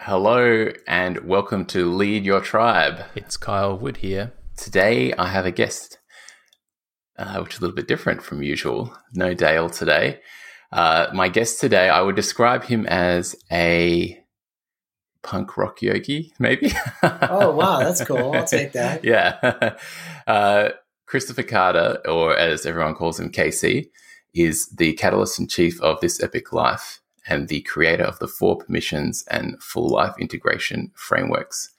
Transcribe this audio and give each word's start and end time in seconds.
Hello 0.00 0.70
and 0.86 1.18
welcome 1.26 1.64
to 1.66 1.90
Lead 1.92 2.24
Your 2.24 2.40
Tribe. 2.40 3.02
It's 3.14 3.36
Kyle 3.38 3.76
Wood 3.76 3.96
here. 3.96 4.34
Today 4.56 5.12
I 5.14 5.28
have 5.28 5.46
a 5.46 5.50
guest, 5.50 5.98
uh, 7.18 7.40
which 7.40 7.54
is 7.54 7.58
a 7.58 7.62
little 7.62 7.74
bit 7.74 7.88
different 7.88 8.22
from 8.22 8.42
usual. 8.42 8.94
No 9.14 9.32
Dale 9.32 9.70
today. 9.70 10.20
Uh, 10.70 11.06
my 11.14 11.28
guest 11.28 11.60
today, 11.60 11.88
I 11.88 12.02
would 12.02 12.14
describe 12.14 12.64
him 12.64 12.86
as 12.86 13.34
a 13.50 14.22
punk 15.22 15.56
rock 15.56 15.80
yogi, 15.80 16.34
maybe. 16.38 16.72
oh, 17.02 17.52
wow, 17.52 17.80
that's 17.80 18.04
cool. 18.04 18.34
I'll 18.34 18.46
take 18.46 18.72
that. 18.72 19.02
yeah. 19.04 19.76
Uh, 20.26 20.70
Kristoffer 21.08 21.46
Carter, 21.48 22.00
or 22.04 22.36
as 22.36 22.66
everyone 22.66 22.94
calls 22.96 23.20
him, 23.20 23.30
KC, 23.30 23.88
is 24.34 24.66
the 24.70 24.92
catalyst 24.94 25.38
in 25.38 25.46
chief 25.46 25.80
of 25.80 26.00
This 26.00 26.20
Epic 26.20 26.52
Life 26.52 27.00
and 27.26 27.48
the 27.48 27.62
creator 27.62 28.04
of 28.04 28.18
the 28.18 28.28
Four 28.28 28.58
Permissions 28.58 29.24
and 29.30 29.60
Full 29.62 29.88
Life 29.88 30.14
Integration 30.18 30.92
frameworks. 30.94 31.70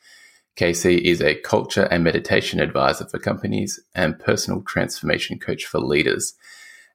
KC 0.58 1.02
is 1.02 1.22
a 1.22 1.36
culture 1.36 1.84
and 1.84 2.04
meditation 2.04 2.60
advisor 2.60 3.06
for 3.06 3.20
companies 3.20 3.80
and 3.94 4.20
personal 4.20 4.62
transformation 4.62 5.38
coach 5.38 5.66
for 5.66 5.80
leaders. 5.80 6.34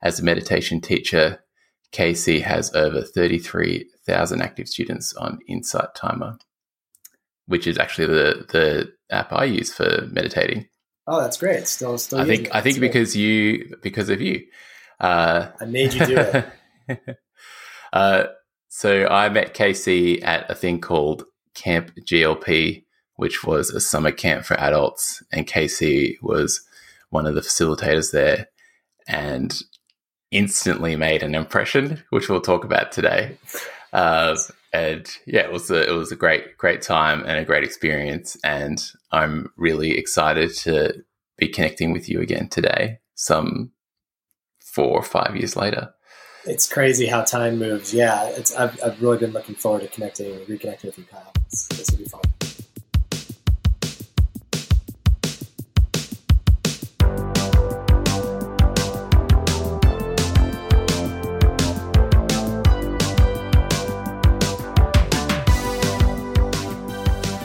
As 0.03 0.19
a 0.19 0.25
meditation 0.25 0.81
teacher, 0.81 1.43
KC 1.93 2.43
has 2.43 2.75
over 2.75 3.03
33,000 3.03 4.43
active 4.43 4.69
students 4.69 5.15
on 5.15 5.39
Insight 5.47 5.95
Timer, 5.95 6.39
which 7.47 7.69
is 7.69 7.79
actually 7.79 8.07
the, 8.07 8.47
the 8.51 8.93
app 9.15 9.33
I 9.33 9.45
use 9.45 9.73
for 9.73 10.09
meditating. 10.11 10.69
Oh, 11.07 11.21
that's 11.21 11.37
great. 11.37 11.69
Still, 11.69 11.99
still. 11.99 12.21
I 12.21 12.25
think 12.25 12.49
I 12.55 12.61
think 12.61 12.81
because 12.81 13.17
you 13.17 13.77
because 13.83 14.09
of 14.09 14.21
you. 14.21 14.47
Uh, 15.01 15.49
I 15.61 15.65
made 15.65 15.93
you 15.95 16.07
do 16.07 16.17
it. 16.17 17.19
uh, 17.93 18.25
so 18.75 19.07
I 19.07 19.29
met 19.29 19.53
KC 19.53 20.25
at 20.25 20.51
a 20.51 20.55
thing 20.55 20.81
called 20.81 21.27
Camp 21.53 21.93
GLP, 22.01 22.85
which 23.17 23.45
was 23.45 23.69
a 23.69 23.83
summer 23.83 24.11
camp 24.11 24.47
for 24.47 24.59
adults, 24.59 25.23
and 25.31 25.47
KC 25.47 26.17
was 26.23 26.63
one 27.11 27.27
of 27.27 27.35
the 27.35 27.43
facilitators 27.43 28.13
there, 28.13 28.47
and 29.07 29.61
instantly 30.31 30.97
made 30.97 31.23
an 31.23 31.35
impression, 31.35 32.03
which 32.09 32.31
we'll 32.31 32.41
talk 32.41 32.65
about 32.65 32.93
today. 32.93 33.37
Uh, 33.93 34.39
and 34.73 35.07
yeah, 35.27 35.43
it 35.43 35.53
was 35.53 35.71
a 35.71 35.87
it 35.87 35.93
was 35.93 36.11
a 36.11 36.17
great 36.17 36.57
great 36.57 36.81
time 36.81 37.25
and 37.27 37.39
a 37.39 37.45
great 37.45 37.65
experience, 37.65 38.39
and 38.43 38.83
I'm 39.11 39.53
really 39.59 39.99
excited 39.99 40.55
to 40.61 41.05
be 41.37 41.49
connecting 41.49 41.93
with 41.93 42.09
you 42.09 42.23
again 42.23 42.49
today, 42.49 43.01
some 43.17 43.73
four 44.61 44.97
or 44.97 45.03
five 45.03 45.37
years 45.37 45.57
later. 45.57 45.93
It's 46.45 46.69
crazy 46.69 47.07
how 47.07 47.23
time 47.23 47.61
moves. 47.61 47.95
Yeah, 47.95 48.25
it's 48.31 48.53
I've, 48.57 48.77
I've 48.85 49.01
really 49.01 49.19
been 49.19 49.31
looking 49.31 49.55
forward 49.55 49.83
to 49.83 49.89
connecting, 49.89 50.33
and 50.35 50.45
reconnecting 50.49 50.87
with 50.87 50.99
you, 50.99 51.05
Kyle. 51.05 51.33
It's, 51.47 51.69
this 51.69 51.89
will 51.93 51.99
be 51.99 52.05
fun. 52.05 52.21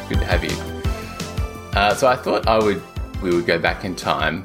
Good 0.09 0.17
to 0.17 0.25
have 0.25 0.43
you. 0.43 1.77
Uh, 1.77 1.93
so 1.93 2.07
I 2.07 2.15
thought 2.15 2.47
I 2.47 2.57
would 2.57 2.81
we 3.21 3.29
would 3.29 3.45
go 3.45 3.59
back 3.59 3.85
in 3.85 3.95
time 3.95 4.43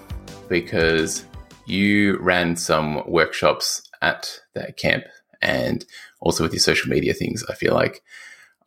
because 0.50 1.24
you 1.64 2.18
ran 2.18 2.54
some 2.54 3.02
workshops 3.08 3.88
at 4.02 4.40
that 4.54 4.76
camp 4.76 5.04
and 5.40 5.86
also 6.20 6.42
with 6.42 6.52
your 6.52 6.60
social 6.60 6.90
media 6.90 7.14
things 7.14 7.44
i 7.48 7.54
feel 7.54 7.74
like 7.74 8.02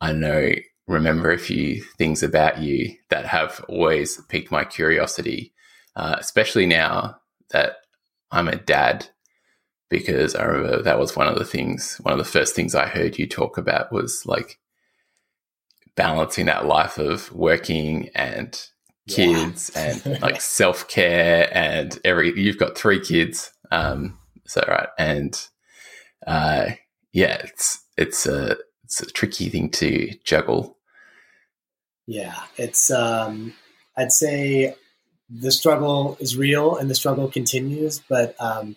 i 0.00 0.12
know 0.12 0.52
remember 0.88 1.30
a 1.30 1.38
few 1.38 1.82
things 1.98 2.22
about 2.22 2.58
you 2.60 2.94
that 3.10 3.26
have 3.26 3.64
always 3.68 4.20
piqued 4.28 4.50
my 4.50 4.64
curiosity 4.64 5.52
uh, 5.94 6.16
especially 6.18 6.66
now 6.66 7.16
that 7.50 7.76
i'm 8.30 8.48
a 8.48 8.56
dad 8.56 9.08
because 9.88 10.34
i 10.34 10.42
remember 10.42 10.82
that 10.82 10.98
was 10.98 11.16
one 11.16 11.28
of 11.28 11.38
the 11.38 11.44
things 11.44 11.96
one 12.02 12.12
of 12.12 12.18
the 12.18 12.24
first 12.24 12.54
things 12.54 12.74
i 12.74 12.86
heard 12.86 13.18
you 13.18 13.26
talk 13.26 13.58
about 13.58 13.92
was 13.92 14.24
like 14.26 14.58
balancing 15.96 16.46
that 16.46 16.66
life 16.66 16.98
of 16.98 17.32
working 17.32 18.10
and 18.14 18.68
kids 19.08 19.70
yeah. 19.74 19.96
and 20.04 20.20
like 20.20 20.40
self-care 20.40 21.48
and 21.52 21.98
every 22.04 22.38
you've 22.38 22.58
got 22.58 22.76
three 22.76 23.00
kids 23.00 23.50
um 23.70 24.18
so 24.46 24.64
right, 24.68 24.88
and 24.98 25.48
uh, 26.26 26.70
yeah, 27.12 27.38
it's 27.44 27.84
it's 27.96 28.26
a 28.26 28.56
it's 28.84 29.00
a 29.00 29.06
tricky 29.06 29.48
thing 29.48 29.70
to 29.70 30.12
juggle. 30.24 30.78
Yeah, 32.06 32.36
it's 32.56 32.90
um, 32.90 33.54
I'd 33.96 34.12
say 34.12 34.76
the 35.28 35.50
struggle 35.50 36.16
is 36.20 36.36
real 36.36 36.76
and 36.76 36.88
the 36.88 36.94
struggle 36.94 37.28
continues, 37.28 38.00
but 38.08 38.36
um, 38.40 38.76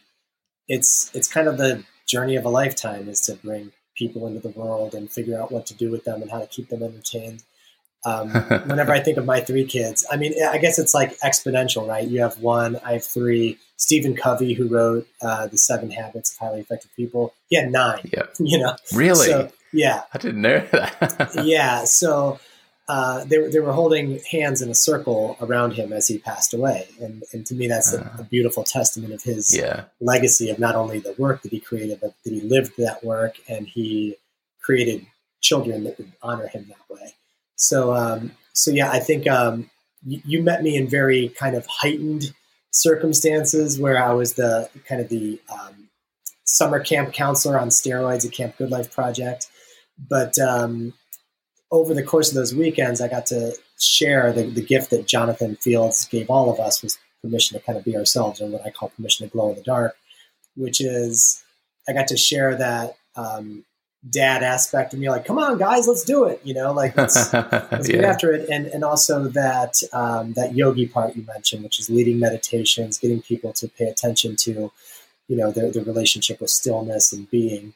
it's 0.67 1.11
it's 1.13 1.31
kind 1.31 1.47
of 1.47 1.57
the 1.57 1.83
journey 2.07 2.35
of 2.35 2.45
a 2.45 2.49
lifetime 2.49 3.07
is 3.07 3.21
to 3.21 3.35
bring 3.35 3.71
people 3.95 4.25
into 4.25 4.39
the 4.39 4.49
world 4.49 4.95
and 4.95 5.11
figure 5.11 5.39
out 5.39 5.51
what 5.51 5.65
to 5.67 5.73
do 5.73 5.91
with 5.91 6.05
them 6.05 6.21
and 6.21 6.31
how 6.31 6.39
to 6.39 6.47
keep 6.47 6.69
them 6.69 6.81
entertained. 6.81 7.43
Um, 8.05 8.29
whenever 8.65 8.93
I 8.93 8.99
think 8.99 9.17
of 9.17 9.25
my 9.25 9.41
three 9.41 9.65
kids, 9.65 10.05
I 10.11 10.17
mean, 10.17 10.33
I 10.43 10.57
guess 10.57 10.79
it's 10.79 10.93
like 10.93 11.17
exponential, 11.19 11.87
right? 11.87 12.07
You 12.07 12.21
have 12.21 12.39
one, 12.39 12.77
I 12.83 12.93
have 12.93 13.05
three. 13.05 13.57
Stephen 13.77 14.13
Covey, 14.13 14.53
who 14.53 14.67
wrote 14.67 15.07
uh, 15.21 15.47
the 15.47 15.57
Seven 15.57 15.89
Habits 15.89 16.33
of 16.33 16.39
Highly 16.39 16.59
Effective 16.59 16.91
People, 16.97 17.33
he 17.47 17.55
had 17.55 17.71
nine. 17.71 18.09
Yeah, 18.11 18.23
you 18.39 18.59
know, 18.59 18.75
really? 18.93 19.27
So, 19.27 19.51
yeah, 19.71 20.03
I 20.13 20.17
didn't 20.17 20.41
know 20.41 20.59
that. 20.71 21.31
yeah, 21.45 21.85
so 21.85 22.39
uh, 22.89 23.23
they 23.25 23.37
they 23.47 23.59
were 23.59 23.71
holding 23.71 24.19
hands 24.31 24.61
in 24.63 24.69
a 24.69 24.73
circle 24.73 25.37
around 25.39 25.73
him 25.73 25.93
as 25.93 26.07
he 26.07 26.17
passed 26.17 26.53
away, 26.53 26.87
and 26.99 27.23
and 27.31 27.45
to 27.45 27.53
me 27.53 27.67
that's 27.67 27.93
uh, 27.93 28.09
a, 28.17 28.21
a, 28.21 28.23
beautiful 28.23 28.63
testament 28.63 29.13
of 29.13 29.21
his 29.21 29.55
yeah. 29.55 29.83
legacy 30.01 30.49
of 30.49 30.57
not 30.57 30.75
only 30.75 30.99
the 30.99 31.13
work 31.17 31.43
that 31.43 31.51
he 31.51 31.59
created, 31.59 31.99
but 32.01 32.15
that 32.25 32.33
he 32.33 32.41
lived 32.41 32.73
that 32.79 33.03
work 33.03 33.35
and 33.47 33.67
he 33.67 34.15
created 34.59 35.05
children 35.39 35.83
that 35.83 35.99
would 35.99 36.11
honor 36.23 36.47
him 36.47 36.65
that 36.67 36.93
way. 36.93 37.13
So, 37.59 37.93
um, 37.93 38.31
so 38.53 38.71
yeah, 38.71 38.89
I 38.89 38.99
think 38.99 39.27
um, 39.27 39.69
you, 40.05 40.21
you, 40.25 40.41
met 40.41 40.63
me 40.63 40.77
in 40.77 40.87
very 40.87 41.27
kind 41.29 41.57
of 41.57 41.67
heightened 41.67 42.33
circumstances 42.71 43.77
where 43.77 44.01
I 44.01 44.13
was 44.13 44.33
the 44.35 44.69
kind 44.87 45.01
of 45.01 45.09
the 45.09 45.41
um, 45.51 45.89
summer 46.45 46.79
camp 46.79 47.13
counselor 47.13 47.59
on 47.59 47.67
steroids 47.67 48.25
at 48.25 48.31
Camp 48.31 48.57
Good 48.57 48.71
Life 48.71 48.93
Project. 48.93 49.49
But 49.97 50.39
um, 50.39 50.93
over 51.69 51.93
the 51.93 52.01
course 52.01 52.29
of 52.29 52.35
those 52.35 52.55
weekends, 52.55 53.01
I 53.01 53.09
got 53.09 53.25
to 53.27 53.53
share 53.77 54.31
the, 54.31 54.43
the 54.43 54.63
gift 54.63 54.89
that 54.91 55.05
Jonathan 55.05 55.57
Fields 55.57 56.05
gave 56.05 56.29
all 56.29 56.49
of 56.49 56.61
us 56.61 56.81
was 56.81 56.97
permission 57.21 57.59
to 57.59 57.65
kind 57.65 57.77
of 57.77 57.83
be 57.83 57.97
ourselves, 57.97 58.39
or 58.39 58.47
what 58.47 58.65
I 58.65 58.69
call 58.69 58.89
permission 58.89 59.27
to 59.27 59.33
glow 59.33 59.49
in 59.49 59.55
the 59.55 59.63
dark, 59.63 59.97
which 60.55 60.79
is 60.79 61.43
I 61.89 61.93
got 61.93 62.07
to 62.07 62.17
share 62.17 62.55
that 62.55 62.95
um, 63.17 63.65
dad 64.07 64.43
aspect 64.43 64.93
of 64.93 64.99
me 64.99 65.09
like 65.09 65.25
come 65.25 65.37
on 65.37 65.57
guys 65.57 65.85
let's 65.85 66.05
do 66.05 66.23
it 66.23 66.39
you 66.45 66.53
know 66.53 66.71
like 66.71 66.95
let's, 66.95 67.33
let's 67.33 67.89
yeah. 67.89 67.95
get 67.95 68.05
after 68.05 68.31
it 68.31 68.49
and 68.49 68.67
and 68.67 68.83
also 68.83 69.27
that 69.27 69.75
um, 69.91 70.31
that 70.33 70.55
yogi 70.55 70.87
part 70.87 71.15
you 71.17 71.23
mentioned 71.23 71.63
which 71.63 71.79
is 71.79 71.89
leading 71.89 72.17
meditations 72.17 72.97
getting 72.97 73.21
people 73.21 73.51
to 73.51 73.67
pay 73.67 73.85
attention 73.85 74.37
to 74.37 74.71
you 75.27 75.35
know 75.35 75.51
their, 75.51 75.69
their 75.69 75.83
relationship 75.83 76.39
with 76.39 76.49
stillness 76.49 77.11
and 77.11 77.29
being 77.29 77.73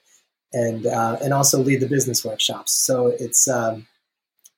and 0.54 0.86
uh, 0.86 1.18
and 1.22 1.34
also 1.34 1.60
lead 1.60 1.82
the 1.82 1.88
business 1.88 2.24
workshops 2.24 2.72
so 2.72 3.08
it's 3.08 3.50
um, 3.50 3.86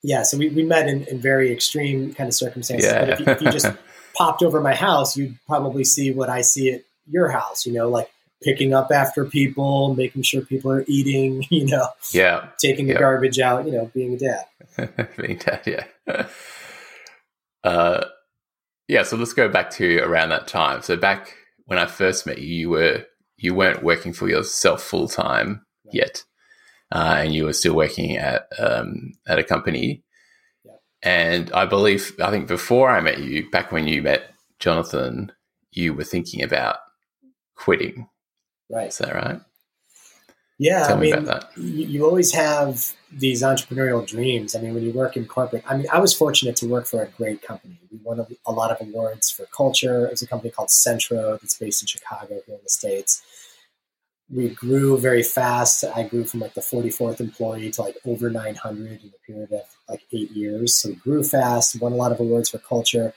yeah 0.04 0.22
so 0.22 0.38
we, 0.38 0.50
we 0.50 0.64
met 0.64 0.88
in, 0.88 1.04
in 1.06 1.20
very 1.20 1.52
extreme 1.52 2.14
kind 2.14 2.28
of 2.28 2.36
circumstances 2.36 2.92
yeah. 2.92 3.00
but 3.00 3.09
if 3.09 3.20
you, 3.20 3.25
if 3.25 3.42
you 3.42 3.52
just 3.52 3.72
popped 4.16 4.44
over 4.44 4.62
my 4.62 4.75
house 4.75 5.18
you'd 5.18 5.36
probably 5.48 5.84
see 5.84 6.12
what 6.12 6.30
i 6.30 6.42
see 6.42 6.72
at 6.72 6.81
your 7.09 7.30
house 7.30 7.66
you 7.66 7.74
know 7.74 7.90
like 7.90 8.09
picking 8.44 8.73
up 8.73 8.91
after 8.91 9.25
people, 9.25 9.96
making 9.96 10.22
sure 10.22 10.41
people 10.41 10.72
are 10.72 10.85
eating, 10.88 11.44
you 11.50 11.66
know, 11.66 11.88
yeah, 12.12 12.50
taking 12.59 12.88
the 12.88 12.94
garbage 12.94 13.40
out, 13.40 13.66
you 13.66 13.72
know, 13.72 13.91
being 13.94 14.13
a 14.13 14.18
dad. 14.18 15.10
being 15.18 15.38
dad, 15.38 15.62
yeah. 15.65 16.27
uh, 17.63 18.06
yeah, 18.88 19.04
so 19.04 19.18
let's 19.18 19.33
go 19.33 19.50
back 19.50 19.71
to 19.71 20.00
around 20.00 20.30
that 20.30 20.48
time. 20.48 20.81
So 20.81 20.95
back 20.95 21.33
when 21.65 21.80
I 21.80 21.86
first 21.86 22.27
met 22.27 22.39
you, 22.39 22.48
you 22.48 22.69
were 22.69 23.06
you 23.38 23.54
weren't 23.54 23.83
working 23.83 24.13
for 24.13 24.30
yourself 24.30 24.81
full 24.81 25.07
time 25.07 25.65
right. 25.86 25.95
yet, 25.95 26.24
uh, 26.92 27.15
and 27.19 27.33
you 27.33 27.45
were 27.45 27.54
still 27.54 27.75
working 27.75 28.18
at 28.18 28.48
um, 28.60 29.13
at 29.27 29.39
a 29.39 29.44
company. 29.44 30.04
And 31.01 31.51
I 31.51 31.65
believe, 31.65 32.13
I 32.19 32.31
think 32.31 32.48
before 32.48 32.89
I 32.89 33.00
met 33.00 33.19
you, 33.19 33.48
back 33.51 33.71
when 33.71 33.88
you 33.88 34.01
met 34.01 34.31
Jonathan, 34.57 35.31
you 35.71 35.94
were 35.94 36.04
thinking 36.04 36.42
about 36.42 36.77
quitting 37.56 38.07
Right. 38.69 38.89
Is 38.89 38.97
that 38.97 39.13
right? 39.13 39.41
Yeah, 40.57 40.88
Tell 40.88 40.97
I 40.97 41.00
mean, 41.00 41.29
you, 41.57 41.85
you, 41.85 42.06
always 42.06 42.33
have 42.33 42.94
these 43.12 43.44
entrepreneurial 43.44 44.07
dreams. 44.07 44.56
I 44.56 44.62
mean, 44.62 44.73
when 44.73 44.83
you 44.83 44.94
work 44.94 45.17
in 45.17 45.25
corporate, 45.25 45.63
I 45.67 45.75
mean, 45.75 45.88
I 45.91 46.00
was 46.00 46.13
fortunate 46.13 46.56
to 46.57 46.65
work 46.65 46.85
for 46.85 47.03
a 47.03 47.07
great 47.07 47.41
company. 47.41 47.77
We 47.91 48.00
won 48.01 48.21
a, 48.21 48.27
a 48.45 48.53
lot 48.53 48.71
of 48.71 48.77
awards 48.79 49.29
for 49.29 49.45
culture. 49.47 50.06
It 50.06 50.12
was 50.12 50.21
a 50.21 50.27
company 50.27 50.51
called 50.51 50.71
Centro 50.71 51.38
that's 51.41 51.56
based 51.56 51.83
in 51.83 51.88
Chicago 51.88 52.39
here 52.45 52.56
in 52.56 52.62
the 52.63 52.69
States. 52.69 53.21
we 54.33 54.47
grew 54.47 54.97
very 54.97 55.23
fast. 55.23 55.83
I 55.83 56.03
grew 56.03 56.23
from 56.23 56.39
like 56.39 56.53
the 56.53 56.62
44th 56.62 57.19
employee 57.19 57.71
to 57.71 57.81
like 57.81 57.97
over 58.06 58.29
900 58.29 59.03
in 59.03 59.09
a 59.09 59.27
period 59.27 59.51
of 59.51 59.63
like 59.89 60.03
eight 60.13 60.31
years. 60.31 60.73
So 60.73 60.89
we 60.89 60.95
grew 60.95 61.23
fast, 61.23 61.81
won 61.81 61.91
a 61.91 61.95
lot 61.95 62.13
of 62.13 62.21
awards 62.21 62.50
for 62.50 62.59
culture. 62.59 63.13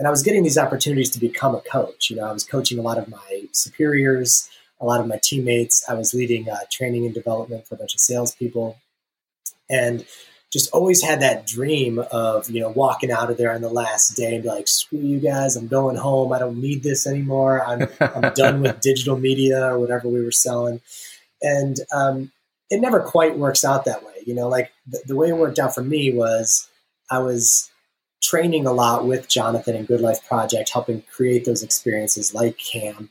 And 0.00 0.08
I 0.08 0.10
was 0.10 0.24
getting 0.24 0.42
these 0.42 0.58
opportunities 0.58 1.10
to 1.10 1.20
become 1.20 1.54
a 1.54 1.60
coach. 1.60 2.10
You 2.10 2.16
know, 2.16 2.24
I 2.24 2.32
was 2.32 2.42
coaching 2.42 2.80
a 2.80 2.82
lot 2.82 2.98
of 2.98 3.06
my 3.06 3.44
superiors, 3.52 4.50
a 4.80 4.86
lot 4.86 5.00
of 5.00 5.06
my 5.06 5.18
teammates. 5.22 5.84
I 5.88 5.94
was 5.94 6.14
leading 6.14 6.48
uh, 6.48 6.60
training 6.70 7.04
and 7.04 7.14
development 7.14 7.66
for 7.66 7.74
a 7.74 7.78
bunch 7.78 7.94
of 7.94 8.00
salespeople. 8.00 8.78
And 9.68 10.04
just 10.52 10.70
always 10.72 11.02
had 11.02 11.20
that 11.20 11.46
dream 11.46 12.00
of, 12.10 12.50
you 12.50 12.60
know, 12.60 12.70
walking 12.70 13.12
out 13.12 13.30
of 13.30 13.36
there 13.36 13.52
on 13.52 13.60
the 13.60 13.68
last 13.68 14.16
day 14.16 14.34
and 14.34 14.42
be 14.42 14.48
like, 14.48 14.66
screw 14.66 14.98
you 14.98 15.20
guys, 15.20 15.54
I'm 15.54 15.68
going 15.68 15.96
home. 15.96 16.32
I 16.32 16.40
don't 16.40 16.60
need 16.60 16.82
this 16.82 17.06
anymore. 17.06 17.64
I'm, 17.64 17.86
I'm 18.00 18.32
done 18.34 18.60
with 18.60 18.80
digital 18.80 19.16
media 19.16 19.64
or 19.64 19.78
whatever 19.78 20.08
we 20.08 20.24
were 20.24 20.32
selling. 20.32 20.80
And 21.40 21.78
um, 21.94 22.32
it 22.68 22.80
never 22.80 23.00
quite 23.00 23.38
works 23.38 23.64
out 23.64 23.84
that 23.84 24.04
way. 24.04 24.14
You 24.26 24.34
know, 24.34 24.48
like 24.48 24.72
the, 24.86 25.00
the 25.06 25.16
way 25.16 25.28
it 25.28 25.36
worked 25.36 25.60
out 25.60 25.74
for 25.74 25.82
me 25.82 26.12
was 26.12 26.68
I 27.10 27.20
was 27.20 27.70
training 28.22 28.66
a 28.66 28.72
lot 28.72 29.06
with 29.06 29.28
Jonathan 29.28 29.76
and 29.76 29.86
Good 29.86 30.00
Life 30.00 30.26
Project, 30.26 30.70
helping 30.72 31.02
create 31.02 31.44
those 31.44 31.62
experiences 31.62 32.34
like 32.34 32.58
camp, 32.58 33.10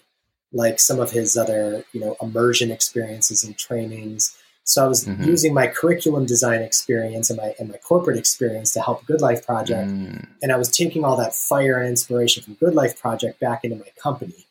like 0.52 0.80
some 0.80 1.00
of 1.00 1.12
his 1.12 1.38
other, 1.38 1.84
you 1.94 2.00
know, 2.00 2.16
immersion 2.22 2.72
experiences 2.72 3.44
and 3.44 3.58
trainings 3.58 4.38
so 4.70 4.86
I 4.86 4.88
was 4.88 5.06
mm-hmm. 5.06 5.24
using 5.24 5.56
my 5.56 5.66
curriculum 5.66 6.28
design 6.28 6.62
experience 6.62 7.32
and 7.32 7.38
my 7.38 7.56
and 7.58 7.70
my 7.70 7.78
corporate 7.78 8.20
experience 8.20 8.72
to 8.74 8.82
help 8.82 9.04
Good 9.08 9.20
Life 9.20 9.44
Project, 9.44 9.90
mm. 9.90 10.28
and 10.44 10.52
I 10.52 10.58
was 10.58 10.70
taking 10.70 11.04
all 11.04 11.18
that 11.18 11.34
fire 11.34 11.80
and 11.80 11.90
inspiration 11.90 12.44
from 12.44 12.54
Good 12.54 12.76
Life 12.76 13.02
Project 13.02 13.40
back 13.40 13.64
into 13.64 13.78
my 13.78 13.92
company. 14.00 14.46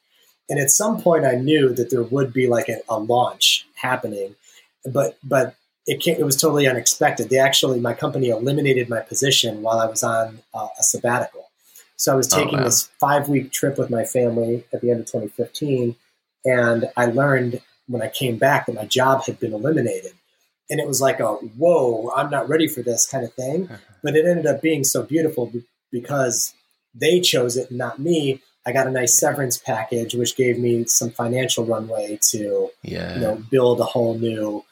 And 0.50 0.59
at 0.59 0.71
some 0.71 1.00
point, 1.00 1.25
I 1.25 1.37
knew 1.37 1.73
that 1.73 1.91
there 1.91 2.03
would 2.03 2.33
be 2.33 2.49
like 2.49 2.69
a, 2.69 2.81
a 2.89 2.99
launch 2.99 3.65
happening, 3.77 4.35
but 4.93 5.19
but 5.23 5.55
it 5.87 6.00
came, 6.00 6.19
it 6.19 6.25
was 6.25 6.37
totally 6.37 6.67
unexpected. 6.67 7.31
They 7.31 7.39
actually 7.39 7.79
my 7.79 7.95
company 7.95 8.31
eliminated 8.31 8.89
my 8.89 9.00
position 9.00 9.62
while 9.62 9.79
I 9.79 9.87
was 9.87 10.03
on 10.03 10.41
uh, 10.53 10.67
a 10.81 10.83
sabbatical. 10.83 11.48
So 11.99 12.12
I 12.12 12.17
was 12.17 12.33
oh, 12.33 12.43
taking 12.43 12.61
oh, 12.61 12.65
this 12.65 12.89
five 12.99 13.29
week 13.29 13.53
trip 13.53 13.77
with 13.77 13.91
my 13.91 14.05
family 14.05 14.65
at 14.73 14.81
the 14.81 14.91
end 14.91 15.00
of 15.00 15.06
2015, 15.06 15.97
and 16.45 16.91
I 16.97 17.06
learned 17.06 17.61
when 17.87 18.03
I 18.03 18.09
came 18.09 18.39
back 18.39 18.67
that 18.67 18.75
my 18.75 18.87
job 18.87 19.25
had 19.25 19.39
been 19.39 19.53
eliminated. 19.53 20.12
And 20.71 20.81
it 20.81 20.87
was 20.87 21.00
like 21.00 21.19
a 21.19 21.35
whoa, 21.35 22.11
I'm 22.15 22.31
not 22.31 22.49
ready 22.49 22.69
for 22.69 22.83
this 22.83 23.06
kind 23.06 23.25
of 23.25 23.35
thing. 23.35 23.69
But 24.00 24.15
it 24.15 24.27
ended 24.27 24.47
up 24.47 24.62
being 24.62 24.85
so 24.85 25.03
beautiful 25.03 25.53
because 25.91 26.55
they 26.95 27.21
chose 27.21 27.56
it, 27.56 27.73
not 27.73 27.99
me. 27.99 28.41
I 28.65 28.71
got 28.71 28.87
a 28.87 28.93
nice 28.93 29.19
severance 29.19 29.59
package, 29.59 30.15
which 30.15 30.37
gave 30.37 30.56
me 30.56 30.85
some 30.85 31.11
financial 31.11 31.65
runway 31.65 32.17
to, 32.31 32.71
yeah. 32.85 33.15
you 33.15 33.21
know, 33.21 33.43
build 33.50 33.81
a 33.81 33.85
whole 33.85 34.17
new 34.17 34.65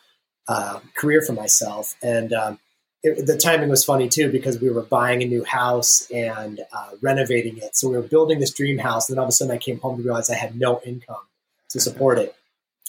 uh, 0.47 0.79
career 0.97 1.23
for 1.23 1.33
myself. 1.33 1.97
And 2.05 2.33
um, 2.33 2.61
it, 3.07 3.27
the 3.27 3.37
timing 3.37 3.69
was 3.69 3.85
funny 3.85 4.09
too 4.09 4.31
because 4.31 4.61
we 4.61 4.69
were 4.69 4.83
buying 4.83 5.23
a 5.23 5.27
new 5.27 5.45
house 5.45 6.11
and 6.11 6.61
uh, 6.73 6.91
renovating 7.01 7.57
it. 7.59 7.77
So 7.77 7.89
we 7.89 7.97
were 7.97 8.03
building 8.03 8.41
this 8.41 8.53
dream 8.53 8.79
house, 8.79 9.09
and 9.09 9.17
then 9.17 9.21
all 9.21 9.27
of 9.27 9.29
a 9.29 9.33
sudden 9.33 9.55
I 9.55 9.59
came 9.59 9.79
home 9.79 9.97
to 9.97 10.03
realize 10.03 10.29
I 10.29 10.35
had 10.35 10.59
no 10.59 10.81
income 10.85 11.25
to 11.71 11.81
support 11.81 12.19
it. 12.19 12.35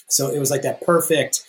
So 0.08 0.28
it 0.28 0.38
was 0.38 0.50
like 0.50 0.62
that 0.62 0.80
perfect 0.80 1.44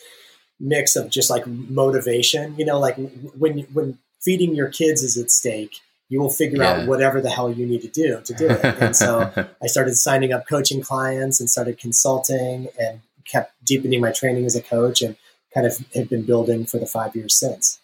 mix 0.59 0.95
of 0.95 1.09
just 1.09 1.29
like 1.29 1.47
motivation, 1.47 2.55
you 2.57 2.65
know, 2.65 2.79
like 2.79 2.95
when 3.37 3.59
when 3.73 3.97
feeding 4.21 4.53
your 4.53 4.69
kids 4.69 5.01
is 5.01 5.17
at 5.17 5.31
stake, 5.31 5.77
you 6.09 6.19
will 6.19 6.29
figure 6.29 6.61
yeah. 6.61 6.73
out 6.73 6.87
whatever 6.87 7.21
the 7.21 7.29
hell 7.29 7.51
you 7.51 7.65
need 7.65 7.81
to 7.81 7.87
do 7.87 8.21
to 8.21 8.33
do 8.33 8.49
it. 8.49 8.63
And 8.63 8.95
so 8.95 9.31
I 9.63 9.67
started 9.67 9.95
signing 9.95 10.31
up 10.31 10.47
coaching 10.47 10.81
clients 10.81 11.39
and 11.39 11.49
started 11.49 11.79
consulting 11.79 12.67
and 12.79 13.01
kept 13.25 13.53
deepening 13.65 14.01
my 14.01 14.11
training 14.11 14.45
as 14.45 14.55
a 14.55 14.61
coach 14.61 15.01
and 15.01 15.15
kind 15.53 15.65
of 15.65 15.77
have 15.95 16.09
been 16.09 16.23
building 16.23 16.65
for 16.65 16.77
the 16.77 16.85
five 16.85 17.15
years 17.15 17.39
since. 17.39 17.79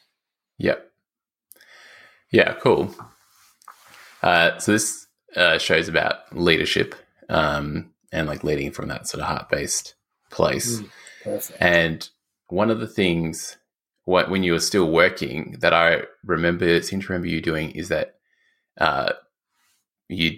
Yep. 0.57 0.92
Yeah, 2.31 2.54
cool. 2.62 2.94
Uh, 4.22 4.57
so 4.57 4.72
this 4.72 5.07
uh, 5.36 5.57
shows 5.57 5.88
about 5.88 6.36
leadership 6.36 6.96
um, 7.30 7.92
and 8.12 8.28
like 8.28 8.44
leading 8.44 8.72
from 8.72 8.88
that 8.88 9.07
sort 9.07 9.22
of 9.22 9.28
heart 9.28 9.50
based 9.50 9.96
place. 10.31 10.81
Mm, 11.25 11.56
and 11.60 12.10
one 12.48 12.69
of 12.69 12.80
the 12.80 12.88
things 12.88 13.57
what, 14.06 14.30
when 14.30 14.44
you 14.44 14.54
were 14.54 14.60
still 14.60 14.92
working 14.92 15.57
that 15.60 15.74
I 15.74 16.04
remember 16.24 16.81
seem 16.81 17.02
to 17.02 17.07
remember 17.07 17.28
you 17.28 17.42
doing 17.42 17.72
is 17.72 17.90
that 17.90 18.16
uh, 18.80 19.13
you 20.07 20.38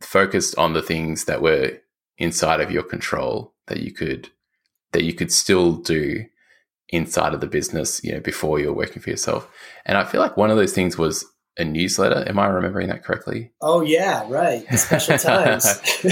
focused 0.00 0.56
on 0.58 0.72
the 0.72 0.82
things 0.82 1.26
that 1.26 1.42
were 1.42 1.78
inside 2.18 2.60
of 2.60 2.70
your 2.70 2.82
control 2.82 3.54
that 3.66 3.80
you 3.80 3.92
could 3.92 4.30
that 4.92 5.04
you 5.04 5.14
could 5.14 5.32
still 5.32 5.74
do 5.74 6.24
inside 6.92 7.34
of 7.34 7.40
the 7.40 7.46
business, 7.46 8.04
you 8.04 8.12
know, 8.12 8.20
before 8.20 8.60
you 8.60 8.68
were 8.68 8.74
working 8.74 9.02
for 9.02 9.10
yourself. 9.10 9.48
And 9.84 9.98
I 9.98 10.04
feel 10.04 10.20
like 10.20 10.36
one 10.36 10.50
of 10.50 10.56
those 10.56 10.74
things 10.74 10.96
was 10.96 11.24
a 11.58 11.64
newsletter. 11.64 12.24
Am 12.28 12.38
I 12.38 12.46
remembering 12.46 12.88
that 12.88 13.02
correctly? 13.02 13.50
Oh 13.60 13.80
yeah, 13.80 14.26
right. 14.28 14.64
special 14.78 15.18
times. 15.18 15.64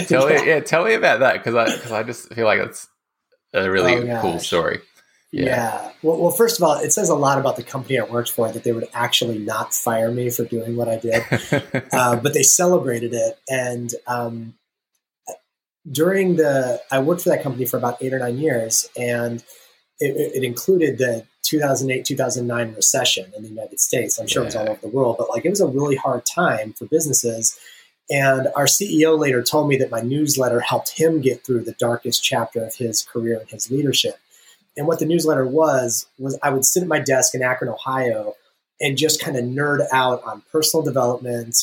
tell 0.08 0.30
yeah. 0.32 0.40
me, 0.40 0.48
yeah, 0.48 0.60
tell 0.60 0.84
me 0.84 0.94
about 0.94 1.20
that 1.20 1.34
because 1.34 1.54
I 1.54 1.76
because 1.76 1.92
I 1.92 2.02
just 2.02 2.32
feel 2.34 2.46
like 2.46 2.60
it's 2.60 2.88
a 3.52 3.70
really 3.70 4.10
oh, 4.10 4.20
cool 4.20 4.38
story. 4.38 4.80
Yeah. 5.32 5.44
yeah. 5.44 5.92
Well, 6.02 6.16
well, 6.16 6.30
first 6.30 6.58
of 6.58 6.64
all, 6.64 6.78
it 6.80 6.92
says 6.92 7.08
a 7.08 7.14
lot 7.14 7.38
about 7.38 7.56
the 7.56 7.62
company 7.62 7.98
I 7.98 8.02
worked 8.02 8.32
for 8.32 8.50
that 8.50 8.64
they 8.64 8.72
would 8.72 8.88
actually 8.92 9.38
not 9.38 9.72
fire 9.72 10.10
me 10.10 10.28
for 10.28 10.44
doing 10.44 10.74
what 10.74 10.88
I 10.88 10.96
did, 10.96 11.22
uh, 11.92 12.16
but 12.16 12.34
they 12.34 12.42
celebrated 12.42 13.14
it. 13.14 13.38
And 13.48 13.94
um, 14.08 14.54
during 15.88 16.34
the, 16.34 16.82
I 16.90 16.98
worked 16.98 17.22
for 17.22 17.28
that 17.28 17.44
company 17.44 17.64
for 17.64 17.76
about 17.76 18.02
eight 18.02 18.12
or 18.12 18.18
nine 18.18 18.38
years, 18.38 18.88
and 18.96 19.44
it, 20.00 20.36
it 20.36 20.44
included 20.44 20.98
the 20.98 21.26
2008 21.42 22.04
2009 22.04 22.74
recession 22.74 23.32
in 23.36 23.42
the 23.42 23.48
United 23.48 23.80
States. 23.80 24.18
I'm 24.18 24.26
sure 24.26 24.42
yeah. 24.42 24.44
it 24.44 24.48
was 24.48 24.56
all 24.56 24.68
over 24.70 24.80
the 24.80 24.88
world, 24.88 25.16
but 25.18 25.28
like 25.30 25.44
it 25.44 25.50
was 25.50 25.60
a 25.60 25.66
really 25.66 25.96
hard 25.96 26.24
time 26.26 26.72
for 26.72 26.86
businesses. 26.86 27.58
And 28.10 28.48
our 28.56 28.66
CEO 28.66 29.18
later 29.18 29.42
told 29.42 29.68
me 29.68 29.76
that 29.78 29.90
my 29.90 30.00
newsletter 30.00 30.60
helped 30.60 30.98
him 30.98 31.20
get 31.20 31.44
through 31.44 31.62
the 31.62 31.72
darkest 31.72 32.24
chapter 32.24 32.64
of 32.64 32.74
his 32.74 33.02
career 33.02 33.38
and 33.38 33.48
his 33.48 33.70
leadership. 33.70 34.16
And 34.76 34.86
what 34.86 34.98
the 34.98 35.06
newsletter 35.06 35.46
was, 35.46 36.06
was 36.18 36.38
I 36.42 36.50
would 36.50 36.64
sit 36.64 36.82
at 36.82 36.88
my 36.88 36.98
desk 36.98 37.34
in 37.34 37.42
Akron, 37.42 37.70
Ohio, 37.70 38.34
and 38.80 38.96
just 38.96 39.22
kind 39.22 39.36
of 39.36 39.44
nerd 39.44 39.86
out 39.92 40.22
on 40.24 40.42
personal 40.50 40.84
development 40.84 41.56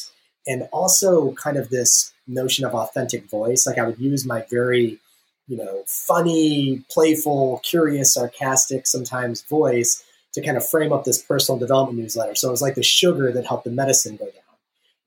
and 0.46 0.70
also 0.72 1.34
kind 1.34 1.58
of 1.58 1.70
this 1.70 2.14
notion 2.28 2.64
of 2.64 2.74
authentic 2.74 3.30
voice. 3.30 3.68
Like 3.68 3.78
I 3.78 3.86
would 3.86 4.00
use 4.00 4.26
my 4.26 4.46
very, 4.50 5.00
you 5.48 5.58
know, 5.58 5.84
funny, 5.88 6.84
playful, 6.90 7.62
curious, 7.64 8.14
sarcastic, 8.14 8.86
sometimes 8.88 9.42
voice 9.44 10.04
to 10.34 10.42
kind 10.42 10.58
of 10.58 10.68
frame 10.68 10.92
up 10.92 11.04
this 11.04 11.22
personal 11.22 11.58
development 11.58 11.98
newsletter. 12.00 12.36
So 12.36 12.50
it 12.50 12.52
was 12.52 12.62
like 12.62 12.76
the 12.76 12.84
sugar 12.84 13.32
that 13.32 13.46
helped 13.46 13.64
the 13.64 13.72
medicine 13.72 14.18
go 14.18 14.26
down 14.26 14.44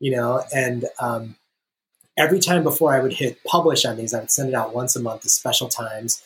you 0.00 0.10
know, 0.16 0.42
and 0.52 0.86
um, 0.98 1.36
every 2.16 2.40
time 2.40 2.64
before 2.64 2.92
I 2.94 3.00
would 3.00 3.12
hit 3.12 3.44
publish 3.44 3.84
on 3.84 3.96
these, 3.96 4.12
I 4.12 4.20
would 4.20 4.30
send 4.30 4.48
it 4.48 4.54
out 4.54 4.74
once 4.74 4.96
a 4.96 5.00
month 5.00 5.22
to 5.22 5.28
special 5.28 5.68
times. 5.68 6.22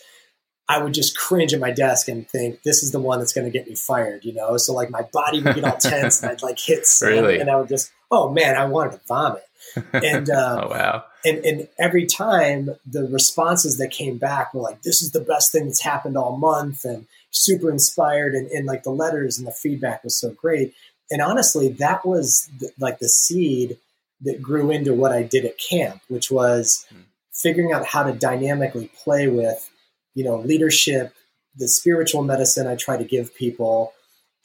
I 0.68 0.82
would 0.82 0.94
just 0.94 1.16
cringe 1.16 1.52
at 1.52 1.60
my 1.60 1.70
desk 1.70 2.08
and 2.08 2.28
think, 2.28 2.62
this 2.62 2.82
is 2.82 2.90
the 2.90 3.00
one 3.00 3.18
that's 3.18 3.32
going 3.32 3.46
to 3.46 3.50
get 3.50 3.68
me 3.68 3.74
fired, 3.74 4.24
you 4.24 4.32
know? 4.32 4.56
So 4.56 4.72
like 4.72 4.90
my 4.90 5.02
body 5.12 5.42
would 5.42 5.54
get 5.54 5.64
all 5.64 5.76
tense 5.76 6.22
and 6.22 6.32
I'd 6.32 6.42
like 6.42 6.58
hit 6.58 6.86
really? 7.02 7.38
and 7.38 7.50
I 7.50 7.56
would 7.56 7.68
just, 7.68 7.92
oh 8.10 8.30
man, 8.30 8.56
I 8.56 8.64
wanted 8.64 8.92
to 8.92 9.00
vomit. 9.06 9.44
And, 9.92 10.30
uh, 10.30 10.60
oh, 10.64 10.68
wow. 10.70 11.04
And, 11.24 11.38
and 11.44 11.68
every 11.78 12.06
time 12.06 12.70
the 12.86 13.04
responses 13.04 13.76
that 13.78 13.90
came 13.90 14.16
back 14.18 14.54
were 14.54 14.62
like, 14.62 14.82
this 14.82 15.02
is 15.02 15.12
the 15.12 15.20
best 15.20 15.52
thing 15.52 15.66
that's 15.66 15.82
happened 15.82 16.16
all 16.16 16.36
month 16.36 16.84
and 16.84 17.06
super 17.30 17.70
inspired. 17.70 18.34
And, 18.34 18.50
and 18.50 18.66
like 18.66 18.84
the 18.84 18.90
letters 18.90 19.38
and 19.38 19.46
the 19.46 19.52
feedback 19.52 20.02
was 20.02 20.18
so 20.18 20.30
great 20.30 20.74
and 21.10 21.20
honestly, 21.22 21.68
that 21.68 22.04
was 22.06 22.48
the, 22.58 22.70
like 22.78 22.98
the 22.98 23.08
seed 23.08 23.78
that 24.22 24.40
grew 24.40 24.70
into 24.70 24.94
what 24.94 25.12
I 25.12 25.22
did 25.22 25.44
at 25.44 25.58
camp, 25.58 26.00
which 26.08 26.30
was 26.30 26.86
mm. 26.92 27.02
figuring 27.32 27.72
out 27.72 27.86
how 27.86 28.04
to 28.04 28.12
dynamically 28.12 28.90
play 29.02 29.28
with, 29.28 29.70
you 30.14 30.24
know, 30.24 30.38
leadership, 30.38 31.14
the 31.56 31.68
spiritual 31.68 32.22
medicine 32.22 32.66
I 32.66 32.76
try 32.76 32.96
to 32.96 33.04
give 33.04 33.34
people, 33.34 33.92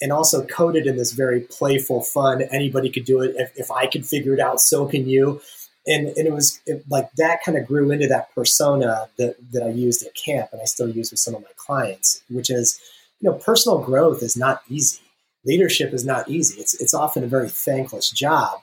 and 0.02 0.12
also 0.12 0.46
coded 0.46 0.88
in 0.88 0.98
this 0.98 1.12
very 1.12 1.42
playful, 1.42 2.04
fun. 2.04 2.42
Anybody 2.42 2.90
could 2.90 3.06
do 3.06 3.22
it. 3.22 3.36
If, 3.38 3.52
if 3.56 3.72
I 3.72 3.88
could 3.88 4.06
figure 4.06 4.34
it 4.34 4.40
out, 4.40 4.62
so 4.62 4.86
can 4.86 5.08
you. 5.08 5.42
And, 5.88 6.08
and 6.10 6.28
it 6.28 6.34
was 6.34 6.60
it, 6.66 6.84
like 6.90 7.12
that 7.14 7.44
kind 7.44 7.58
of 7.58 7.66
grew 7.66 7.90
into 7.92 8.08
that 8.08 8.34
persona 8.36 9.10
that, 9.18 9.36
that 9.52 9.64
I 9.64 9.70
used 9.70 10.06
at 10.06 10.14
camp 10.14 10.50
and 10.52 10.62
I 10.62 10.66
still 10.66 10.90
use 10.90 11.10
with 11.12 11.20
some 11.20 11.36
of 11.36 11.42
my 11.42 11.50
clients, 11.56 12.22
which 12.30 12.50
is, 12.50 12.80
you 13.20 13.30
know, 13.30 13.38
personal 13.38 13.80
growth 13.80 14.22
is 14.22 14.38
not 14.38 14.62
easy 14.70 15.00
leadership 15.46 15.94
is 15.94 16.06
not 16.06 16.30
easy. 16.30 16.60
It's 16.60 16.80
it's 16.80 16.94
often 16.94 17.24
a 17.24 17.28
very 17.28 17.50
thankless 17.50 18.10
job. 18.10 18.60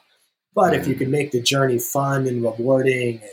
But 0.54 0.74
if 0.74 0.86
you 0.86 0.94
mm. 0.94 0.98
can 0.98 1.10
make 1.10 1.32
the 1.32 1.42
journey 1.42 1.78
fun 1.78 2.26
and 2.26 2.42
rewarding 2.42 3.20
and 3.20 3.30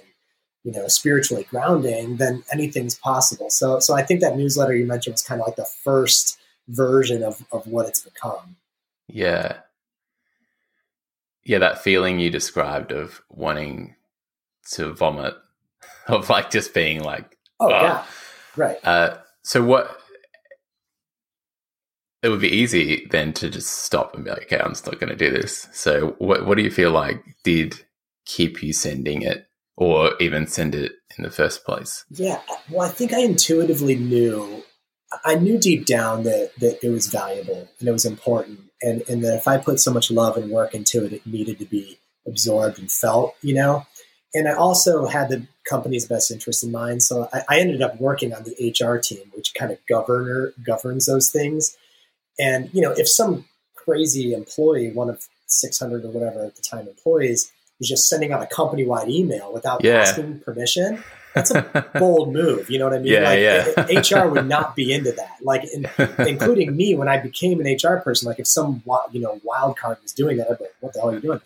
you 0.64 0.72
know 0.72 0.88
spiritually 0.88 1.46
grounding, 1.50 2.18
then 2.18 2.44
anything's 2.52 2.96
possible. 2.96 3.50
So 3.50 3.80
so 3.80 3.96
I 3.96 4.04
think 4.04 4.22
that 4.22 4.38
newsletter 4.38 4.76
you 4.76 4.86
mentioned 4.86 5.14
was 5.14 5.24
kind 5.24 5.42
of 5.42 5.48
like 5.48 5.58
the 5.58 5.66
first 5.66 6.40
version 6.68 7.24
of 7.24 7.46
of 7.52 7.68
what 7.68 7.88
it's 7.88 8.02
become. 8.02 8.56
Yeah. 9.08 9.58
Yeah, 11.46 11.60
that 11.60 11.84
feeling 11.84 12.20
you 12.20 12.30
described 12.30 12.94
of 12.94 13.22
wanting 13.30 13.96
to 14.72 14.94
vomit, 14.94 15.36
of 16.08 16.30
like 16.30 16.50
just 16.50 16.74
being 16.74 17.04
like, 17.04 17.38
oh, 17.60 17.68
oh. 17.68 17.70
yeah, 17.70 18.06
right. 18.56 18.78
Uh, 18.84 19.18
so 19.44 19.62
what? 19.62 20.00
It 22.22 22.30
would 22.30 22.40
be 22.40 22.48
easy 22.48 23.06
then 23.12 23.34
to 23.34 23.50
just 23.50 23.70
stop 23.70 24.16
and 24.16 24.24
be 24.24 24.30
like, 24.30 24.44
okay, 24.44 24.58
I'm 24.58 24.72
just 24.72 24.86
not 24.86 24.98
going 24.98 25.10
to 25.10 25.16
do 25.18 25.30
this. 25.30 25.68
So 25.74 26.16
what 26.20 26.46
what 26.46 26.58
do 26.58 26.64
you 26.64 26.72
feel 26.72 26.92
like 26.92 27.22
did 27.44 27.84
keep 28.26 28.64
you 28.64 28.72
sending 28.72 29.24
it 29.24 29.46
or 29.76 30.14
even 30.20 30.48
send 30.48 30.76
it 30.76 30.94
in 31.18 31.24
the 31.24 31.32
first 31.32 31.66
place? 31.66 32.06
Yeah, 32.10 32.40
well, 32.70 32.88
I 32.88 32.90
think 32.90 33.14
I 33.14 33.20
intuitively 33.20 33.96
knew. 33.96 34.64
I 35.24 35.36
knew 35.36 35.60
deep 35.60 35.86
down 35.86 36.24
that 36.24 36.52
that 36.60 36.84
it 36.84 36.90
was 36.90 37.08
valuable 37.08 37.70
and 37.80 37.88
it 37.88 37.92
was 37.92 38.06
important, 38.06 38.60
and 38.82 39.04
and 39.08 39.24
that 39.24 39.36
if 39.38 39.48
I 39.48 39.58
put 39.58 39.80
so 39.80 39.94
much 39.94 40.12
love 40.12 40.38
and 40.38 40.52
work 40.52 40.74
into 40.74 41.06
it, 41.06 41.14
it 41.14 41.26
needed 41.28 41.60
to 41.60 41.66
be 41.66 42.00
absorbed 42.28 42.80
and 42.80 42.92
felt. 42.92 43.36
You 43.42 43.54
know, 43.54 43.86
and 44.34 44.48
I 44.48 44.54
also 44.54 45.06
had 45.06 45.30
the 45.30 45.48
company's 45.70 46.08
best 46.08 46.32
interest 46.32 46.64
in 46.64 46.72
mind. 46.72 47.04
So 47.04 47.30
I, 47.32 47.42
I 47.50 47.60
ended 47.60 47.82
up 47.82 48.00
working 48.00 48.34
on 48.34 48.44
the 48.44 48.70
HR 48.70 48.98
team, 48.98 49.32
which 49.36 49.54
kind 49.54 49.72
of 49.72 49.78
governor 49.88 50.54
governs 50.66 51.06
those 51.06 51.30
things. 51.30 51.78
And 52.40 52.70
you 52.74 52.82
know, 52.82 52.92
if 52.92 53.08
some 53.08 53.46
crazy 53.76 54.34
employee, 54.34 54.92
one 54.92 55.10
of 55.10 55.28
600 55.48 56.06
or 56.06 56.10
whatever 56.10 56.46
at 56.46 56.56
the 56.56 56.62
time 56.62 56.88
employees, 56.88 57.52
was 57.80 57.90
just 57.90 58.08
sending 58.08 58.32
out 58.32 58.42
a 58.42 58.48
company 58.48 58.86
wide 58.86 59.10
email 59.10 59.52
without 59.54 59.84
yeah. 59.84 59.96
asking 59.96 60.40
permission, 60.40 61.04
that's 61.34 61.52
a 61.52 61.90
bold 62.00 62.34
move. 62.34 62.70
You 62.70 62.80
know 62.80 62.86
what 62.86 62.94
I 62.94 63.00
mean? 63.00 63.14
Yeah, 63.14 63.74
like, 63.86 64.10
yeah. 64.10 64.20
HR 64.24 64.28
would 64.30 64.48
not 64.48 64.76
be 64.76 64.94
into 64.94 65.12
that. 65.14 65.38
Like, 65.42 65.64
in, 65.74 65.88
including 66.28 66.76
me 66.76 66.96
when 66.96 67.08
I 67.08 67.18
became 67.18 67.60
an 67.60 67.68
HR 67.68 67.98
person. 67.98 68.28
Like, 68.28 68.40
if 68.40 68.48
some 68.48 68.84
you 69.12 69.22
know 69.22 69.40
wild 69.44 69.78
card 69.78 69.98
was 70.02 70.14
doing 70.14 70.38
that, 70.38 70.50
I'd 70.50 70.58
be 70.58 70.66
like, 70.66 70.76
"What 70.80 70.94
the 70.94 71.00
hell 71.00 71.10
are 71.10 71.14
you 71.14 71.22
doing?" 71.22 71.42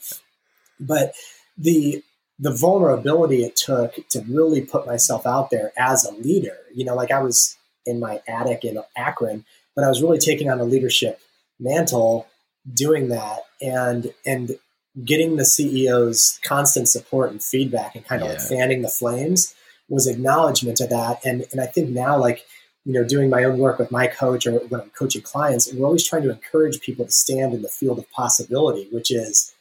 But 0.80 1.14
the 1.58 2.04
the 2.40 2.54
vulnerability 2.54 3.44
it 3.44 3.56
took 3.56 3.96
to 4.10 4.22
really 4.30 4.62
put 4.62 4.86
myself 4.86 5.26
out 5.26 5.50
there 5.50 5.72
as 5.78 6.06
a 6.06 6.14
leader. 6.14 6.58
You 6.74 6.86
know, 6.86 6.96
like 6.96 7.12
I 7.12 7.22
was 7.22 7.58
in 7.86 8.00
my 8.00 8.22
attic 8.28 8.64
in 8.64 8.78
Akron, 8.96 9.46
but 9.76 9.84
I 9.84 9.90
was 9.90 10.02
really 10.02 10.20
taking 10.20 10.50
on 10.50 10.60
a 10.60 10.66
leadership 10.66 11.20
mantle 11.60 12.28
doing 12.72 13.10
that 13.10 13.40
and 13.62 14.14
and 14.26 14.58
getting 15.06 15.36
the 15.36 15.44
CEO's 15.44 16.40
constant 16.44 16.90
support 16.90 17.32
and 17.32 17.44
feedback 17.44 17.96
and 17.96 18.06
kind 18.06 18.22
of 18.22 18.28
yeah. 18.28 18.34
like 18.34 18.42
fanning 18.42 18.82
the 18.82 18.90
flames 18.90 19.54
was 19.90 20.08
acknowledgement 20.08 20.80
of 20.82 20.90
that. 20.90 21.26
And 21.26 21.46
and 21.52 21.62
I 21.62 21.68
think 21.68 21.90
now 21.90 22.18
like 22.18 22.46
you 22.88 22.94
know, 22.94 23.04
doing 23.04 23.30
my 23.30 23.44
own 23.44 23.58
work 23.58 23.80
with 23.80 23.92
my 23.92 24.08
coach 24.08 24.48
or 24.48 24.54
when 24.54 24.80
I'm 24.80 24.90
coaching 24.92 25.22
clients, 25.22 25.72
we're 25.74 25.86
always 25.86 26.08
trying 26.08 26.24
to 26.24 26.32
encourage 26.32 26.80
people 26.80 27.04
to 27.04 27.12
stand 27.12 27.54
in 27.54 27.62
the 27.62 27.68
field 27.68 28.00
of 28.00 28.10
possibility, 28.12 28.88
which 28.94 29.12
is 29.12 29.54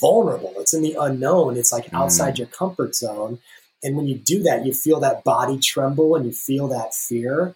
vulnerable. 0.00 0.52
It's 0.56 0.74
in 0.74 0.82
the 0.82 0.96
unknown. 0.98 1.56
It's 1.56 1.70
like 1.70 1.94
outside 1.94 2.34
mm. 2.34 2.38
your 2.38 2.46
comfort 2.48 2.96
zone. 2.96 3.38
And 3.84 3.96
when 3.96 4.08
you 4.08 4.16
do 4.16 4.42
that, 4.42 4.66
you 4.66 4.72
feel 4.72 4.98
that 5.00 5.22
body 5.22 5.60
tremble 5.60 6.16
and 6.16 6.26
you 6.26 6.32
feel 6.32 6.66
that 6.66 6.94
fear. 6.94 7.54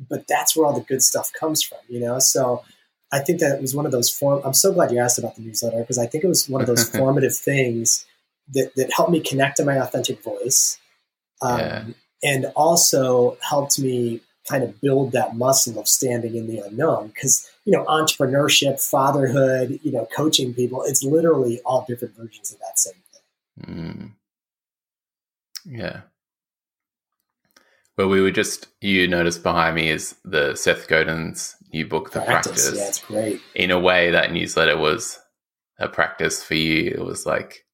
But 0.00 0.26
that's 0.26 0.56
where 0.56 0.66
all 0.66 0.74
the 0.74 0.84
good 0.84 1.02
stuff 1.02 1.32
comes 1.32 1.62
from, 1.62 1.78
you 1.88 2.00
know? 2.00 2.18
So 2.18 2.64
I 3.16 3.20
think 3.20 3.40
that 3.40 3.62
was 3.62 3.74
one 3.74 3.86
of 3.86 3.92
those 3.92 4.10
form. 4.10 4.42
I'm 4.44 4.52
so 4.52 4.72
glad 4.72 4.92
you 4.92 4.98
asked 4.98 5.18
about 5.18 5.36
the 5.36 5.42
newsletter 5.42 5.78
because 5.78 5.98
I 5.98 6.06
think 6.06 6.22
it 6.22 6.28
was 6.28 6.48
one 6.48 6.60
of 6.60 6.66
those 6.66 6.88
formative 6.96 7.34
things 7.34 8.04
that, 8.52 8.74
that 8.76 8.92
helped 8.92 9.10
me 9.10 9.20
connect 9.20 9.56
to 9.56 9.64
my 9.64 9.76
authentic 9.76 10.22
voice. 10.22 10.78
Um, 11.40 11.58
yeah. 11.58 11.84
And 12.22 12.46
also 12.56 13.38
helped 13.40 13.78
me 13.78 14.20
kind 14.48 14.62
of 14.62 14.80
build 14.80 15.12
that 15.12 15.36
muscle 15.36 15.78
of 15.78 15.88
standing 15.88 16.36
in 16.36 16.46
the 16.46 16.58
unknown 16.58 17.08
because 17.08 17.50
you 17.64 17.72
know 17.72 17.84
entrepreneurship 17.86 18.80
fatherhood 18.80 19.80
you 19.82 19.90
know 19.90 20.06
coaching 20.16 20.54
people 20.54 20.84
it's 20.84 21.02
literally 21.02 21.60
all 21.64 21.84
different 21.88 22.16
versions 22.16 22.52
of 22.52 22.58
that 22.60 22.78
same 22.78 22.94
thing 23.12 23.74
mm. 23.74 24.10
yeah 25.64 26.02
well 27.98 28.08
we 28.08 28.20
were 28.20 28.30
just 28.30 28.68
you 28.80 29.08
noticed 29.08 29.42
behind 29.42 29.74
me 29.74 29.90
is 29.90 30.14
the 30.24 30.54
seth 30.54 30.86
godin's 30.86 31.56
new 31.76 31.86
book 31.86 32.10
the 32.12 32.20
practice, 32.20 32.70
practice. 32.70 32.78
yeah 32.78 32.88
it's 32.88 33.00
great 33.02 33.40
in 33.54 33.70
a 33.70 33.78
way 33.78 34.10
that 34.10 34.32
newsletter 34.32 34.76
was 34.76 35.18
a 35.78 35.88
practice 35.88 36.42
for 36.42 36.54
you 36.54 36.90
it 36.90 37.04
was 37.04 37.26
like 37.26 37.66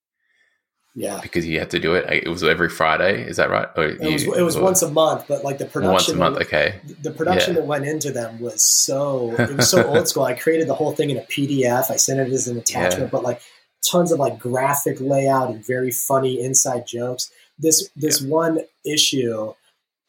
yeah, 0.95 1.21
because 1.23 1.47
you 1.47 1.59
had 1.59 1.71
to 1.71 1.79
do 1.79 1.95
it. 1.95 2.05
It 2.25 2.29
was 2.29 2.45
every 2.45 2.69
Friday. 2.69 3.23
Is 3.27 3.39
that 3.39 3.49
right? 3.49 3.67
Or 3.77 3.85
it 3.85 4.01
was, 4.01 4.25
it 4.25 4.43
was 4.43 4.59
once 4.59 4.83
a 4.83 4.91
month, 4.91 5.25
but 5.27 5.43
like 5.43 5.57
the 5.57 5.65
production 5.65 5.93
once 5.93 6.09
a 6.09 6.17
month. 6.17 6.37
Okay, 6.39 6.81
the 7.01 7.11
production 7.11 7.55
yeah. 7.55 7.61
that 7.61 7.67
went 7.67 7.87
into 7.87 8.11
them 8.11 8.39
was 8.41 8.63
so 8.63 9.35
it 9.39 9.57
was 9.57 9.71
so 9.71 9.83
old 9.87 10.07
school. 10.07 10.25
I 10.25 10.35
created 10.35 10.69
the 10.69 10.75
whole 10.75 10.93
thing 10.93 11.09
in 11.09 11.17
a 11.17 11.23
PDF. 11.23 11.91
I 11.91 11.97
sent 11.97 12.21
it 12.21 12.31
as 12.31 12.47
an 12.47 12.59
attachment, 12.59 13.05
yeah. 13.05 13.11
but 13.11 13.23
like 13.23 13.41
tons 13.83 14.13
of 14.13 14.19
like 14.19 14.39
graphic 14.39 15.01
layout 15.01 15.49
and 15.51 15.67
very 15.67 15.91
funny 15.91 16.39
inside 16.39 16.87
jokes. 16.87 17.31
This 17.59 17.89
this 17.97 18.21
yeah. 18.21 18.29
one 18.29 18.61
issue, 18.85 19.55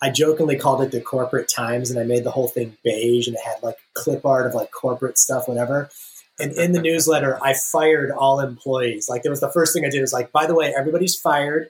I 0.04 0.10
jokingly 0.10 0.58
called 0.58 0.82
it 0.82 0.92
the 0.92 1.00
corporate 1.00 1.48
times, 1.48 1.90
and 1.90 1.98
I 1.98 2.04
made 2.04 2.26
the 2.26 2.32
whole 2.32 2.50
thing 2.50 2.76
beige, 2.84 3.28
and 3.28 3.38
it 3.38 3.42
had 3.42 3.64
like 3.64 3.78
clip 3.94 4.26
art 4.26 4.46
of 4.46 4.54
like 4.54 4.70
corporate 4.70 5.18
stuff, 5.18 5.48
whatever. 5.48 5.90
And 6.38 6.52
in 6.52 6.74
the 6.74 6.82
newsletter, 6.82 7.42
I 7.42 7.54
fired 7.54 8.12
all 8.12 8.42
employees. 8.42 9.08
Like, 9.08 9.24
there 9.24 9.32
was 9.32 9.40
the 9.40 9.52
first 9.52 9.74
thing 9.74 9.86
I 9.86 9.90
did 9.90 10.02
was 10.02 10.12
like, 10.12 10.34
by 10.34 10.46
the 10.46 10.56
way, 10.56 10.74
everybody's 10.78 11.16
fired. 11.16 11.70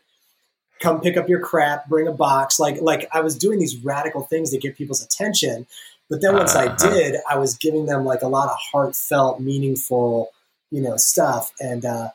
Come 0.79 0.99
pick 0.99 1.15
up 1.15 1.29
your 1.29 1.41
crap, 1.41 1.87
bring 1.87 2.07
a 2.07 2.11
box. 2.11 2.59
Like, 2.59 2.81
like 2.81 3.07
I 3.13 3.19
was 3.19 3.37
doing 3.37 3.59
these 3.59 3.77
radical 3.77 4.23
things 4.23 4.49
to 4.49 4.57
get 4.57 4.77
people's 4.77 5.03
attention. 5.03 5.67
But 6.09 6.21
then 6.21 6.33
once 6.33 6.55
uh-huh. 6.55 6.71
I 6.71 6.89
did, 6.89 7.17
I 7.29 7.37
was 7.37 7.55
giving 7.55 7.85
them 7.85 8.03
like 8.03 8.23
a 8.23 8.27
lot 8.27 8.49
of 8.49 8.57
heartfelt, 8.57 9.41
meaningful, 9.41 10.31
you 10.71 10.81
know, 10.81 10.97
stuff. 10.97 11.51
And 11.59 11.85
uh, 11.85 12.09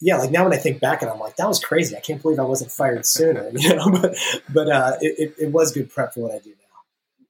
yeah, 0.00 0.16
like 0.16 0.30
now 0.30 0.44
when 0.44 0.52
I 0.52 0.58
think 0.58 0.80
back 0.80 1.02
and 1.02 1.10
I'm 1.10 1.18
like, 1.18 1.36
that 1.36 1.48
was 1.48 1.62
crazy. 1.62 1.96
I 1.96 2.00
can't 2.00 2.22
believe 2.22 2.38
I 2.38 2.44
wasn't 2.44 2.70
fired 2.70 3.04
sooner. 3.04 3.50
You 3.58 3.74
know, 3.74 3.90
but 3.90 4.16
but 4.48 4.68
uh, 4.70 4.96
it, 5.00 5.34
it, 5.38 5.52
was 5.52 5.72
good 5.72 5.90
prep 5.90 6.14
for 6.14 6.20
what 6.20 6.32
I 6.32 6.38
do 6.38 6.54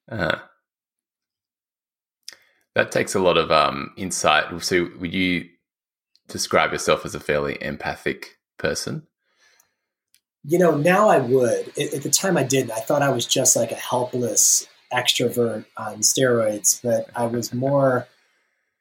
now. 0.09 0.17
Uh-huh. 0.17 0.39
That 2.75 2.93
takes 2.93 3.15
a 3.15 3.21
lot 3.21 3.39
of 3.39 3.51
um, 3.51 3.93
insight. 3.97 4.63
So, 4.63 4.91
would 4.99 5.15
you 5.15 5.49
describe 6.29 6.73
yourself 6.73 7.07
as 7.07 7.15
a 7.15 7.21
fairly 7.21 7.57
empathic 7.63 8.39
person? 8.59 9.07
You 10.45 10.59
know, 10.59 10.77
now 10.77 11.09
I 11.09 11.19
would. 11.19 11.69
At, 11.79 12.03
the 12.03 12.11
time 12.11 12.37
I 12.37 12.45
didn't. 12.45 12.73
I 12.73 12.81
thought 12.81 13.03
I 13.03 13.09
was 13.09 13.27
just 13.27 13.57
like 13.57 13.73
a 13.73 13.77
helpless 13.77 14.67
extrovert 14.93 15.65
on 15.77 15.99
steroids, 15.99 16.81
but 16.83 17.09
I 17.17 17.27
was 17.27 17.53
more 17.53 18.07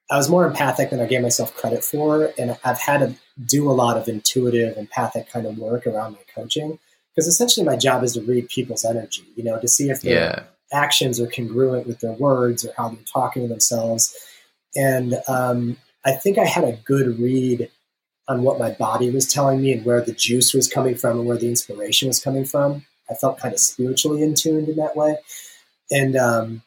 I 0.10 0.18
was 0.18 0.30
more 0.30 0.46
empathic 0.46 0.90
than 0.90 1.02
I 1.02 1.06
gave 1.06 1.22
myself 1.22 1.56
credit 1.56 1.84
for. 1.84 2.34
And 2.38 2.58
I've 2.64 2.80
had 2.80 3.00
to 3.00 3.16
do 3.46 3.70
a 3.70 3.74
lot 3.74 3.98
of 3.98 4.08
intuitive, 4.08 4.78
empathic 4.78 5.30
kind 5.30 5.46
of 5.46 5.58
work 5.58 5.86
around 5.86 6.14
my 6.14 6.24
coaching. 6.34 6.80
Because 7.16 7.28
essentially 7.28 7.66
my 7.66 7.76
job 7.76 8.04
is 8.04 8.14
to 8.14 8.22
read 8.22 8.48
people's 8.50 8.86
energy, 8.86 9.24
you 9.36 9.44
know, 9.44 9.60
to 9.60 9.68
see 9.68 9.90
if 9.90 10.02
they're 10.02 10.20
yeah 10.20 10.44
actions 10.72 11.20
are 11.20 11.28
congruent 11.28 11.88
with 11.88 12.00
their 12.00 12.14
words 12.14 12.66
or 12.66 12.74
how 12.76 12.90
they're 12.90 13.00
talking 13.12 13.44
to 13.44 13.48
themselves. 13.48 14.16
And 14.76 15.16
um, 15.28 15.78
I 16.06 16.14
think 16.14 16.38
I 16.38 16.46
had 16.46 16.64
a 16.64 16.78
good 16.86 17.20
read 17.20 17.70
on 18.28 18.44
what 18.44 18.60
my 18.60 18.72
body 18.72 19.10
was 19.10 19.32
telling 19.32 19.62
me 19.62 19.72
and 19.72 19.86
where 19.86 20.02
the 20.02 20.12
juice 20.12 20.54
was 20.54 20.68
coming 20.68 20.96
from 20.96 21.20
and 21.20 21.28
where 21.28 21.38
the 21.38 21.48
inspiration 21.48 22.10
was 22.10 22.20
coming 22.20 22.46
from. 22.46 22.86
I 23.10 23.14
felt 23.14 23.40
kind 23.40 23.54
of 23.54 23.60
spiritually 23.60 24.22
in 24.22 24.36
tuned 24.36 24.68
in 24.68 24.76
that 24.78 24.98
way. 24.98 25.18
And 25.90 26.18
um, 26.18 26.62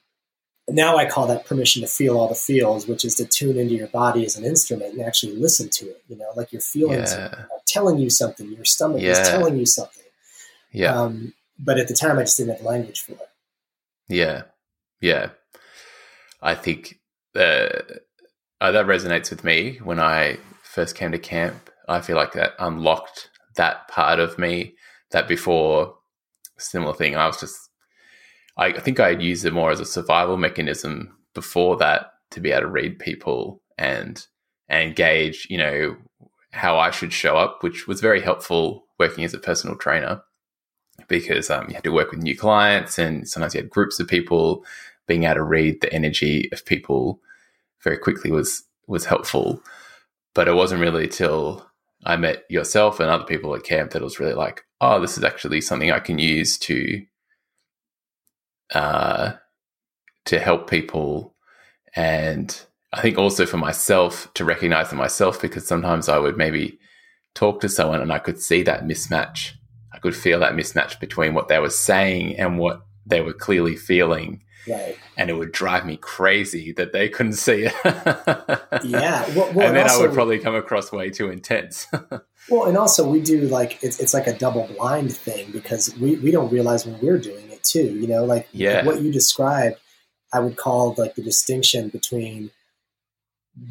now 0.75 0.97
I 0.97 1.07
call 1.07 1.27
that 1.29 1.47
permission 1.47 1.83
to 1.83 1.89
feel 1.89 2.19
all 2.19 2.29
the 2.29 2.35
feels, 2.35 2.87
which 2.87 3.05
is 3.05 3.15
to 3.17 3.25
tune 3.25 3.59
into 3.59 3.75
your 3.75 3.89
body 3.89 4.25
as 4.25 4.37
an 4.37 4.45
instrument 4.45 4.95
and 4.95 5.03
actually 5.03 5.37
listen 5.37 5.69
to 5.71 5.87
it. 5.87 6.03
You 6.09 6.17
know, 6.17 6.31
like 6.37 6.53
your 6.53 6.63
feelings 6.63 7.13
yeah. 7.13 7.27
are, 7.27 7.49
telling 7.67 7.99
you 7.99 8.11
something, 8.11 8.51
your 8.51 8.65
stomach 8.65 9.01
yeah. 9.01 9.13
is 9.13 9.29
telling 9.29 9.57
you 9.57 9.65
something. 9.65 10.03
Yeah. 10.73 11.01
Um, 11.01 11.35
but 11.57 11.79
at 11.79 11.87
the 11.87 11.95
time, 11.95 12.19
I 12.19 12.23
just 12.23 12.37
didn't 12.37 12.57
have 12.57 12.67
language 12.67 13.01
for 13.03 13.13
it. 13.13 13.29
Yeah, 14.09 14.43
yeah. 15.01 15.31
I 16.43 16.57
think 16.57 16.99
uh, 17.37 17.69
uh, 18.61 18.73
that 18.73 18.87
resonates 18.87 19.31
with 19.31 19.45
me. 19.45 19.79
When 19.85 20.01
I 20.01 20.39
first 20.65 20.97
came 20.97 21.13
to 21.13 21.19
camp, 21.19 21.71
I 21.89 22.01
feel 22.01 22.17
like 22.17 22.33
that 22.33 22.55
unlocked 22.59 23.31
that 23.57 23.87
part 23.89 24.19
of 24.19 24.39
me 24.39 24.75
that 25.13 25.29
before 25.29 25.95
similar 26.59 26.95
thing. 26.95 27.17
I 27.17 27.27
was 27.27 27.41
just, 27.41 27.70
I 28.61 28.79
think 28.79 29.01
I 29.01 29.11
used 29.11 29.45
it 29.47 29.55
more 29.55 29.71
as 29.71 29.81
a 29.81 29.87
survival 29.87 30.37
mechanism 30.37 31.17
before 31.35 31.77
that 31.79 32.13
to 32.33 32.41
be 32.41 32.53
able 32.53 32.63
to 32.63 32.69
read 32.69 32.99
people 32.99 33.63
and 33.79 34.25
and 34.69 34.95
gauge, 34.95 35.47
you 35.51 35.59
know, 35.59 35.97
how 36.53 36.79
I 36.79 36.91
should 36.91 37.13
show 37.13 37.37
up, 37.37 37.63
which 37.63 37.89
was 37.89 38.01
very 38.01 38.21
helpful 38.21 38.85
working 38.99 39.25
as 39.25 39.35
a 39.35 39.39
personal 39.39 39.77
trainer 39.77 40.23
because 41.09 41.51
um, 41.51 41.67
you 41.69 41.75
had 41.75 41.85
to 41.85 41.91
work 41.91 42.11
with 42.11 42.23
new 42.23 42.37
clients 42.37 42.99
and 42.99 43.27
sometimes 43.27 43.55
you 43.55 43.63
had 43.63 43.71
groups 43.71 43.99
of 43.99 44.07
people. 44.07 44.65
Being 45.07 45.25
able 45.25 45.37
to 45.37 45.43
read 45.43 45.81
the 45.81 45.93
energy 45.93 46.49
of 46.53 46.65
people 46.65 47.21
very 47.83 47.99
quickly 47.99 48.31
was 48.31 48.63
was 48.87 49.07
helpful. 49.07 49.63
But 50.35 50.49
it 50.49 50.55
wasn't 50.55 50.83
really 50.83 51.09
till 51.09 51.67
I 52.05 52.17
met 52.17 52.45
yourself 52.51 53.01
and 53.01 53.11
other 53.11 53.25
people 53.25 53.55
at 53.55 53.65
camp 53.65 53.93
that 53.93 54.03
it 54.03 54.05
was 54.05 54.21
really 54.21 54.35
like, 54.35 54.63
oh, 54.81 55.01
this 55.01 55.17
is 55.17 55.25
actually 55.25 55.63
something 55.63 55.91
I 55.91 55.99
can 55.99 56.19
use 56.19 56.59
to 56.59 57.03
uh, 58.75 59.33
to 60.27 60.39
help 60.39 60.69
people, 60.69 61.35
and 61.95 62.61
I 62.93 63.01
think 63.01 63.19
also 63.19 63.47
for 63.47 63.59
myself 63.59 64.33
to 64.35 64.45
recognize 64.45 64.93
in 64.93 64.99
myself 64.99 65.41
because 65.41 65.67
sometimes 65.67 66.09
I 66.09 66.19
would 66.19 66.37
maybe 66.37 66.79
talk 67.35 67.61
to 67.61 67.69
someone 67.69 68.01
and 68.01 68.13
I 68.13 68.19
could 68.19 68.41
see 68.41 68.63
that 68.65 68.85
mismatch 68.85 69.53
I 69.93 69.99
could 69.99 70.17
feel 70.17 70.41
that 70.41 70.55
mismatch 70.55 71.01
between 71.01 71.35
what 71.35 71.49
they 71.49 71.59
were 71.59 71.71
saying 71.71 72.39
and 72.39 72.59
what 72.59 72.83
they 73.07 73.21
were 73.21 73.33
clearly 73.33 73.77
feeling. 73.77 74.43
Right. 74.69 74.97
And 75.17 75.31
it 75.31 75.35
would 75.35 75.53
drive 75.53 75.87
me 75.87 75.97
crazy 75.97 76.73
that 76.73 76.93
they 76.93 77.09
couldn't 77.09 77.35
see 77.35 77.65
it. 77.65 77.75
yeah. 78.85 79.27
Well, 79.35 79.53
well, 79.53 79.67
and 79.67 79.77
then 79.77 79.85
also, 79.85 79.99
I 79.99 80.07
would 80.07 80.15
probably 80.15 80.39
come 80.39 80.55
across 80.55 80.93
way 80.93 81.11
too 81.11 81.31
intense. 81.31 81.87
well, 82.49 82.65
and 82.67 82.77
also 82.77 83.09
we 83.09 83.21
do 83.21 83.43
like 83.49 83.83
it's, 83.83 83.99
it's 84.01 84.15
like 84.15 84.27
a 84.27 84.33
double 84.33 84.67
blind 84.77 85.15
thing 85.15 85.51
because 85.51 85.97
we, 85.97 86.17
we 86.17 86.31
don't 86.31 86.53
realize 86.53 86.87
when 86.87 87.01
we're 87.01 87.19
doing 87.19 87.50
it 87.61 87.65
too. 87.65 87.95
You 87.99 88.07
know, 88.07 88.25
like, 88.25 88.49
yeah. 88.53 88.85
What 88.85 89.01
you 89.01 89.13
described, 89.13 89.77
I 90.33 90.41
would 90.41 90.57
call 90.57 90.95
like 90.97 91.15
the 91.15 91.23
distinction 91.23 91.89
between 91.89 92.51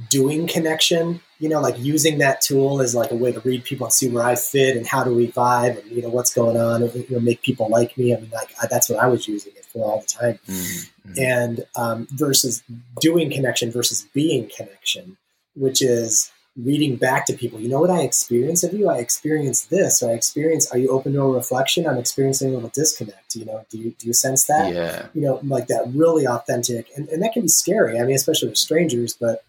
doing 0.10 0.46
connection 0.46 1.22
you 1.39 1.48
know 1.48 1.62
like 1.62 1.79
using 1.79 2.17
that 2.17 2.41
tool 2.41 2.81
as 2.81 2.93
like 2.93 3.12
a 3.12 3.15
way 3.15 3.31
to 3.31 3.39
read 3.41 3.63
people 3.63 3.86
and 3.86 3.93
see 3.93 4.10
where 4.10 4.24
i 4.24 4.36
fit 4.36 4.75
and 4.75 4.86
how 4.86 5.03
do 5.03 5.15
we 5.15 5.31
vibe 5.31 5.81
and 5.81 5.89
you 5.89 6.01
know 6.01 6.10
what's 6.10 6.34
going 6.34 6.58
on 6.58 6.84
and 6.84 6.93
you 6.93 7.05
know 7.10 7.19
make 7.19 7.41
people 7.41 7.69
like 7.69 7.98
me 7.98 8.13
i 8.13 8.19
mean 8.19 8.29
like 8.31 8.53
I, 8.62 8.67
that's 8.67 8.89
what 8.89 9.00
i 9.00 9.08
was 9.08 9.27
using 9.27 9.53
it 9.55 9.65
for 9.65 9.89
all 9.89 10.01
the 10.01 10.05
time 10.05 10.39
mm-hmm. 10.48 11.12
and 11.17 11.65
um, 11.75 12.08
versus 12.12 12.62
doing 13.00 13.31
connection 13.31 13.72
versus 13.72 14.05
being 14.13 14.50
connection 14.55 15.17
which 15.55 15.81
is 15.81 16.29
reading 16.63 16.95
back 16.95 17.25
to 17.25 17.33
people 17.33 17.59
you 17.59 17.69
know 17.69 17.79
what 17.79 17.89
i 17.89 18.01
experience 18.01 18.63
of 18.63 18.73
you? 18.73 18.89
I 18.89 18.97
experience 18.97 19.65
this. 19.65 20.03
Or 20.03 20.11
i 20.11 20.13
experience 20.13 20.69
are 20.71 20.77
you 20.77 20.89
open 20.89 21.13
to 21.13 21.21
a 21.21 21.31
reflection? 21.31 21.87
I'm 21.87 21.97
experiencing 21.97 22.49
a 22.49 22.53
little 22.53 22.69
disconnect 22.69 23.35
you 23.35 23.45
know 23.45 23.65
do 23.69 23.77
you 23.77 23.91
do 23.97 24.07
you 24.07 24.13
sense 24.13 24.45
that? 24.47 24.73
Yeah. 24.73 25.07
You 25.13 25.21
know 25.21 25.39
like 25.43 25.67
that 25.67 25.91
really 25.93 26.27
authentic 26.27 26.87
and, 26.95 27.07
and 27.09 27.21
that 27.23 27.33
can 27.33 27.43
be 27.43 27.47
scary 27.47 27.99
i 27.99 28.03
mean 28.03 28.15
especially 28.15 28.49
with 28.49 28.57
strangers 28.57 29.13
but 29.13 29.43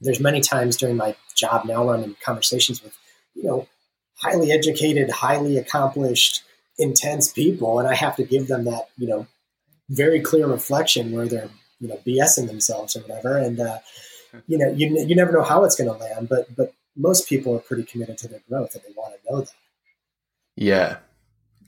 there's 0.00 0.20
many 0.20 0.40
times 0.40 0.76
during 0.76 0.96
my 0.96 1.16
job 1.34 1.64
now 1.64 1.84
where 1.84 1.96
I'm 1.96 2.04
in 2.04 2.16
conversations 2.24 2.82
with, 2.82 2.96
you 3.34 3.44
know, 3.44 3.66
highly 4.16 4.52
educated, 4.52 5.10
highly 5.10 5.56
accomplished, 5.56 6.42
intense 6.78 7.32
people, 7.32 7.78
and 7.78 7.88
I 7.88 7.94
have 7.94 8.16
to 8.16 8.24
give 8.24 8.48
them 8.48 8.64
that, 8.64 8.88
you 8.96 9.08
know, 9.08 9.26
very 9.90 10.20
clear 10.20 10.46
reflection 10.46 11.12
where 11.12 11.26
they're, 11.26 11.50
you 11.80 11.88
know, 11.88 12.00
BSing 12.06 12.46
themselves 12.46 12.96
or 12.96 13.00
whatever. 13.00 13.38
And, 13.38 13.60
uh, 13.60 13.78
you 14.46 14.58
know, 14.58 14.70
you, 14.70 15.04
you 15.06 15.14
never 15.14 15.32
know 15.32 15.42
how 15.42 15.64
it's 15.64 15.76
going 15.76 15.90
to 15.90 15.96
land, 15.96 16.28
but, 16.28 16.54
but 16.54 16.72
most 16.96 17.28
people 17.28 17.54
are 17.56 17.60
pretty 17.60 17.84
committed 17.84 18.18
to 18.18 18.28
their 18.28 18.40
growth 18.48 18.74
and 18.74 18.82
they 18.84 18.92
want 18.96 19.14
to 19.14 19.32
know 19.32 19.40
that. 19.40 19.52
Yeah. 20.56 20.98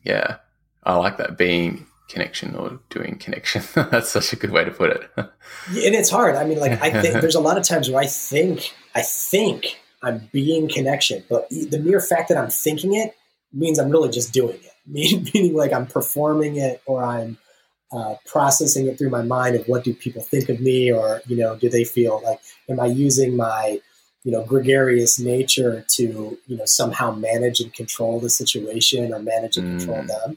Yeah. 0.05 0.37
I 0.83 0.97
like 0.97 1.19
that 1.19 1.39
being 1.39 1.87
connection 2.09 2.55
or 2.57 2.81
doing 2.91 3.17
connection. 3.19 3.63
That's 3.75 4.11
such 4.11 4.33
a 4.33 4.37
good 4.37 4.51
way 4.51 4.65
to 4.65 4.71
put 4.71 4.91
it. 4.91 5.11
and 5.17 5.29
it's 5.69 6.11
hard. 6.11 6.35
I 6.37 6.45
mean, 6.45 6.59
like 6.59 6.83
I 6.83 7.01
think 7.01 7.15
there's 7.21 7.35
a 7.35 7.41
lot 7.41 7.57
of 7.57 7.65
times 7.65 7.89
where 7.89 8.03
I 8.03 8.07
think 8.07 8.75
I 8.95 9.03
think 9.03 9.79
I'm 10.03 10.29
being 10.33 10.69
connection, 10.69 11.25
but 11.29 11.49
the 11.51 11.79
mere 11.79 12.01
fact 12.01 12.29
that 12.29 12.39
I'm 12.39 12.51
thinking 12.51 12.95
it 12.95 13.15
means 13.53 13.79
I'm 13.79 13.91
really 13.91 14.11
just 14.11 14.33
doing 14.33 14.57
it. 14.57 14.73
Meaning, 14.87 15.55
like 15.55 15.73
I'm 15.73 15.87
performing 15.87 16.57
it 16.57 16.83
or 16.87 17.05
I'm 17.05 17.39
uh, 17.93 18.15
processing 18.27 18.87
it 18.87 18.99
through 18.99 19.11
my 19.11 19.23
mind 19.23 19.57
of 19.57 19.67
what 19.67 19.85
do 19.85 19.93
people 19.93 20.23
think 20.23 20.49
of 20.49 20.61
me, 20.61 20.93
or 20.93 21.23
you 21.27 21.37
know, 21.37 21.57
do 21.57 21.69
they 21.69 21.85
feel 21.85 22.21
like 22.25 22.41
am 22.69 22.81
I 22.81 22.87
using 22.87 23.37
my 23.37 23.81
you 24.25 24.33
know 24.33 24.45
gregarious 24.45 25.19
nature 25.19 25.85
to 25.89 26.39
you 26.47 26.57
know 26.57 26.67
somehow 26.67 27.13
manage 27.13 27.61
and 27.61 27.73
control 27.73 28.21
the 28.21 28.31
situation 28.31 29.13
or 29.13 29.19
manage 29.19 29.57
and 29.57 29.79
control 29.79 30.03
mm. 30.03 30.09
them 30.09 30.37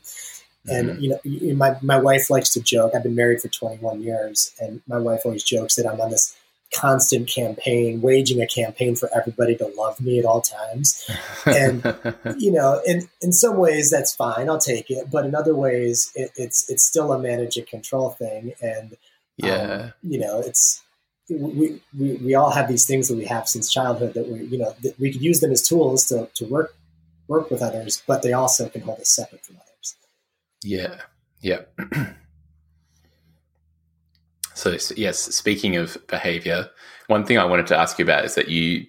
and 0.68 0.92
mm-hmm. 0.92 1.02
you 1.02 1.50
know, 1.50 1.56
my 1.56 1.76
my 1.82 1.98
wife 2.00 2.30
likes 2.30 2.54
to 2.54 2.62
joke. 2.62 2.94
I've 2.96 3.04
been 3.04 3.16
married 3.16 3.42
for 3.42 3.50
21 3.50 4.02
years, 4.02 4.54
and 4.62 4.82
my 4.88 4.98
wife 4.98 5.22
always 5.26 5.44
jokes 5.44 5.76
that 5.76 5.86
I'm 5.86 6.00
on 6.00 6.12
this 6.12 6.36
constant 6.76 7.28
campaign, 7.28 8.02
waging 8.02 8.42
a 8.42 8.48
campaign 8.48 8.96
for 8.96 9.10
everybody 9.16 9.56
to 9.58 9.68
love 9.78 10.00
me 10.02 10.20
at 10.20 10.26
all 10.26 10.42
times. 10.42 11.10
And 11.46 11.84
you 12.38 12.52
know, 12.52 12.82
in 12.86 13.08
in 13.22 13.32
some 13.32 13.58
ways 13.58 13.90
that's 13.90 14.16
fine. 14.16 14.50
I'll 14.50 14.58
take 14.58 14.90
it, 14.90 15.10
but 15.12 15.26
in 15.26 15.36
other 15.36 15.56
ways, 15.56 16.12
it, 16.16 16.32
it's 16.36 16.70
it's 16.70 16.84
still 16.84 17.12
a 17.12 17.20
manage 17.20 17.58
and 17.58 17.68
control 17.68 18.12
thing. 18.12 18.54
And 18.62 18.98
yeah, 19.38 19.56
um, 19.56 19.94
you 20.02 20.20
know, 20.20 20.40
it's 20.40 20.82
we, 21.30 21.82
we 21.98 22.14
we 22.16 22.36
all 22.36 22.52
have 22.52 22.68
these 22.68 22.86
things 22.86 23.08
that 23.08 23.18
we 23.18 23.26
have 23.26 23.48
since 23.48 23.72
childhood 23.72 24.14
that 24.16 24.28
we 24.28 24.44
you 24.44 24.58
know 24.58 24.76
that 24.84 25.00
we 25.00 25.12
could 25.12 25.22
use 25.22 25.40
them 25.40 25.52
as 25.52 25.68
tools 25.68 26.06
to 26.06 26.30
to 26.36 26.46
work 26.46 26.76
work 27.28 27.50
with 27.50 27.62
others, 27.62 28.04
but 28.08 28.22
they 28.22 28.34
also 28.34 28.70
can 28.70 28.82
hold 28.82 29.00
us 29.00 29.10
separate 29.10 29.46
from 29.46 29.58
others. 29.58 29.96
Yeah. 30.64 31.02
Yeah. 31.42 31.62
so, 34.54 34.78
yes, 34.96 35.20
speaking 35.20 35.76
of 35.76 35.98
behavior, 36.08 36.70
one 37.08 37.26
thing 37.26 37.38
I 37.38 37.46
wanted 37.46 37.68
to 37.68 37.78
ask 37.78 37.98
you 38.00 38.06
about 38.06 38.26
is 38.26 38.36
that 38.36 38.50
you 38.50 38.86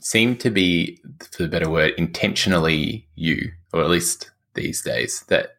seem 0.00 0.36
to 0.36 0.50
be, 0.50 0.98
for 1.30 1.42
the 1.42 1.48
better 1.48 1.70
word, 1.70 1.94
intentionally 1.96 3.08
you, 3.14 3.52
or 3.72 3.82
at 3.82 3.90
least 3.90 4.30
these 4.54 4.82
days, 4.82 5.24
that 5.28 5.50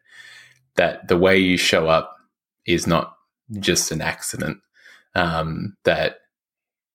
that 0.76 1.06
the 1.08 1.16
way 1.16 1.38
you 1.38 1.56
show 1.56 1.86
up 1.86 2.16
is 2.66 2.86
not 2.86 3.14
just 3.60 3.92
an 3.92 4.00
accident. 4.00 4.58
Um, 5.14 5.76
that 5.84 6.18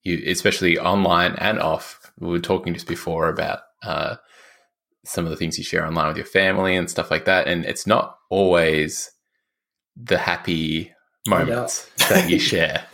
you, 0.03 0.21
especially 0.27 0.77
online 0.77 1.35
and 1.35 1.59
off, 1.59 2.11
we 2.19 2.27
were 2.27 2.39
talking 2.39 2.73
just 2.73 2.87
before 2.87 3.29
about 3.29 3.59
uh, 3.81 4.17
some 5.05 5.25
of 5.25 5.31
the 5.31 5.37
things 5.37 5.57
you 5.57 5.63
share 5.63 5.85
online 5.85 6.07
with 6.07 6.17
your 6.17 6.25
family 6.25 6.75
and 6.75 6.89
stuff 6.89 7.09
like 7.09 7.25
that. 7.25 7.47
And 7.47 7.65
it's 7.65 7.87
not 7.87 8.17
always 8.29 9.11
the 9.95 10.17
happy 10.17 10.93
moments 11.29 11.89
that 12.09 12.29
you 12.29 12.39
share. 12.39 12.85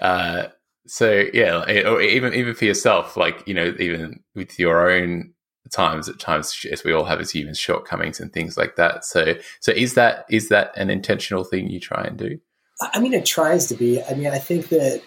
Uh, 0.00 0.48
so 0.86 1.24
yeah, 1.32 1.62
or 1.86 2.02
even 2.02 2.34
even 2.34 2.54
for 2.54 2.66
yourself, 2.66 3.16
like 3.16 3.42
you 3.46 3.54
know, 3.54 3.74
even 3.78 4.20
with 4.34 4.58
your 4.58 4.90
own 4.90 5.32
times 5.70 6.08
at 6.08 6.18
times, 6.18 6.54
as 6.70 6.84
we 6.84 6.92
all 6.92 7.04
have 7.04 7.20
as 7.20 7.30
humans, 7.30 7.58
shortcomings 7.58 8.20
and 8.20 8.32
things 8.32 8.58
like 8.58 8.76
that. 8.76 9.04
So 9.04 9.34
so 9.60 9.72
is 9.72 9.94
that 9.94 10.26
is 10.28 10.50
that 10.50 10.76
an 10.76 10.90
intentional 10.90 11.44
thing 11.44 11.70
you 11.70 11.80
try 11.80 12.02
and 12.02 12.18
do? 12.18 12.38
I 12.80 13.00
mean, 13.00 13.14
it 13.14 13.24
tries 13.24 13.66
to 13.68 13.74
be. 13.74 14.02
I 14.02 14.14
mean, 14.14 14.26
I 14.26 14.38
think 14.38 14.68
that 14.68 15.00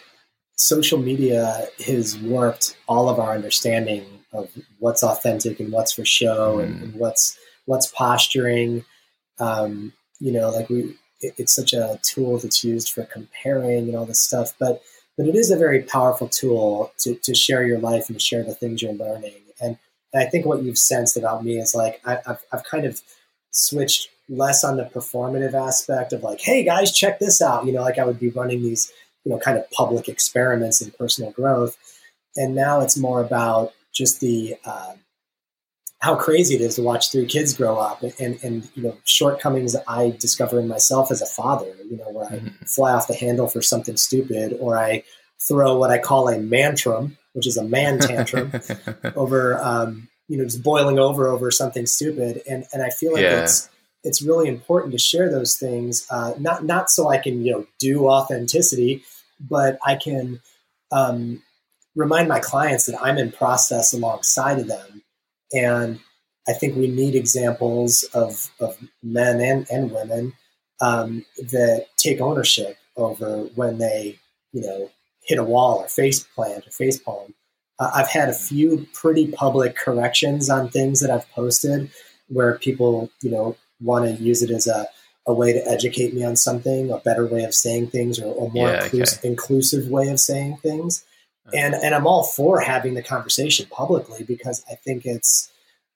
social 0.55 0.97
media 0.97 1.67
has 1.85 2.17
warped 2.17 2.75
all 2.87 3.09
of 3.09 3.19
our 3.19 3.33
understanding 3.33 4.05
of 4.33 4.49
what's 4.79 5.03
authentic 5.03 5.59
and 5.59 5.71
what's 5.71 5.93
for 5.93 6.05
show 6.05 6.57
mm. 6.57 6.63
and, 6.63 6.83
and, 6.83 6.95
what's 6.95 7.37
what's 7.65 7.87
posturing. 7.87 8.83
Um, 9.39 9.93
you 10.19 10.31
know, 10.31 10.49
like 10.49 10.69
we, 10.69 10.95
it, 11.21 11.33
it's 11.37 11.55
such 11.55 11.73
a 11.73 11.99
tool 12.03 12.37
that's 12.37 12.63
used 12.63 12.89
for 12.89 13.03
comparing 13.03 13.87
and 13.87 13.95
all 13.95 14.05
this 14.05 14.21
stuff, 14.21 14.53
but 14.59 14.81
but 15.17 15.25
it 15.25 15.35
is 15.35 15.49
a 15.49 15.57
very 15.57 15.81
powerful 15.81 16.27
tool 16.27 16.91
to 16.99 17.15
to 17.15 17.33
share 17.33 17.65
your 17.65 17.79
life 17.79 18.09
and 18.09 18.21
share 18.21 18.43
the 18.43 18.53
things 18.53 18.81
you're 18.81 18.93
learning. 18.93 19.41
And, 19.61 19.77
I 20.15 20.25
think 20.25 20.45
what 20.45 20.63
you've 20.63 20.79
sensed 20.79 21.17
about 21.17 21.43
me 21.43 21.59
is 21.59 21.75
like 21.75 22.01
I, 22.05 22.17
I've 22.25 22.43
I've 22.51 22.63
kind 22.63 22.85
of 22.85 23.01
switched 23.51 24.09
less 24.29 24.63
on 24.63 24.77
the 24.77 24.85
performative 24.85 25.53
aspect 25.53 26.11
of 26.13 26.23
like, 26.23 26.39
hey 26.39 26.63
guys, 26.63 26.91
check 26.91 27.19
this 27.19 27.41
out. 27.41 27.65
You 27.65 27.73
know, 27.73 27.81
like 27.81 27.99
I 27.99 28.05
would 28.05 28.19
be 28.19 28.29
running 28.29 28.63
these 28.63 28.91
you 29.25 29.31
know 29.31 29.37
kind 29.37 29.57
of 29.57 29.69
public 29.71 30.07
experiments 30.07 30.81
in 30.81 30.91
personal 30.91 31.31
growth, 31.31 31.77
and 32.35 32.55
now 32.55 32.81
it's 32.81 32.97
more 32.97 33.21
about 33.21 33.73
just 33.93 34.21
the 34.21 34.55
uh, 34.65 34.93
how 35.99 36.15
crazy 36.15 36.55
it 36.55 36.61
is 36.61 36.75
to 36.75 36.83
watch 36.83 37.11
three 37.11 37.25
kids 37.25 37.55
grow 37.55 37.77
up 37.77 38.03
and, 38.19 38.39
and 38.43 38.69
you 38.75 38.83
know 38.83 38.95
shortcomings 39.03 39.75
I 39.87 40.15
discover 40.19 40.59
in 40.59 40.67
myself 40.67 41.11
as 41.11 41.21
a 41.21 41.25
father. 41.25 41.73
You 41.89 41.97
know, 41.97 42.09
where 42.11 42.25
I 42.25 42.35
mm-hmm. 42.35 42.65
fly 42.65 42.93
off 42.93 43.07
the 43.07 43.15
handle 43.15 43.47
for 43.47 43.61
something 43.61 43.97
stupid, 43.97 44.57
or 44.59 44.77
I 44.77 45.03
throw 45.41 45.75
what 45.77 45.89
I 45.89 45.97
call 45.97 46.29
a 46.29 46.39
mantrum, 46.39 47.17
which 47.33 47.47
is 47.47 47.57
a 47.57 47.63
man 47.63 47.99
tantrum 47.99 48.51
over 49.15 49.57
um, 49.63 50.07
you 50.27 50.37
know 50.37 50.43
just 50.43 50.61
boiling 50.61 50.99
over 50.99 51.27
over 51.27 51.49
something 51.49 51.85
stupid. 51.85 52.41
And 52.47 52.65
and 52.73 52.83
I 52.83 52.89
feel 52.89 53.13
like 53.13 53.23
yeah. 53.23 53.41
it's 53.41 53.69
it's 54.03 54.21
really 54.21 54.47
important 54.47 54.93
to 54.93 54.99
share 54.99 55.31
those 55.31 55.55
things, 55.55 56.05
uh, 56.11 56.33
not 56.37 56.63
not 56.63 56.91
so 56.91 57.09
I 57.09 57.17
can 57.17 57.43
you 57.43 57.53
know 57.53 57.67
do 57.79 58.07
authenticity, 58.07 59.03
but 59.39 59.79
I 59.83 59.95
can 59.95 60.41
um, 60.91 61.41
remind 61.95 62.29
my 62.29 62.39
clients 62.39 62.85
that 62.85 63.01
I'm 63.01 63.17
in 63.17 63.31
process 63.31 63.93
alongside 63.93 64.59
of 64.59 64.67
them. 64.67 65.01
And 65.53 65.99
I 66.47 66.53
think 66.53 66.75
we 66.75 66.87
need 66.87 67.15
examples 67.15 68.03
of, 68.13 68.49
of 68.59 68.77
men 69.03 69.41
and, 69.41 69.67
and 69.69 69.91
women 69.91 70.33
um, 70.79 71.25
that 71.37 71.87
take 71.97 72.21
ownership 72.21 72.77
over 72.95 73.43
when 73.55 73.77
they, 73.77 74.19
you 74.53 74.61
know, 74.61 74.89
hit 75.23 75.39
a 75.39 75.43
wall 75.43 75.79
or 75.79 75.87
face 75.87 76.23
plant 76.23 76.65
or 76.67 76.71
face 76.71 76.97
palm. 76.97 77.33
Uh, 77.79 77.91
I've 77.93 78.09
had 78.09 78.29
a 78.29 78.33
few 78.33 78.87
pretty 78.93 79.31
public 79.31 79.75
corrections 79.75 80.49
on 80.49 80.69
things 80.69 80.99
that 81.01 81.11
I've 81.11 81.29
posted 81.31 81.91
where 82.29 82.57
people, 82.57 83.09
you 83.21 83.29
know, 83.29 83.55
want 83.81 84.05
to 84.05 84.23
use 84.23 84.41
it 84.41 84.49
as 84.49 84.67
a, 84.67 84.87
a 85.27 85.33
way 85.33 85.53
to 85.53 85.67
educate 85.67 86.13
me 86.13 86.23
on 86.23 86.35
something, 86.35 86.91
a 86.91 86.97
better 86.97 87.25
way 87.27 87.43
of 87.43 87.53
saying 87.53 87.87
things, 87.87 88.19
or 88.19 88.47
a 88.47 88.49
more 88.51 88.69
yeah, 88.69 88.87
inclus- 88.87 89.19
okay. 89.19 89.27
inclusive 89.27 89.89
way 89.89 90.07
of 90.07 90.19
saying 90.19 90.57
things 90.57 91.03
and 91.53 91.75
and 91.75 91.95
I'm 91.95 92.07
all 92.07 92.23
for 92.23 92.59
having 92.59 92.93
the 92.93 93.03
conversation 93.03 93.67
publicly 93.69 94.23
because 94.23 94.63
I 94.69 94.75
think 94.75 95.05
it's 95.05 95.51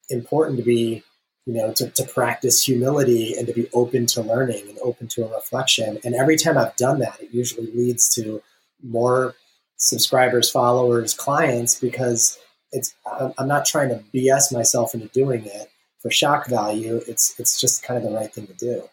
important 0.08 0.58
to 0.58 0.64
be 0.64 1.02
you 1.46 1.54
know 1.54 1.72
to, 1.72 1.90
to 1.90 2.04
practice 2.04 2.62
humility 2.62 3.34
and 3.36 3.46
to 3.46 3.52
be 3.52 3.68
open 3.72 4.06
to 4.06 4.22
learning 4.22 4.68
and 4.68 4.78
open 4.82 5.08
to 5.08 5.24
a 5.24 5.34
reflection. 5.34 5.98
And 6.04 6.14
every 6.14 6.36
time 6.36 6.56
I've 6.56 6.76
done 6.76 7.00
that 7.00 7.20
it 7.20 7.30
usually 7.32 7.70
leads 7.72 8.14
to 8.14 8.42
more 8.82 9.34
subscribers 9.76 10.50
followers 10.50 11.14
clients 11.14 11.78
because 11.78 12.38
it's 12.70 12.94
I'm 13.38 13.48
not 13.48 13.66
trying 13.66 13.90
to 13.90 14.02
BS 14.14 14.52
myself 14.52 14.94
into 14.94 15.08
doing 15.08 15.44
it 15.44 15.70
for 16.00 16.10
shock 16.10 16.48
value. 16.48 17.00
It's 17.06 17.38
it's 17.38 17.60
just 17.60 17.82
kind 17.82 17.98
of 17.98 18.10
the 18.10 18.16
right 18.16 18.32
thing 18.32 18.46
to 18.46 18.54
do. 18.54 18.88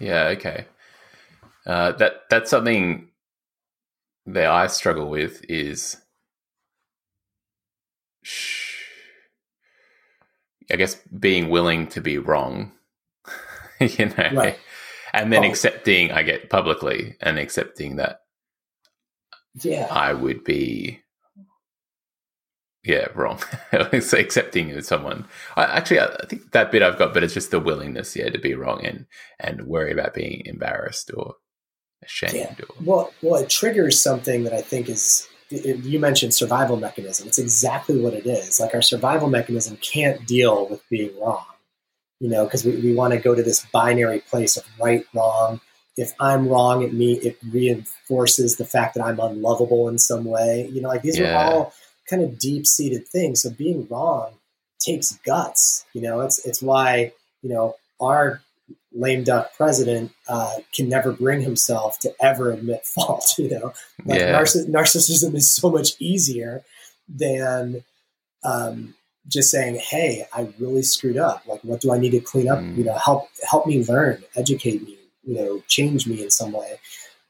Yeah 0.00 0.28
okay. 0.28 0.66
Uh, 1.66 1.92
that 1.92 2.22
that's 2.30 2.50
something 2.50 3.08
that 4.32 4.46
I 4.50 4.66
struggle 4.66 5.08
with 5.08 5.44
is, 5.48 5.96
I 10.70 10.76
guess, 10.76 10.96
being 11.18 11.48
willing 11.48 11.86
to 11.88 12.00
be 12.00 12.18
wrong. 12.18 12.72
you 13.80 14.06
know, 14.06 14.30
Right. 14.32 14.58
and 15.12 15.32
then 15.32 15.44
Oh. 15.44 15.48
accepting, 15.48 16.10
I 16.12 16.22
get 16.22 16.50
publicly, 16.50 17.16
and 17.20 17.38
accepting 17.38 17.96
that 17.96 18.20
Yeah. 19.62 19.86
I 19.90 20.12
would 20.12 20.44
be, 20.44 21.00
yeah, 22.84 23.08
wrong. 23.14 23.40
accepting 23.72 24.80
someone. 24.82 25.26
I, 25.56 25.64
actually, 25.64 26.00
I, 26.00 26.06
I 26.06 26.26
think 26.26 26.52
that 26.52 26.70
bit 26.70 26.82
I've 26.82 26.98
got, 26.98 27.14
but 27.14 27.22
it's 27.24 27.34
just 27.34 27.50
the 27.50 27.60
willingness, 27.60 28.16
yeah, 28.16 28.30
to 28.30 28.38
be 28.38 28.54
wrong 28.54 28.84
and 28.84 29.06
and 29.40 29.66
worry 29.66 29.92
about 29.92 30.14
being 30.14 30.42
embarrassed 30.44 31.10
or 31.14 31.34
ashamed. 32.02 32.34
Yeah. 32.34 32.54
Well, 32.82 33.12
well, 33.22 33.42
it 33.42 33.48
triggers 33.50 34.00
something 34.00 34.44
that 34.44 34.52
I 34.52 34.60
think 34.62 34.88
is. 34.88 35.26
It, 35.50 35.78
you 35.78 35.98
mentioned 35.98 36.34
survival 36.34 36.76
mechanism. 36.76 37.26
It's 37.26 37.38
exactly 37.38 37.98
what 37.98 38.12
it 38.12 38.26
is. 38.26 38.60
Like 38.60 38.74
our 38.74 38.82
survival 38.82 39.30
mechanism 39.30 39.78
can't 39.78 40.26
deal 40.26 40.68
with 40.68 40.86
being 40.90 41.18
wrong, 41.18 41.46
you 42.20 42.28
know, 42.28 42.44
because 42.44 42.66
we, 42.66 42.76
we 42.76 42.94
want 42.94 43.14
to 43.14 43.18
go 43.18 43.34
to 43.34 43.42
this 43.42 43.64
binary 43.72 44.20
place 44.20 44.58
of 44.58 44.64
right, 44.78 45.06
wrong. 45.14 45.62
If 45.96 46.12
I'm 46.20 46.48
wrong, 46.48 46.82
it 46.82 46.92
me 46.92 47.14
it 47.14 47.38
reinforces 47.50 48.56
the 48.56 48.66
fact 48.66 48.94
that 48.94 49.02
I'm 49.04 49.18
unlovable 49.18 49.88
in 49.88 49.98
some 49.98 50.24
way. 50.24 50.68
You 50.70 50.82
know, 50.82 50.88
like 50.88 51.02
these 51.02 51.18
Yeah. 51.18 51.34
are 51.34 51.52
all 51.54 51.72
kind 52.08 52.22
of 52.22 52.38
deep 52.38 52.66
seated 52.66 53.08
things. 53.08 53.42
So 53.42 53.50
being 53.50 53.86
wrong 53.88 54.32
takes 54.80 55.12
guts. 55.24 55.84
You 55.94 56.02
know, 56.02 56.20
it's 56.20 56.44
it's 56.46 56.62
why 56.62 57.12
you 57.42 57.48
know 57.48 57.74
our 58.00 58.42
lame 58.92 59.24
duck 59.24 59.54
president 59.56 60.12
uh, 60.28 60.56
can 60.74 60.88
never 60.88 61.12
bring 61.12 61.40
himself 61.40 61.98
to 62.00 62.12
ever 62.20 62.52
admit 62.52 62.86
fault. 62.94 63.34
You 63.38 63.50
know, 63.50 63.72
like 64.04 64.20
yeah, 64.20 64.38
narciss- 64.38 64.68
narcissism 64.68 65.34
is 65.34 65.50
so 65.52 65.70
much 65.70 65.92
easier 65.98 66.62
than 67.08 67.84
um, 68.44 68.94
just 69.26 69.50
saying, 69.50 69.76
"Hey, 69.76 70.26
I 70.32 70.48
really 70.58 70.82
screwed 70.82 71.16
up. 71.16 71.44
Like, 71.46 71.62
what 71.62 71.80
do 71.80 71.92
I 71.92 71.98
need 71.98 72.10
to 72.10 72.20
clean 72.20 72.48
up? 72.48 72.58
Mm. 72.58 72.76
You 72.76 72.84
know, 72.84 72.94
help 72.94 73.28
help 73.48 73.66
me 73.66 73.84
learn, 73.84 74.22
educate 74.36 74.82
me, 74.82 74.96
you 75.22 75.34
know, 75.34 75.62
change 75.68 76.06
me 76.06 76.22
in 76.22 76.30
some 76.30 76.52
way." 76.52 76.78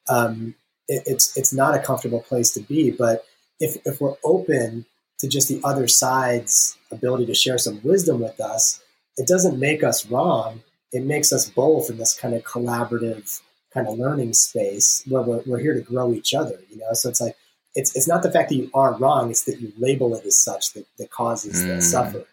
Um, 0.08 0.54
it, 0.88 1.02
it's 1.06 1.36
it's 1.36 1.52
not 1.52 1.74
a 1.74 1.80
comfortable 1.80 2.20
place 2.20 2.50
to 2.52 2.60
be, 2.60 2.90
but 2.90 3.24
if 3.60 3.76
if 3.84 4.00
we're 4.00 4.16
open 4.24 4.86
to 5.18 5.28
just 5.28 5.48
the 5.48 5.60
other 5.64 5.88
side's 5.88 6.76
ability 6.90 7.26
to 7.26 7.34
share 7.34 7.58
some 7.58 7.80
wisdom 7.82 8.20
with 8.20 8.40
us, 8.40 8.80
it 9.16 9.26
doesn't 9.26 9.58
make 9.58 9.82
us 9.82 10.06
wrong. 10.06 10.62
It 10.92 11.04
makes 11.04 11.32
us 11.32 11.48
both 11.50 11.90
in 11.90 11.98
this 11.98 12.14
kind 12.18 12.34
of 12.34 12.44
collaborative 12.44 13.40
kind 13.72 13.86
of 13.86 13.98
learning 13.98 14.32
space 14.32 15.02
where 15.06 15.22
we're, 15.22 15.42
we're 15.46 15.58
here 15.58 15.74
to 15.74 15.80
grow 15.80 16.12
each 16.12 16.32
other, 16.34 16.58
you 16.70 16.78
know? 16.78 16.92
So 16.92 17.08
it's 17.10 17.20
like, 17.20 17.36
it's, 17.74 17.94
it's 17.94 18.08
not 18.08 18.22
the 18.22 18.30
fact 18.30 18.48
that 18.48 18.56
you 18.56 18.70
are 18.72 18.94
wrong, 18.94 19.30
it's 19.30 19.44
that 19.44 19.60
you 19.60 19.72
label 19.78 20.14
it 20.14 20.24
as 20.24 20.38
such 20.38 20.72
that, 20.72 20.86
that 20.98 21.10
causes 21.10 21.64
the 21.66 21.74
Mm. 21.74 21.82
suffering. 21.82 22.24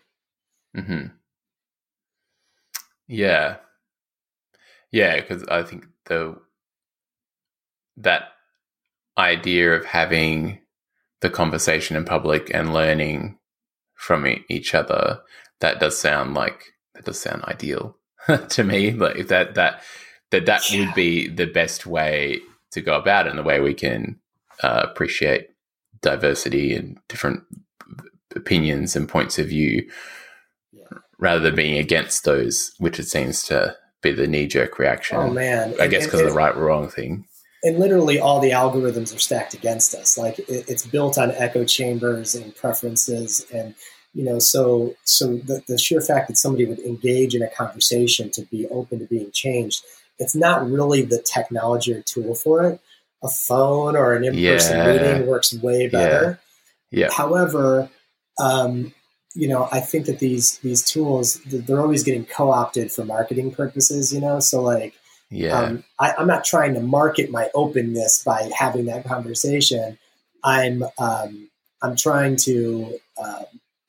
hmm 0.73 1.05
yeah, 3.07 3.57
yeah, 4.91 5.19
because 5.19 5.43
I 5.43 5.61
think 5.61 5.85
the 6.05 6.39
that 7.97 8.29
idea 9.17 9.73
of 9.73 9.85
having 9.85 10.59
the 11.21 11.29
conversation 11.29 11.95
in 11.95 12.03
public 12.05 12.49
and 12.53 12.73
learning 12.73 13.37
from 13.93 14.25
each 14.49 14.73
other 14.75 15.21
that 15.59 15.79
does 15.79 15.97
sound 15.97 16.33
like 16.33 16.73
that 16.93 17.05
does 17.05 17.19
sound 17.19 17.43
ideal 17.43 17.97
to 18.49 18.63
me 18.63 18.91
like 18.91 19.27
that 19.27 19.55
that 19.55 19.81
that 20.31 20.45
that 20.45 20.71
Yeah. 20.71 20.85
would 20.85 20.95
be 20.95 21.27
the 21.27 21.45
best 21.45 21.85
way 21.85 22.39
to 22.71 22.81
go 22.81 22.95
about 22.97 23.27
it 23.27 23.29
and 23.29 23.39
the 23.39 23.43
way 23.43 23.59
we 23.59 23.73
can 23.73 24.19
uh, 24.63 24.81
appreciate 24.89 25.49
diversity 26.01 26.73
and 26.75 26.97
different 27.07 27.43
opinions 28.35 28.95
and 28.95 29.07
points 29.07 29.39
of 29.39 29.47
view 29.47 29.89
Yeah. 30.71 30.83
rather 31.19 31.39
than 31.41 31.55
being 31.55 31.77
against 31.77 32.23
those 32.25 32.73
which 32.79 32.99
it 32.99 33.07
seems 33.07 33.43
to 33.43 33.75
be 34.01 34.11
the 34.11 34.27
knee-jerk 34.27 34.77
reaction 34.79 35.17
Oh 35.17 35.29
man. 35.29 35.73
i 35.79 35.83
And- 35.83 35.91
guess 35.91 36.05
because 36.05 36.21
of 36.21 36.27
the 36.27 36.33
right 36.33 36.55
or 36.55 36.65
wrong 36.65 36.89
thing 36.89 37.25
and 37.63 37.79
literally 37.79 38.19
all 38.19 38.39
the 38.39 38.51
algorithms 38.51 39.15
are 39.15 39.19
stacked 39.19 39.53
against 39.53 39.95
us 39.95 40.17
like 40.17 40.37
it, 40.39 40.65
it's 40.67 40.85
built 40.85 41.17
on 41.17 41.31
echo 41.31 41.63
chambers 41.63 42.35
and 42.35 42.55
preferences 42.55 43.45
and 43.53 43.73
you 44.15 44.23
know 44.23 44.39
so 44.39 44.95
so 45.03 45.37
the, 45.37 45.61
the 45.67 45.77
sheer 45.77 46.01
fact 46.01 46.27
that 46.29 46.37
somebody 46.37 46.65
would 46.65 46.79
engage 46.79 47.35
in 47.35 47.43
a 47.43 47.49
conversation 47.49 48.31
to 48.31 48.41
be 48.43 48.67
open 48.69 48.97
to 48.99 49.05
being 49.05 49.29
changed 49.31 49.83
it's 50.17 50.35
not 50.35 50.67
really 50.67 51.01
the 51.01 51.21
technology 51.21 51.93
or 51.93 52.01
tool 52.01 52.35
for 52.35 52.65
it. 52.65 52.79
A 53.23 53.27
phone 53.27 53.95
or 53.95 54.13
an 54.13 54.23
in-person 54.23 54.77
Yeah. 54.77 54.93
meeting 54.93 55.27
works 55.27 55.53
way 55.53 55.89
better. 55.89 56.39
Yeah. 56.91 57.11
However 57.11 57.89
um, 58.39 58.93
you 59.33 59.47
know 59.49 59.67
i 59.71 59.79
think 59.81 60.05
that 60.05 60.19
these 60.19 60.59
these 60.59 60.81
tools 60.81 61.41
they're 61.45 61.81
always 61.81 62.03
getting 62.03 62.25
co-opted 62.25 62.89
for 62.91 63.03
marketing 63.03 63.51
purposes 63.51 64.13
you 64.13 64.21
know? 64.21 64.39
So 64.39 64.61
like 64.61 64.93
yeah. 65.29 65.59
um, 65.59 65.83
I, 65.99 66.13
I'm 66.17 66.27
not 66.27 66.45
trying 66.45 66.73
to 66.75 66.79
market 66.79 67.31
my 67.31 67.49
openness 67.53 68.23
by 68.23 68.49
having 68.57 68.85
that 68.85 69.05
conversation. 69.05 69.97
I'm 70.43 70.83
um, 70.97 71.49
I'm 71.81 71.95
trying 71.95 72.35
to 72.37 72.99
uh, 73.17 73.43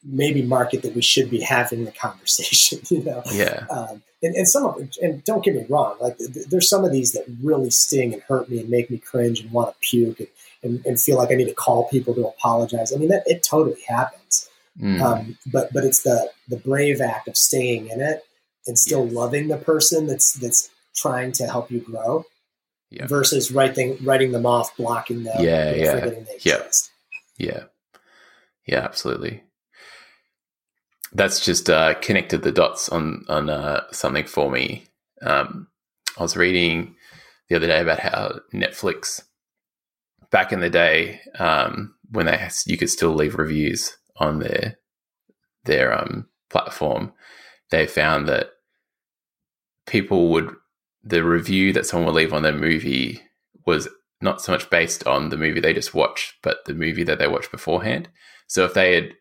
maybe 0.08 0.42
market 0.42 0.82
that 0.82 0.94
we 0.94 1.02
should 1.02 1.28
be 1.30 1.40
having 1.40 1.84
the 1.84 1.92
conversation. 1.92 2.80
You 2.90 3.02
know, 3.04 3.22
yeah 3.32 3.66
um, 3.70 4.02
and, 4.22 4.34
and 4.34 4.48
some 4.48 4.64
of 4.64 4.88
and 5.02 5.22
don't 5.24 5.44
get 5.44 5.54
me 5.54 5.66
wrong, 5.68 5.96
like 6.00 6.16
th- 6.18 6.46
there's 6.48 6.68
some 6.68 6.84
of 6.84 6.92
these 6.92 7.12
that 7.12 7.24
really 7.42 7.70
sting 7.70 8.12
and 8.14 8.22
hurt 8.22 8.48
me 8.48 8.60
and 8.60 8.68
make 8.70 8.90
me 8.90 8.98
cringe 8.98 9.40
and 9.40 9.50
want 9.50 9.68
to 9.72 9.78
puke 9.88 10.20
and, 10.20 10.28
and, 10.62 10.86
and 10.86 11.00
feel 11.00 11.16
like 11.16 11.30
I 11.30 11.34
need 11.34 11.48
to 11.48 11.54
call 11.54 11.88
people 11.88 12.14
to 12.14 12.26
apologize. 12.26 12.92
I 12.92 12.96
mean, 12.96 13.08
that 13.08 13.24
it 13.26 13.42
totally 13.42 13.80
happens. 13.88 14.48
Mm. 14.80 15.00
Um, 15.00 15.38
but 15.46 15.72
but 15.72 15.84
it's 15.84 16.02
the 16.02 16.30
the 16.48 16.56
brave 16.58 17.00
act 17.00 17.28
of 17.28 17.36
staying 17.36 17.88
in 17.88 18.00
it 18.00 18.24
and 18.66 18.78
still 18.78 19.04
Yes. 19.04 19.14
loving 19.14 19.48
the 19.48 19.56
person 19.56 20.06
that's 20.06 20.32
that's 20.34 20.70
trying 20.94 21.32
to 21.32 21.46
help 21.46 21.70
you 21.70 21.80
grow 21.80 22.24
Yeah. 22.90 23.06
versus 23.06 23.50
writing 23.50 23.96
writing 24.02 24.32
them 24.32 24.46
off, 24.46 24.76
blocking 24.76 25.24
them, 25.24 25.36
Yeah, 25.40 25.74
yeah, 25.74 26.10
yeah. 26.44 26.60
Yeah. 27.38 27.62
Yeah, 28.66 28.80
absolutely. 28.80 29.42
That's 31.16 31.42
just 31.42 31.70
uh, 31.70 31.94
connected 31.94 32.42
the 32.42 32.52
dots 32.52 32.90
on 32.90 33.24
on 33.28 33.48
uh, 33.48 33.84
something 33.90 34.26
for 34.26 34.50
me. 34.50 34.84
Um, 35.22 35.68
I 36.18 36.22
was 36.22 36.36
reading 36.36 36.94
the 37.48 37.56
other 37.56 37.66
day 37.66 37.80
about 37.80 38.00
how 38.00 38.40
Netflix, 38.52 39.22
back 40.30 40.52
in 40.52 40.60
the 40.60 40.68
day, 40.68 41.20
um, 41.38 41.94
when 42.10 42.26
they 42.26 42.48
you 42.66 42.76
could 42.76 42.90
still 42.90 43.14
leave 43.14 43.36
reviews 43.36 43.96
on 44.18 44.40
their 44.40 44.76
their 45.64 45.98
um, 45.98 46.26
platform, 46.50 47.14
they 47.70 47.86
found 47.86 48.28
that 48.28 48.50
people 49.86 50.28
would 50.28 50.54
the 51.02 51.24
review 51.24 51.72
that 51.72 51.86
someone 51.86 52.12
would 52.12 52.20
leave 52.20 52.34
on 52.34 52.42
their 52.42 52.52
movie 52.52 53.22
was 53.64 53.88
not 54.20 54.42
so 54.42 54.52
much 54.52 54.68
based 54.68 55.06
on 55.06 55.30
the 55.30 55.38
movie 55.38 55.60
they 55.60 55.72
just 55.72 55.94
watched, 55.94 56.34
but 56.42 56.58
the 56.66 56.74
movie 56.74 57.04
that 57.04 57.18
they 57.18 57.26
watched 57.26 57.50
beforehand. 57.50 58.10
So 58.48 58.66
if 58.66 58.74
they 58.74 58.94
had 58.94 59.14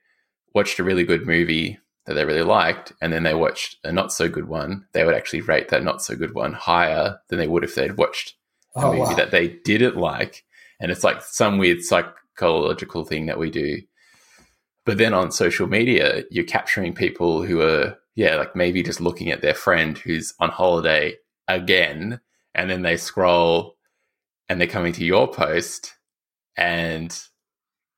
watched 0.53 0.77
a 0.79 0.83
really 0.83 1.05
good 1.05 1.25
movie 1.25 1.77
that 2.05 2.13
they 2.13 2.25
really 2.25 2.43
liked, 2.43 2.93
and 3.01 3.11
then 3.11 3.23
they 3.23 3.33
watched 3.33 3.77
a 3.83 3.91
not 3.91 4.11
so 4.11 4.29
good 4.29 4.47
one, 4.47 4.85
they 4.93 5.03
would 5.03 5.15
actually 5.15 5.41
rate 5.41 5.69
that 5.69 5.83
not 5.83 6.01
so 6.01 6.15
good 6.15 6.33
one 6.33 6.53
higher 6.53 7.17
than 7.29 7.39
they 7.39 7.47
would 7.47 7.63
if 7.63 7.75
they'd 7.75 7.97
watched 7.97 8.35
a 8.75 8.81
Oh 8.81 8.87
movie 8.91 8.99
wow! 8.99 9.15
that 9.15 9.31
they 9.31 9.47
didn't 9.47 9.97
like. 9.97 10.43
And 10.79 10.91
it's 10.91 11.03
like 11.03 11.21
some 11.23 11.57
weird 11.57 11.81
psychological 11.81 13.05
thing 13.05 13.25
that 13.27 13.39
we 13.39 13.49
do. 13.49 13.81
But 14.85 14.97
then 14.97 15.13
on 15.13 15.31
social 15.31 15.67
media, 15.67 16.23
you're 16.29 16.43
capturing 16.45 16.93
people 16.93 17.41
who 17.41 17.61
are, 17.61 17.97
yeah, 18.15 18.35
like 18.35 18.55
maybe 18.55 18.83
just 18.83 19.01
looking 19.01 19.31
at 19.31 19.41
their 19.41 19.53
friend 19.53 19.97
who's 19.97 20.33
on 20.39 20.49
holiday 20.49 21.15
again, 21.47 22.19
and 22.53 22.69
then 22.69 22.83
they 22.83 22.97
scroll 22.97 23.77
and 24.47 24.59
they're 24.59 24.67
coming 24.67 24.93
to 24.93 25.03
your 25.03 25.27
post 25.27 25.93
and 26.55 27.19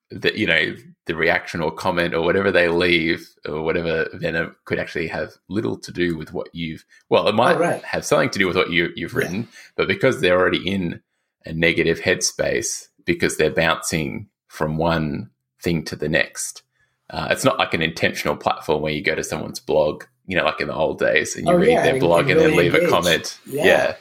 the, 0.10 0.38
you 0.38 0.48
know 0.48 0.76
the 1.06 1.16
reaction 1.16 1.62
or 1.62 1.72
comment 1.72 2.14
or 2.14 2.22
whatever 2.22 2.52
they 2.52 2.68
leave 2.70 3.28
or 3.48 3.62
whatever 3.62 4.08
venom 4.14 4.56
could 4.66 4.80
actually 4.80 5.08
have 5.08 5.32
little 5.50 5.78
to 5.78 5.92
do 5.92 6.18
with 6.18 6.32
what 6.34 6.48
you've 6.54 6.86
well 7.10 7.28
it 7.28 7.36
might 7.36 7.56
Oh, 7.56 7.60
right. 7.60 7.84
have 7.84 8.06
something 8.06 8.30
to 8.32 8.40
do 8.40 8.48
with 8.48 8.56
what 8.56 8.72
you, 8.72 8.90
you've 8.96 9.14
Yeah. 9.14 9.20
written 9.20 9.48
but 9.76 9.88
because 9.88 10.22
they're 10.22 10.40
already 10.40 10.66
in 10.70 11.02
a 11.46 11.54
negative 11.54 12.00
headspace 12.00 12.88
because 13.06 13.38
they're 13.38 13.50
bouncing 13.52 14.28
from 14.48 14.78
one 14.78 15.30
thing 15.62 15.84
to 15.86 15.96
the 15.96 16.10
next 16.10 16.64
uh, 17.10 17.28
it's 17.32 17.44
not 17.46 17.58
like 17.60 17.74
an 17.74 17.82
intentional 17.82 18.36
platform 18.36 18.82
where 18.82 18.92
you 18.94 19.02
go 19.02 19.16
to 19.16 19.24
someone's 19.24 19.60
blog 19.60 20.04
you 20.26 20.36
know 20.38 20.44
like 20.46 20.60
in 20.62 20.68
the 20.68 20.76
old 20.76 21.00
days 21.00 21.36
and 21.36 21.48
you 21.48 21.54
Oh, 21.54 21.58
read 21.58 21.70
yeah, 21.72 21.84
their 21.84 22.00
blog 22.00 22.22
and 22.30 22.32
and, 22.32 22.40
then 22.42 22.52
really 22.52 22.70
leave 22.70 22.76
a 22.76 22.90
comment 22.90 23.40
Yeah. 23.46 23.66
yeah 23.66 23.96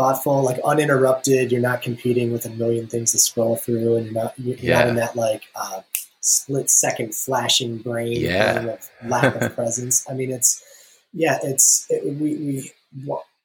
Thoughtful, 0.00 0.42
like 0.42 0.58
uninterrupted. 0.64 1.52
You're 1.52 1.60
not 1.60 1.82
competing 1.82 2.32
with 2.32 2.46
a 2.46 2.50
million 2.50 2.86
things 2.86 3.12
to 3.12 3.18
scroll 3.18 3.56
through, 3.56 3.96
and 3.96 4.06
you're 4.06 4.14
not 4.14 4.32
you're 4.38 4.56
Yeah. 4.56 4.78
not 4.78 4.88
in 4.88 4.94
that 4.96 5.14
like 5.14 5.42
uh, 5.54 5.82
split 6.22 6.70
second 6.70 7.14
flashing 7.14 7.76
brain 7.78 8.18
Yeah. 8.18 8.60
of 8.64 8.90
lack 9.04 9.34
of 9.42 9.54
presence. 9.58 10.06
I 10.08 10.14
mean, 10.14 10.30
it's 10.32 10.62
yeah, 11.12 11.38
it's 11.42 11.84
it, 11.90 12.02
we 12.18 12.34
we 12.34 12.72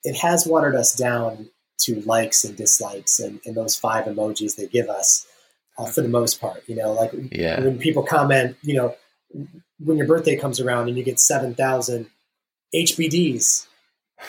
it 0.05 0.15
has 0.15 0.47
watered 0.47 0.75
us 0.75 0.95
down 0.95 1.49
to 1.79 1.99
likes 2.03 2.45
and 2.45 2.55
dislikes 2.55 3.19
and, 3.19 3.41
and 3.45 3.53
those 3.55 3.75
five 3.75 4.05
emojis 4.05 4.55
they 4.55 4.67
give 4.67 4.87
us 4.87 5.27
uh, 5.77 5.87
for 5.87 6.01
the 6.01 6.07
most 6.07 6.39
part. 6.39 6.63
You 6.67 6.77
know, 6.77 6.93
like 6.93 7.11
Yeah. 7.33 7.59
when 7.59 7.79
people 7.79 8.03
comment, 8.03 8.55
you 8.61 8.75
know, 8.75 8.95
when 9.83 9.97
your 9.97 10.07
birthday 10.07 10.37
comes 10.37 10.61
around 10.61 10.87
and 10.87 10.97
you 10.97 11.03
get 11.03 11.19
7,000 11.19 12.07
HBDs, 12.73 13.67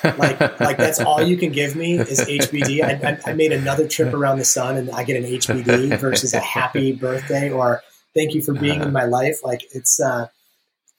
like 0.05 0.41
like 0.61 0.77
that's 0.77 1.01
all 1.01 1.23
you 1.23 1.37
can 1.37 1.53
give 1.53 1.77
me 1.77 1.99
is 1.99 2.21
HBD. 2.21 2.83
I, 2.83 3.11
I, 3.11 3.31
I 3.31 3.35
made 3.35 3.53
another 3.53 3.89
trip 3.89 4.13
around 4.13 4.39
the 4.39 4.45
sun 4.45 4.77
and 4.77 4.91
I 4.91 5.05
get 5.05 5.17
an 5.23 5.31
HBD 5.31 5.99
versus 5.99 6.35
a 6.35 6.41
happy 6.41 6.93
birthday 6.93 7.51
or 7.51 7.83
thank 8.15 8.35
you 8.35 8.43
for 8.43 8.53
being 8.53 8.83
in 8.83 8.93
my 8.93 9.05
life. 9.05 9.45
Like 9.45 9.63
it's, 9.73 10.01
uh, 10.01 10.27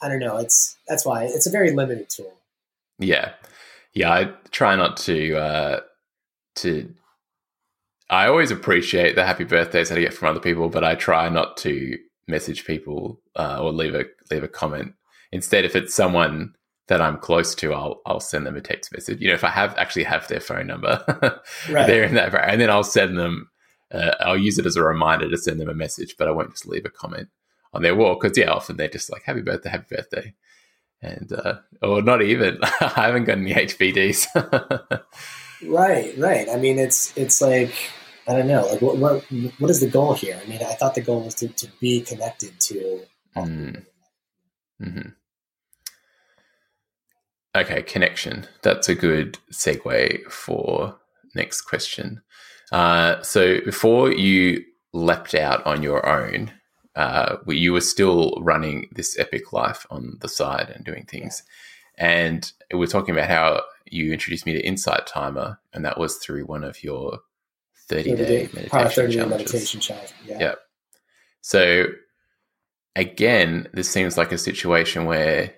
I 0.01 0.07
don't 0.07 0.19
know. 0.19 0.37
It's 0.37 0.77
that's 0.87 1.05
why 1.05 1.25
it's 1.25 1.47
a 1.47 1.51
very 1.51 1.71
limited 1.71 2.09
tool. 2.09 2.33
Yeah, 2.99 3.33
yeah. 3.93 4.11
I 4.11 4.31
try 4.51 4.75
not 4.75 4.97
to 4.97 5.35
uh, 5.35 5.79
to. 6.57 6.93
I 8.09 8.27
always 8.27 8.51
appreciate 8.51 9.15
the 9.15 9.25
happy 9.25 9.43
birthdays 9.43 9.89
that 9.89 9.97
I 9.97 10.01
get 10.01 10.13
from 10.13 10.29
other 10.29 10.39
people, 10.39 10.69
but 10.69 10.83
I 10.83 10.95
try 10.95 11.27
not 11.29 11.57
to 11.57 11.97
message 12.27 12.65
people 12.65 13.19
uh, 13.35 13.61
or 13.61 13.71
leave 13.71 13.95
a 13.95 14.05
leave 14.31 14.43
a 14.43 14.47
comment. 14.47 14.93
Instead, 15.31 15.65
if 15.65 15.75
it's 15.75 15.93
someone 15.93 16.53
that 16.87 17.01
I'm 17.01 17.17
close 17.17 17.53
to, 17.55 17.73
I'll 17.73 18.01
I'll 18.05 18.19
send 18.19 18.45
them 18.45 18.55
a 18.55 18.61
text 18.61 18.91
message. 18.93 19.19
You 19.21 19.29
know, 19.29 19.33
if 19.33 19.43
I 19.43 19.49
have 19.49 19.75
actually 19.77 20.03
have 20.05 20.27
their 20.27 20.39
phone 20.39 20.67
number, 20.67 21.03
Right. 21.69 21.87
they're 21.87 22.03
in 22.03 22.15
that, 22.15 22.33
and 22.33 22.59
then 22.61 22.69
I'll 22.69 22.83
send 22.83 23.17
them. 23.17 23.49
Uh, 23.91 24.11
I'll 24.19 24.37
use 24.37 24.59
it 24.59 24.65
as 24.65 24.75
a 24.75 24.83
reminder 24.83 25.29
to 25.29 25.37
send 25.37 25.59
them 25.61 25.69
a 25.69 25.73
message, 25.73 26.15
but 26.17 26.27
I 26.27 26.31
won't 26.31 26.51
just 26.51 26.67
leave 26.67 26.85
a 26.85 26.89
comment 26.89 27.29
on 27.73 27.81
their 27.83 27.95
wall 27.95 28.15
because 28.19 28.37
yeah, 28.37 28.49
often 28.51 28.75
they're 28.77 28.87
just 28.89 29.11
like 29.11 29.23
happy 29.23 29.41
birthday, 29.41 29.69
happy 29.69 29.95
birthday, 29.95 30.33
and 31.01 31.31
uh, 31.31 31.59
or 31.81 32.01
not 32.01 32.21
even. 32.21 32.57
I 32.63 33.05
haven't 33.05 33.25
got 33.25 33.37
any 33.37 33.53
HBDs. 33.53 35.01
Right, 35.65 36.15
right. 36.17 36.47
I 36.49 36.57
mean, 36.57 36.77
it's 36.77 37.15
it's 37.17 37.41
like 37.41 37.73
I 38.27 38.33
don't 38.33 38.47
know. 38.47 38.65
Like, 38.67 38.81
what 38.81 38.97
what 38.97 39.23
what 39.59 39.69
is 39.71 39.79
the 39.79 39.89
goal 39.89 40.13
here? 40.13 40.39
I 40.43 40.47
mean, 40.47 40.61
I 40.61 40.73
thought 40.73 40.95
the 40.95 41.01
goal 41.01 41.23
was 41.23 41.35
to, 41.35 41.47
to 41.47 41.67
be 41.79 42.01
connected 42.01 42.59
to. 42.59 43.01
Mm. 43.35 43.85
hmm 44.81 44.99
Okay, 47.57 47.81
connection. 47.81 48.45
That's 48.61 48.87
a 48.87 48.93
good 48.93 49.39
segue 49.51 50.31
for 50.31 50.95
next 51.33 51.61
question. 51.61 52.21
Uh, 52.71 53.19
so 53.23 53.61
before 53.61 54.11
you 54.11 54.63
leapt 54.93 55.33
out 55.33 55.65
on 55.65 55.81
your 55.81 56.07
own, 56.07 56.51
uh, 56.95 57.37
you 57.47 57.73
were 57.73 57.81
still 57.81 58.37
running 58.41 58.89
this 58.91 59.17
epic 59.17 59.53
life 59.53 59.87
on 59.89 60.17
the 60.21 60.29
side 60.29 60.69
and 60.69 60.85
doing 60.85 61.05
things. 61.05 61.41
And 61.97 62.51
we 62.71 62.77
we're 62.77 62.85
talking 62.85 63.15
about 63.15 63.27
how 63.27 63.63
you 63.85 64.13
introduced 64.13 64.45
me 64.45 64.53
to 64.53 64.63
Insight 64.63 65.07
Timer, 65.07 65.59
and 65.73 65.83
that 65.83 65.97
was 65.97 66.17
through 66.17 66.45
one 66.45 66.63
of 66.63 66.83
your 66.83 67.19
30 67.89 68.15
day 68.15 68.49
meditation 68.53 68.69
challenges. 68.69 69.25
meditation 69.25 69.79
challenge. 69.79 70.13
Yeah. 70.27 70.37
Yeah. 70.39 70.55
So 71.41 71.85
again, 72.95 73.67
this 73.73 73.89
seems 73.89 74.15
like 74.15 74.31
a 74.31 74.37
situation 74.37 75.05
where 75.05 75.55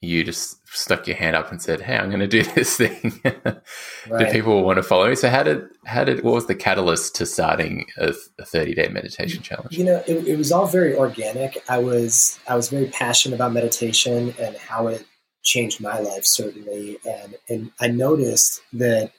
you 0.00 0.22
just 0.24 0.58
stuck 0.68 1.06
your 1.06 1.16
hand 1.16 1.36
up 1.36 1.50
and 1.50 1.60
said, 1.60 1.80
"Hey, 1.80 1.96
I'm 1.96 2.08
going 2.10 2.20
to 2.20 2.26
do 2.26 2.42
this 2.54 2.76
thing." 2.76 3.20
Do 3.24 3.60
Right. 4.08 4.32
people 4.32 4.62
want 4.62 4.76
to 4.76 4.82
follow? 4.82 5.08
Me? 5.08 5.14
So 5.16 5.28
how 5.28 5.42
did 5.42 5.64
how 5.84 6.04
did 6.04 6.22
what 6.22 6.34
was 6.34 6.46
the 6.46 6.54
catalyst 6.54 7.14
to 7.16 7.26
starting 7.26 7.86
a, 7.98 8.14
a 8.38 8.44
30 8.44 8.74
day 8.74 8.88
meditation 8.88 9.42
challenge? 9.42 9.76
You 9.76 9.84
know, 9.84 10.02
it, 10.06 10.28
it 10.28 10.36
was 10.36 10.52
all 10.52 10.66
very 10.66 10.94
organic. 10.94 11.62
I 11.68 11.78
was 11.78 12.38
I 12.48 12.56
was 12.56 12.68
very 12.68 12.86
passionate 12.86 13.36
about 13.36 13.52
meditation 13.52 14.34
and 14.38 14.56
how 14.56 14.88
it 14.88 15.04
changed 15.42 15.80
my 15.80 15.98
life 15.98 16.24
certainly, 16.24 16.98
and 17.04 17.36
and 17.48 17.70
I 17.80 17.88
noticed 17.88 18.60
that 18.74 19.12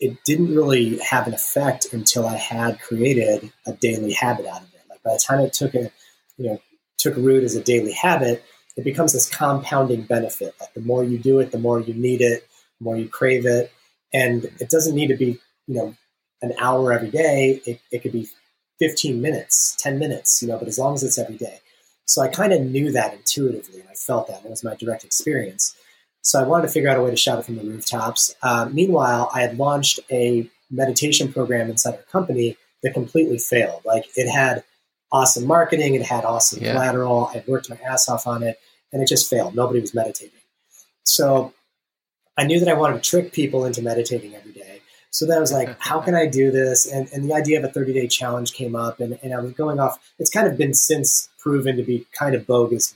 it 0.00 0.18
didn't 0.24 0.54
really 0.54 0.98
have 0.98 1.26
an 1.26 1.34
effect 1.34 1.92
until 1.92 2.26
I 2.26 2.36
had 2.36 2.80
created 2.80 3.52
a 3.66 3.72
daily 3.72 4.12
habit 4.12 4.46
out 4.46 4.62
of 4.62 4.74
it. 4.74 4.80
Like 4.90 5.02
by 5.02 5.12
the 5.12 5.22
time 5.24 5.40
it 5.40 5.52
took 5.52 5.74
a 5.74 5.90
you 6.36 6.50
know 6.50 6.60
took 6.98 7.16
root 7.16 7.44
as 7.44 7.54
a 7.54 7.62
daily 7.62 7.92
habit, 7.92 8.42
it 8.76 8.84
becomes 8.84 9.12
this 9.12 9.28
compounding 9.28 10.02
benefit. 10.02 10.54
Like 10.60 10.74
the 10.74 10.80
more 10.80 11.04
you 11.04 11.18
do 11.18 11.38
it, 11.40 11.52
the 11.52 11.58
more 11.58 11.80
you 11.80 11.94
need 11.94 12.20
it, 12.20 12.46
the 12.78 12.84
more 12.84 12.96
you 12.96 13.08
crave 13.08 13.46
it, 13.46 13.72
and 14.12 14.44
it 14.44 14.70
doesn't 14.70 14.94
need 14.94 15.08
to 15.08 15.16
be 15.16 15.38
you 15.66 15.74
know 15.74 15.94
an 16.42 16.52
hour 16.58 16.92
every 16.92 17.10
day. 17.10 17.60
It, 17.66 17.80
it 17.90 18.02
could 18.02 18.12
be 18.12 18.28
15 18.80 19.20
minutes, 19.20 19.76
10 19.80 19.98
minutes, 19.98 20.42
you 20.42 20.48
know, 20.48 20.58
but 20.58 20.68
as 20.68 20.78
long 20.78 20.94
as 20.94 21.02
it's 21.02 21.18
every 21.18 21.36
day. 21.36 21.60
So 22.06 22.22
I 22.22 22.28
kind 22.28 22.52
of 22.52 22.60
knew 22.60 22.92
that 22.92 23.14
intuitively 23.14 23.80
and 23.80 23.88
I 23.88 23.94
felt 23.94 24.28
that. 24.28 24.44
It 24.44 24.50
was 24.50 24.64
my 24.64 24.74
direct 24.74 25.04
experience. 25.04 25.74
So 26.22 26.40
I 26.40 26.44
wanted 26.44 26.66
to 26.66 26.72
figure 26.72 26.88
out 26.88 26.98
a 26.98 27.02
way 27.02 27.10
to 27.10 27.16
shout 27.16 27.38
it 27.38 27.44
from 27.44 27.56
the 27.56 27.64
rooftops. 27.64 28.34
Uh, 28.42 28.68
meanwhile, 28.70 29.30
I 29.34 29.42
had 29.42 29.58
launched 29.58 30.00
a 30.10 30.50
meditation 30.70 31.32
program 31.32 31.70
inside 31.70 31.94
our 31.94 32.02
company 32.02 32.56
that 32.82 32.94
completely 32.94 33.38
failed. 33.38 33.82
Like 33.84 34.06
it 34.16 34.30
had 34.30 34.64
awesome 35.14 35.46
marketing, 35.46 35.94
it 35.94 36.02
had 36.02 36.24
awesome 36.24 36.62
Yeah. 36.62 36.72
collateral, 36.72 37.30
I 37.34 37.42
worked 37.46 37.70
my 37.70 37.78
ass 37.90 38.08
off 38.08 38.26
on 38.26 38.42
it, 38.42 38.58
and 38.92 39.00
it 39.02 39.08
just 39.08 39.30
failed. 39.30 39.54
Nobody 39.54 39.80
was 39.80 39.94
meditating. 39.94 40.40
So 41.04 41.52
I 42.36 42.44
knew 42.44 42.58
that 42.60 42.68
I 42.68 42.74
wanted 42.74 43.02
to 43.02 43.08
trick 43.10 43.32
people 43.32 43.64
into 43.64 43.80
meditating 43.82 44.34
every 44.34 44.52
day. 44.52 44.80
So 45.10 45.24
then 45.26 45.36
I 45.36 45.40
was 45.40 45.52
like, 45.52 45.76
how 45.80 46.00
can 46.00 46.16
I 46.16 46.26
do 46.26 46.50
this? 46.50 46.90
And, 46.90 47.08
and 47.12 47.24
the 47.30 47.34
idea 47.34 47.58
of 47.58 47.64
a 47.64 47.72
30 47.72 47.92
day 47.92 48.08
challenge 48.08 48.52
came 48.52 48.74
up, 48.74 48.98
and, 49.00 49.16
and 49.22 49.32
I 49.32 49.38
was 49.40 49.52
going 49.52 49.78
off. 49.78 49.98
It's 50.18 50.30
kind 50.30 50.48
of 50.48 50.58
been 50.58 50.74
since 50.74 51.28
proven 51.38 51.76
to 51.76 51.84
be 51.84 52.06
kind 52.12 52.34
of 52.34 52.46
bogus 52.46 52.94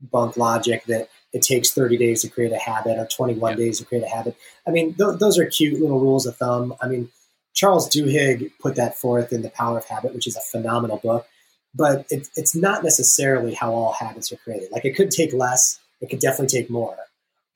bunk 0.00 0.36
logic 0.36 0.84
that 0.86 1.08
it 1.32 1.42
takes 1.42 1.72
30 1.72 1.96
days 1.96 2.22
to 2.22 2.28
create 2.28 2.52
a 2.52 2.58
habit 2.58 2.96
or 2.98 3.06
21 3.06 3.50
Yeah. 3.52 3.56
days 3.56 3.78
to 3.78 3.84
create 3.84 4.04
a 4.04 4.08
habit. 4.08 4.36
I 4.66 4.70
mean, 4.70 4.94
th- 4.94 5.18
those 5.18 5.38
are 5.38 5.46
cute 5.46 5.80
little 5.80 5.98
rules 6.00 6.26
of 6.26 6.36
thumb. 6.36 6.74
I 6.80 6.86
mean, 6.88 7.10
Charles 7.54 7.88
Duhigg 7.88 8.52
put 8.60 8.76
that 8.76 8.96
forth 8.96 9.32
in 9.32 9.42
The 9.42 9.50
Power 9.50 9.78
of 9.78 9.84
Habit, 9.86 10.14
which 10.14 10.26
is 10.28 10.36
a 10.36 10.40
phenomenal 10.40 10.98
book, 10.98 11.26
but 11.74 12.06
it, 12.10 12.28
it's 12.36 12.54
not 12.54 12.82
necessarily 12.82 13.54
how 13.54 13.72
all 13.72 13.92
habits 13.92 14.32
are 14.32 14.36
created. 14.36 14.70
Like 14.72 14.84
it 14.84 14.96
could 14.96 15.10
take 15.10 15.32
less, 15.32 15.78
it 16.00 16.10
could 16.10 16.20
definitely 16.20 16.58
take 16.58 16.70
more. 16.70 16.96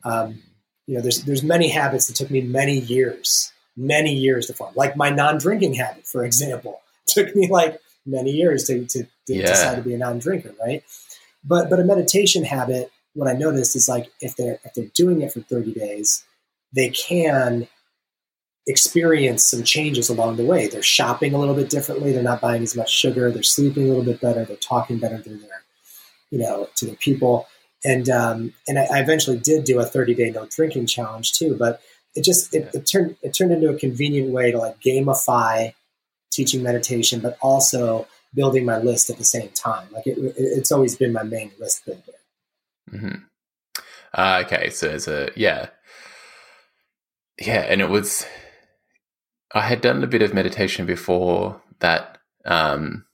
Um, 0.05 0.43
you 0.87 0.95
know, 0.95 1.01
there's 1.01 1.23
there's 1.25 1.43
many 1.43 1.69
habits 1.71 2.07
that 2.09 2.17
took 2.17 2.31
me 2.31 2.43
many 2.43 2.79
years, 2.79 3.53
many 3.77 4.15
years 4.15 4.47
to 4.49 4.55
form. 4.55 4.73
Like 4.77 4.97
my 4.97 5.11
non-drinking 5.11 5.75
habit, 5.75 6.07
for 6.07 6.25
example, 6.25 6.81
took 7.07 7.35
me 7.35 7.49
like 7.49 7.81
many 8.07 8.31
years 8.31 8.65
to, 8.65 8.85
to, 8.87 9.05
to 9.05 9.09
Yeah. 9.27 9.47
decide 9.47 9.77
to 9.77 9.83
be 9.83 9.95
a 9.95 9.99
non-drinker, 9.99 10.55
right? 10.61 10.85
But 11.43 11.71
but 11.71 11.81
a 11.81 11.85
meditation 11.85 12.45
habit, 12.45 12.91
what 13.15 13.29
I 13.29 13.33
noticed 13.33 13.77
is 13.77 13.89
like 13.89 14.11
if 14.21 14.37
they're 14.37 14.59
if 14.65 14.75
they're 14.75 14.91
doing 14.95 15.23
it 15.23 15.33
for 15.33 15.41
30 15.41 15.73
days, 15.73 16.25
they 16.75 16.91
can 16.91 17.67
experience 18.67 19.45
some 19.45 19.63
changes 19.63 20.09
along 20.09 20.37
the 20.37 20.45
way. 20.45 20.69
They're 20.69 20.83
shopping 20.83 21.35
a 21.35 21.39
little 21.39 21.55
bit 21.55 21.69
differently. 21.69 22.13
They're 22.13 22.23
not 22.23 22.41
buying 22.41 22.63
as 22.63 22.77
much 22.77 22.91
sugar. 22.91 23.31
They're 23.31 23.43
sleeping 23.43 23.85
a 23.85 23.89
little 23.89 24.05
bit 24.05 24.21
better. 24.21 24.45
They're 24.45 24.57
talking 24.57 24.99
better 24.99 25.19
to 25.19 25.29
their, 25.29 25.63
you 26.31 26.39
know, 26.39 26.69
to 26.77 26.87
the 26.87 26.97
people. 26.97 27.47
And 27.85 28.09
um, 28.09 28.55
and 28.67 28.79
I, 28.79 28.87
I 28.91 29.01
eventually 29.01 29.39
did 29.39 29.65
do 29.65 29.79
a 29.79 29.85
30 29.85 30.15
day 30.15 30.31
no 30.31 30.47
drinking 30.47 30.87
challenge 30.87 31.33
too. 31.33 31.57
But 31.59 31.83
it 32.15 32.25
just 32.25 32.55
it, 32.55 32.71
it 32.75 32.87
turned 32.87 33.17
it 33.23 33.35
turned 33.35 33.53
into 33.53 33.69
a 33.69 33.79
convenient 33.79 34.31
way 34.31 34.51
to 34.51 34.59
like 34.59 34.81
gamify 34.81 35.75
teaching 36.31 36.63
meditation, 36.63 37.21
but 37.21 37.37
also 37.43 38.07
building 38.35 38.65
my 38.65 38.79
list 38.79 39.11
at 39.11 39.19
the 39.19 39.25
same 39.25 39.51
time. 39.51 39.87
Like 39.93 40.07
it, 40.07 40.19
it, 40.19 40.35
it's 40.37 40.73
always 40.73 40.97
been 40.97 41.13
my 41.13 41.23
main 41.23 41.53
list 41.59 41.85
builder. 41.85 42.01
hmm 42.91 43.25
Uh, 44.15 44.43
okay, 44.47 44.71
so 44.71 44.89
it's 44.89 45.09
a 45.09 45.31
yeah, 45.37 45.69
yeah, 47.39 47.61
and 47.69 47.83
it 47.83 47.91
was. 47.91 48.25
I 49.55 49.61
had 49.63 49.81
done 49.81 50.03
a 50.03 50.09
bit 50.09 50.23
of 50.23 50.35
meditation 50.35 50.85
before 50.85 51.61
that, 51.79 52.19
um, 52.45 53.05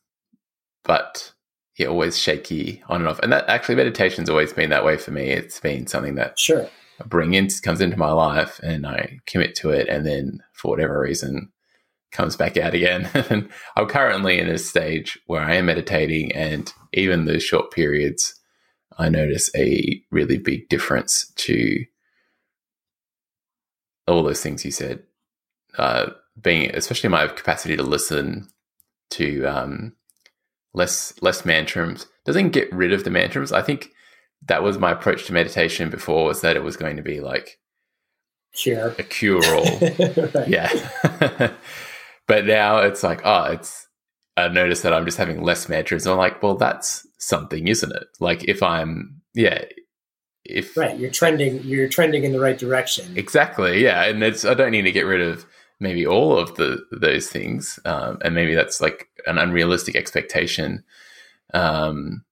but 0.84 1.32
yeah, 1.78 1.86
always 1.86 2.18
shaky 2.18 2.82
on 2.88 3.02
and 3.02 3.08
off. 3.08 3.18
And 3.20 3.32
that 3.32 3.48
actually, 3.48 3.74
meditation's 3.76 4.30
always 4.30 4.52
been 4.52 4.70
that 4.70 4.84
way 4.84 4.96
for 4.96 5.10
me. 5.12 5.28
It's 5.30 5.60
been 5.60 5.86
something 5.86 6.16
that 6.16 6.38
Sure. 6.38 6.68
I 7.00 7.04
bring 7.04 7.34
in 7.34 7.48
comes 7.62 7.80
into 7.80 7.98
my 7.98 8.10
life, 8.12 8.58
and 8.62 8.86
I 8.86 9.20
commit 9.26 9.54
to 9.56 9.70
it, 9.70 9.88
and 9.88 10.06
then 10.06 10.42
for 10.54 10.70
whatever 10.70 10.98
reason 10.98 11.52
comes 12.12 12.36
back 12.36 12.56
out 12.56 12.74
again. 12.74 13.08
and 13.30 13.50
I'm 13.76 13.86
currently 13.86 14.38
in 14.38 14.48
a 14.48 14.58
stage 14.58 15.18
where 15.26 15.42
I 15.42 15.54
am 15.56 15.66
meditating, 15.66 16.32
and 16.32 16.72
even 16.94 17.26
those 17.26 17.42
short 17.42 17.70
periods, 17.70 18.34
I 18.98 19.08
notice 19.10 19.50
a 19.54 20.02
really 20.10 20.38
big 20.38 20.68
difference 20.68 21.32
to 21.36 21.84
all 24.06 24.22
those 24.22 24.42
things 24.42 24.64
you 24.64 24.70
said. 24.70 25.02
Uh, 25.78 26.10
being 26.40 26.70
especially 26.74 27.10
my 27.10 27.26
capacity 27.26 27.76
to 27.76 27.82
listen 27.82 28.48
to 29.10 29.44
um, 29.44 29.94
less 30.74 31.12
less 31.22 31.44
mantrums 31.44 32.06
doesn't 32.24 32.50
get 32.50 32.72
rid 32.72 32.92
of 32.92 33.04
the 33.04 33.10
mantrums. 33.10 33.52
I 33.52 33.62
think 33.62 33.90
that 34.46 34.62
was 34.62 34.78
my 34.78 34.92
approach 34.92 35.26
to 35.26 35.32
meditation 35.32 35.90
before 35.90 36.24
was 36.24 36.40
that 36.40 36.56
it 36.56 36.62
was 36.62 36.76
going 36.76 36.96
to 36.96 37.02
be 37.02 37.20
like 37.20 37.58
Cure. 38.54 38.94
a 38.98 39.02
cure 39.02 39.44
all, 39.44 39.78
yeah. 40.48 40.72
but 42.26 42.46
now 42.46 42.78
it's 42.78 43.02
like, 43.02 43.20
oh, 43.24 43.44
it's 43.44 43.86
I 44.36 44.48
notice 44.48 44.82
that 44.82 44.92
I'm 44.92 45.04
just 45.04 45.18
having 45.18 45.42
less 45.42 45.68
mantras. 45.68 46.06
I'm 46.06 46.16
like, 46.16 46.42
well, 46.42 46.56
that's 46.56 47.06
something, 47.18 47.68
isn't 47.68 47.92
it? 47.94 48.08
Like 48.18 48.44
if 48.44 48.62
I'm 48.62 49.20
yeah, 49.34 49.64
if 50.44 50.76
Right. 50.76 50.98
You're 50.98 51.10
trending. 51.10 51.62
You're 51.62 51.88
trending 51.88 52.24
in 52.24 52.32
the 52.32 52.40
right 52.40 52.58
direction. 52.58 53.16
Exactly, 53.16 53.82
yeah, 53.82 54.04
and 54.04 54.22
it's 54.22 54.44
I 54.44 54.54
don't 54.54 54.72
need 54.72 54.82
to 54.82 54.92
get 54.92 55.06
rid 55.06 55.20
of 55.20 55.46
maybe 55.80 56.06
all 56.06 56.38
of 56.38 56.54
the 56.56 56.84
those 56.92 57.28
things, 57.28 57.80
um, 57.84 58.18
and 58.22 58.34
maybe 58.34 58.54
that's 58.54 58.80
like 58.80 59.08
an 59.26 59.38
unrealistic 59.38 59.96
expectation. 59.96 60.84
Um, 61.52 62.24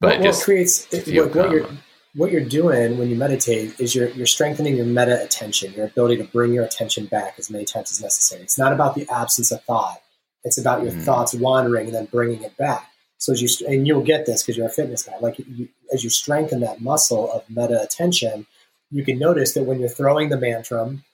but 0.00 0.20
well, 0.20 0.32
what 0.32 0.42
creates 0.42 0.86
what, 0.92 1.34
what 1.34 1.50
you're 1.50 1.68
what 2.14 2.32
you're 2.32 2.44
doing 2.44 2.98
when 2.98 3.08
you 3.08 3.16
meditate 3.16 3.78
is 3.78 3.94
you're 3.94 4.08
you're 4.10 4.26
strengthening 4.26 4.76
your 4.76 4.86
meta 4.86 5.22
attention, 5.22 5.72
your 5.74 5.86
ability 5.86 6.16
to 6.16 6.24
bring 6.24 6.52
your 6.52 6.64
attention 6.64 7.06
back 7.06 7.34
as 7.38 7.50
many 7.50 7.64
times 7.64 7.90
as 7.90 8.02
necessary. 8.02 8.42
It's 8.42 8.58
not 8.58 8.72
about 8.72 8.94
the 8.94 9.08
absence 9.08 9.52
of 9.52 9.62
thought; 9.64 9.98
it's 10.44 10.58
about 10.58 10.82
your 10.82 10.92
mm. 10.92 11.02
thoughts 11.02 11.34
wandering 11.34 11.86
and 11.86 11.94
then 11.94 12.06
bringing 12.06 12.42
it 12.42 12.56
back. 12.56 12.90
So 13.18 13.32
as 13.32 13.40
you 13.40 13.66
and 13.66 13.86
you'll 13.86 14.02
get 14.02 14.26
this 14.26 14.42
because 14.42 14.56
you're 14.56 14.66
a 14.66 14.70
fitness 14.70 15.04
guy. 15.04 15.16
Like 15.20 15.38
you, 15.38 15.68
as 15.92 16.04
you 16.04 16.10
strengthen 16.10 16.60
that 16.60 16.80
muscle 16.80 17.30
of 17.32 17.48
meta 17.48 17.80
attention, 17.82 18.46
you 18.90 19.04
can 19.04 19.18
notice 19.18 19.52
that 19.54 19.64
when 19.64 19.80
you're 19.80 19.88
throwing 19.88 20.28
the 20.28 20.38
mantrum, 20.38 21.04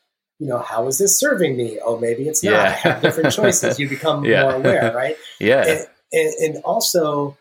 you 0.42 0.48
know, 0.48 0.58
how 0.58 0.88
is 0.88 0.98
this 0.98 1.16
serving 1.16 1.56
me? 1.56 1.78
Oh, 1.84 1.98
maybe 1.98 2.26
it's 2.26 2.42
not. 2.42 2.50
Yeah. 2.50 2.64
I 2.64 2.70
have 2.70 3.00
different 3.00 3.32
choices. 3.40 3.78
You 3.78 3.88
become 3.88 4.24
yeah. 4.24 4.42
more 4.42 4.54
aware, 4.54 4.92
right? 4.92 5.16
Yeah. 5.38 5.64
And, 5.64 5.86
and, 6.12 6.34
and 6.40 6.64
also, 6.64 7.38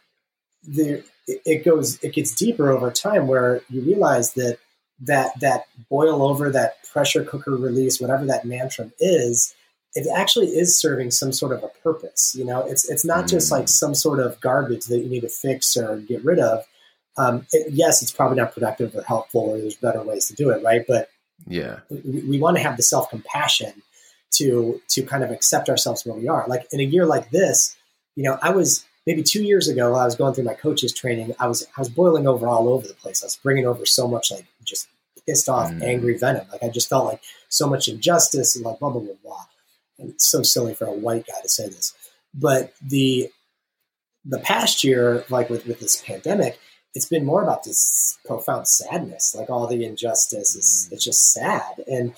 the 0.64 1.04
it 1.26 1.66
goes 1.66 1.98
it 2.04 2.14
gets 2.14 2.36
deeper 2.36 2.70
over 2.70 2.92
time 2.92 3.26
where 3.26 3.62
you 3.72 3.82
realize 3.82 4.34
that 4.34 4.60
that 5.00 5.32
that 5.40 5.66
boil 5.90 6.22
over 6.22 6.52
that 6.52 6.76
pressure 6.94 7.24
cooker 7.24 7.56
release, 7.56 8.00
whatever 8.00 8.24
that 8.28 8.44
mantram 8.44 8.92
is, 9.00 9.56
it 9.96 10.08
actually 10.16 10.50
is 10.50 10.78
serving 10.78 11.10
some 11.10 11.32
sort 11.32 11.54
of 11.54 11.64
a 11.64 11.70
purpose. 11.82 12.36
You 12.38 12.46
know, 12.46 12.62
it's 12.68 12.88
it's 12.88 13.04
not 13.04 13.26
mm. 13.26 13.30
just 13.30 13.52
like 13.52 13.68
some 13.68 13.96
sort 13.96 14.20
of 14.20 14.40
garbage 14.42 14.86
that 14.86 15.00
you 15.00 15.10
need 15.10 15.22
to 15.22 15.30
fix 15.30 15.76
or 15.76 15.98
get 15.98 16.24
rid 16.24 16.38
of. 16.38 16.64
Um, 17.18 17.48
it, 17.52 17.74
yes, 17.74 18.04
it's 18.04 18.12
probably 18.12 18.38
not 18.38 18.54
productive 18.54 18.96
or 18.96 19.02
helpful, 19.02 19.42
or 19.42 19.58
there's 19.58 19.76
better 19.76 20.04
ways 20.04 20.28
to 20.28 20.36
do 20.36 20.52
it, 20.52 20.64
right? 20.64 20.86
But 20.88 21.10
yeah, 21.48 21.80
we, 21.90 22.22
we 22.22 22.40
want 22.40 22.58
to 22.58 22.64
have 22.64 22.78
the 22.78 22.84
self 22.84 23.10
compassion 23.10 23.82
to 24.36 24.82
to 24.90 25.04
kind 25.04 25.24
of 25.24 25.32
accept 25.32 25.70
ourselves 25.70 26.06
where 26.06 26.16
we 26.16 26.28
are. 26.28 26.46
Like 26.48 26.68
in 26.72 26.80
a 26.80 26.84
year 26.84 27.06
like 27.06 27.30
this, 27.32 27.76
you 28.16 28.24
know, 28.24 28.38
I 28.42 28.52
was 28.52 28.86
maybe 29.06 29.24
two 29.24 29.44
years 29.44 29.68
ago. 29.68 29.96
I 29.96 30.06
was 30.06 30.16
going 30.16 30.34
through 30.34 30.46
my 30.46 30.54
coaches 30.54 30.94
training. 30.94 31.34
I 31.40 31.48
was 31.48 31.66
I 31.78 31.82
was 31.82 31.90
boiling 31.90 32.28
over 32.28 32.48
all 32.48 32.70
over 32.70 32.88
the 32.88 32.94
place. 32.94 33.24
I 33.24 33.26
was 33.26 33.38
bringing 33.38 33.66
over 33.66 33.86
so 33.86 34.08
much 34.08 34.32
like 34.32 34.46
just 34.64 34.88
pissed 35.28 35.50
off, 35.50 35.72
mm. 35.72 35.84
angry 35.84 36.18
venom. 36.18 36.48
Like 36.52 36.64
I 36.64 36.70
just 36.70 36.90
felt 36.90 37.06
like 37.06 37.22
so 37.50 37.68
much 37.68 37.88
injustice 37.88 38.56
and 38.56 38.66
like 38.66 38.80
blah 38.80 38.90
blah 38.90 39.02
blah 39.02 39.14
blah 39.24 39.46
and 40.02 40.10
it's 40.10 40.30
so 40.30 40.44
silly 40.44 40.74
for 40.74 40.86
a 40.86 40.92
white 40.92 41.26
guy 41.28 41.40
to 41.42 41.50
say 41.50 41.68
this, 41.68 41.94
but 42.34 42.74
the 42.82 43.30
the 44.24 44.40
past 44.40 44.84
year, 44.84 45.24
like 45.30 45.50
with, 45.50 45.66
with 45.66 45.80
this 45.80 46.02
pandemic, 46.02 46.60
it's 46.94 47.06
been 47.06 47.26
more 47.26 47.42
about 47.44 47.64
this 47.64 48.18
profound 48.26 48.68
sadness, 48.68 49.36
like 49.38 49.50
all 49.50 49.68
the 49.68 49.86
injustice 49.86 50.56
is 50.56 50.86
mm-hmm. 50.86 50.96
it's 50.96 51.06
just 51.06 51.34
sad. 51.34 51.84
And 51.88 52.14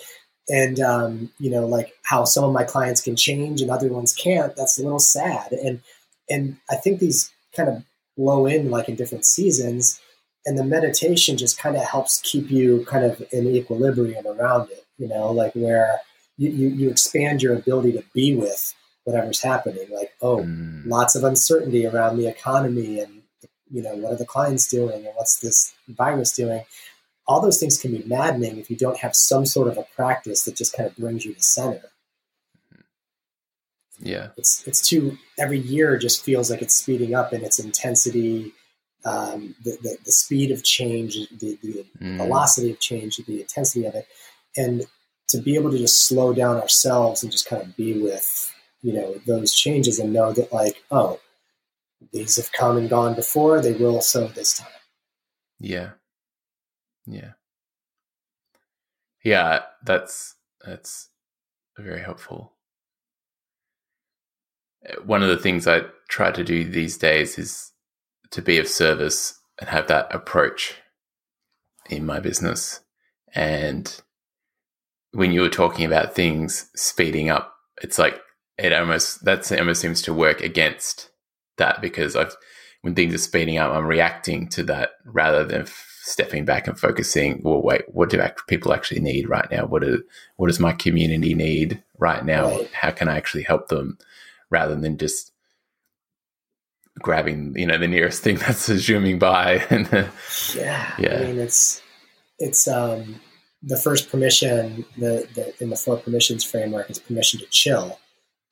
and 0.49 0.79
um, 0.79 1.31
you 1.39 1.49
know, 1.49 1.65
like 1.65 1.93
how 2.03 2.25
some 2.25 2.43
of 2.43 2.53
my 2.53 2.63
clients 2.63 3.01
can 3.01 3.15
change 3.15 3.61
and 3.61 3.71
other 3.71 3.87
ones 3.87 4.13
can't, 4.13 4.55
that's 4.55 4.77
a 4.79 4.83
little 4.83 4.99
sad. 4.99 5.51
And 5.51 5.81
and 6.29 6.57
I 6.69 6.75
think 6.75 6.99
these 6.99 7.31
kind 7.55 7.69
of 7.69 7.83
blow 8.17 8.45
in 8.45 8.69
like 8.69 8.89
in 8.89 8.95
different 8.95 9.25
seasons 9.25 9.99
and 10.45 10.57
the 10.57 10.63
meditation 10.63 11.37
just 11.37 11.57
kind 11.57 11.75
of 11.75 11.83
helps 11.83 12.21
keep 12.21 12.51
you 12.51 12.85
kind 12.85 13.05
of 13.05 13.23
in 13.31 13.47
equilibrium 13.47 14.27
around 14.27 14.69
it, 14.71 14.85
you 14.97 15.07
know, 15.07 15.31
like 15.31 15.53
where 15.53 16.01
you, 16.37 16.49
you, 16.49 16.67
you 16.69 16.89
expand 16.89 17.41
your 17.41 17.55
ability 17.55 17.93
to 17.93 18.03
be 18.13 18.35
with 18.35 18.73
whatever's 19.05 19.41
happening. 19.41 19.87
Like, 19.91 20.11
oh, 20.21 20.39
mm. 20.39 20.85
lots 20.85 21.15
of 21.15 21.23
uncertainty 21.23 21.85
around 21.85 22.17
the 22.17 22.27
economy 22.27 22.99
and, 22.99 23.22
you 23.73 23.81
know, 23.81 23.95
what 23.95 24.13
are 24.13 24.17
the 24.17 24.25
clients 24.25 24.67
doing 24.67 25.05
and 25.05 25.15
what's 25.15 25.39
this 25.39 25.73
virus 25.87 26.31
doing? 26.31 26.63
All 27.27 27.41
those 27.41 27.59
things 27.59 27.77
can 27.77 27.91
be 27.91 28.03
maddening 28.05 28.57
if 28.57 28.69
you 28.69 28.77
don't 28.77 28.97
have 28.97 29.15
some 29.15 29.45
sort 29.45 29.67
of 29.67 29.77
a 29.77 29.85
practice 29.95 30.43
that 30.43 30.55
just 30.55 30.75
kind 30.75 30.87
of 30.87 30.95
brings 30.95 31.25
you 31.25 31.33
to 31.33 31.41
center. 31.41 31.81
Yeah. 33.99 34.29
It's, 34.37 34.67
it's 34.67 34.87
too, 34.87 35.17
every 35.39 35.59
year 35.59 35.97
just 35.97 36.23
feels 36.23 36.51
like 36.51 36.61
it's 36.61 36.75
speeding 36.75 37.15
up 37.15 37.33
in 37.33 37.43
its 37.43 37.59
intensity, 37.59 38.53
um, 39.05 39.55
the, 39.63 39.77
the, 39.81 39.97
the, 40.05 40.11
speed 40.11 40.51
of 40.51 40.63
change, 40.63 41.15
the, 41.29 41.57
the 41.63 41.85
mm. 41.99 42.17
velocity 42.17 42.71
of 42.71 42.79
change, 42.79 43.17
the 43.17 43.41
intensity 43.41 43.85
of 43.85 43.95
it. 43.95 44.07
And 44.55 44.85
to 45.29 45.41
be 45.41 45.55
able 45.55 45.71
to 45.71 45.77
just 45.79 46.07
slow 46.07 46.33
down 46.33 46.57
ourselves 46.57 47.23
and 47.23 47.31
just 47.31 47.47
kind 47.47 47.61
of 47.61 47.75
be 47.75 47.99
with 47.99 48.53
you 48.83 48.93
know 48.93 49.15
those 49.25 49.53
changes 49.53 49.97
and 49.97 50.13
know 50.13 50.31
that 50.33 50.53
like 50.53 50.83
oh 50.91 51.19
these 52.11 52.35
have 52.37 52.51
come 52.51 52.77
and 52.77 52.89
gone 52.89 53.15
before. 53.15 53.61
They 53.61 53.73
will 53.73 54.01
so 54.01 54.27
this 54.27 54.57
time. 54.57 54.67
Yeah. 55.59 55.91
Yeah. 57.05 57.31
Yeah 59.23 59.61
that's 59.83 60.35
that's 60.65 61.09
very 61.77 62.01
helpful. 62.01 62.53
Uh, 64.87 65.01
one 65.03 65.23
of 65.23 65.29
the 65.29 65.37
things 65.37 65.67
i 65.67 65.81
try 66.09 66.31
to 66.31 66.43
do 66.43 66.63
these 66.63 66.97
days 66.97 67.37
is 67.39 67.71
to 68.31 68.41
be 68.41 68.57
of 68.57 68.67
service 68.67 69.39
and 69.59 69.69
have 69.69 69.87
that 69.87 70.13
approach 70.13 70.75
in 71.89 72.05
my 72.05 72.19
business. 72.19 72.81
And 73.33 74.01
when 75.11 75.31
you 75.31 75.41
were 75.41 75.49
talking 75.49 75.85
about 75.85 76.15
things 76.15 76.69
speeding 76.75 77.29
up, 77.29 77.55
it's 77.81 77.97
like 77.97 78.21
it 78.57 78.73
almost 78.73 79.25
that 79.25 79.51
almost 79.51 79.81
seems 79.81 80.01
to 80.03 80.13
work 80.13 80.41
against 80.41 81.09
that 81.57 81.81
because 81.81 82.15
I've 82.15 82.35
when 82.83 82.95
things 82.95 83.13
are 83.13 83.17
speeding 83.17 83.57
up, 83.57 83.73
I'm 83.73 83.85
reacting 83.85 84.47
to 84.49 84.63
that 84.63 84.91
rather 85.05 85.45
than 85.45 85.61
f- 85.61 85.99
stepping 86.01 86.43
back 86.43 86.67
and 86.67 86.77
focusing. 86.77 87.41
Well, 87.41 87.61
wait, 87.61 87.83
what 87.87 88.09
do 88.09 88.21
people 88.47 88.73
actually 88.73 88.99
need 88.99 89.29
right 89.29 89.49
now? 89.49 89.65
What 89.65 89.83
do, 89.83 90.03
what 90.35 90.47
does 90.47 90.59
my 90.59 90.73
community 90.73 91.33
need 91.33 91.81
right 91.97 92.25
now? 92.25 92.49
Right. 92.49 92.73
How 92.73 92.91
can 92.91 93.07
I 93.07 93.15
actually 93.15 93.43
help 93.43 93.69
them, 93.69 93.97
rather 94.49 94.75
than 94.75 94.97
just 94.97 95.31
grabbing 96.99 97.53
you 97.57 97.65
know 97.65 97.77
the 97.77 97.87
nearest 97.87 98.21
thing 98.21 98.35
that's 98.37 98.65
zooming 98.65 99.17
by 99.17 99.53
and 99.71 99.89
yeah 100.53 100.93
yeah 100.99 101.15
i 101.15 101.23
mean 101.23 101.39
it's 101.39 101.81
it's 102.37 102.67
um 102.67 103.19
the 103.63 103.77
first 103.77 104.11
permission 104.11 104.85
the, 104.95 105.27
the, 105.33 105.53
in 105.59 105.71
the 105.71 105.75
four 105.75 105.97
permissions 105.97 106.43
framework 106.43 106.91
is 106.91 106.99
permission 106.99 107.39
to 107.39 107.47
chill 107.47 107.99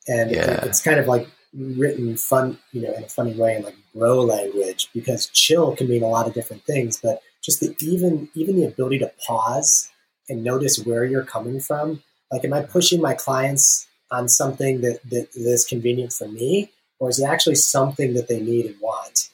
and 0.08 0.32
yeah. 0.32 0.54
it, 0.54 0.64
it's 0.64 0.82
kind 0.82 1.00
of 1.00 1.06
like 1.06 1.30
written 1.54 2.16
fun 2.16 2.58
you 2.72 2.82
know 2.82 2.94
in 2.94 3.04
a 3.04 3.10
funny 3.10 3.34
way 3.34 3.56
in 3.56 3.64
like 3.64 3.76
bro 3.94 4.22
language 4.22 4.90
because 4.94 5.28
chill 5.28 5.76
can 5.76 5.90
mean 5.90 6.02
a 6.02 6.08
lot 6.08 6.26
of 6.26 6.34
different 6.34 6.64
things 6.64 6.98
but 6.98 7.22
just 7.42 7.60
the 7.60 7.76
even 7.80 8.30
even 8.36 8.56
the 8.56 8.66
ability 8.66 9.00
to 9.00 9.12
pause 9.26 9.92
and 10.30 10.44
notice 10.44 10.84
where 10.86 11.04
you're 11.04 11.24
coming 11.24 11.60
from. 11.60 12.02
Like 12.32 12.46
am 12.46 12.54
i 12.54 12.62
pushing 12.62 13.02
my 13.02 13.14
clients 13.14 13.88
on 14.12 14.30
something 14.30 14.82
that 14.82 15.00
that 15.10 15.28
is 15.36 15.66
convenient 15.66 16.14
for 16.14 16.28
me 16.28 16.72
or 17.00 17.10
is 17.10 17.20
it 17.20 17.26
actually 17.26 17.56
something 17.56 18.14
that 18.14 18.28
they 18.28 18.40
need 18.40 18.66
and 18.68 18.80
want? 18.80 19.30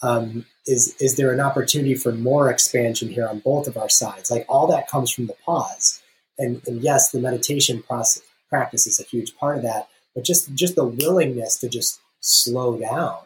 Um, 0.00 0.46
is 0.66 0.94
is 1.00 1.16
there 1.16 1.32
an 1.32 1.40
opportunity 1.40 1.94
for 1.94 2.12
more 2.12 2.50
expansion 2.50 3.08
here 3.08 3.26
on 3.26 3.40
both 3.40 3.66
of 3.66 3.76
our 3.76 3.88
sides? 3.88 4.30
Like 4.30 4.46
all 4.48 4.68
that 4.68 4.88
comes 4.88 5.10
from 5.10 5.26
the 5.26 5.34
pause, 5.44 6.00
and, 6.38 6.62
and 6.68 6.80
yes, 6.82 7.10
the 7.10 7.20
meditation 7.20 7.82
process 7.82 8.22
practice 8.48 8.86
is 8.86 9.00
a 9.00 9.02
huge 9.02 9.36
part 9.36 9.56
of 9.56 9.62
that, 9.64 9.88
but 10.18 10.24
just 10.24 10.52
just 10.56 10.74
the 10.74 10.84
willingness 10.84 11.58
to 11.58 11.68
just 11.68 12.00
slow 12.18 12.76
down. 12.76 13.18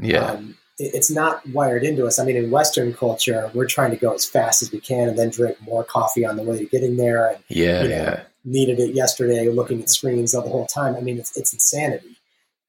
Yeah. 0.00 0.32
Um, 0.32 0.58
it, 0.76 0.92
it's 0.92 1.08
not 1.08 1.48
wired 1.50 1.84
into 1.84 2.04
us. 2.04 2.18
I 2.18 2.24
mean, 2.24 2.34
in 2.34 2.50
Western 2.50 2.92
culture, 2.92 3.48
we're 3.54 3.68
trying 3.68 3.92
to 3.92 3.96
go 3.96 4.12
as 4.12 4.24
fast 4.24 4.60
as 4.60 4.72
we 4.72 4.80
can 4.80 5.08
and 5.08 5.16
then 5.16 5.30
drink 5.30 5.56
more 5.62 5.84
coffee 5.84 6.26
on 6.26 6.34
the 6.34 6.42
way 6.42 6.58
to 6.58 6.64
getting 6.66 6.96
there. 6.96 7.28
And, 7.28 7.44
yeah, 7.46 7.82
you 7.84 7.88
know, 7.90 7.94
yeah. 7.94 8.22
Needed 8.44 8.80
it 8.80 8.92
yesterday, 8.92 9.48
looking 9.48 9.80
at 9.80 9.88
screens 9.88 10.32
the 10.32 10.40
whole 10.40 10.66
time. 10.66 10.96
I 10.96 11.00
mean, 11.00 11.16
it's, 11.16 11.36
it's 11.36 11.52
insanity. 11.52 12.18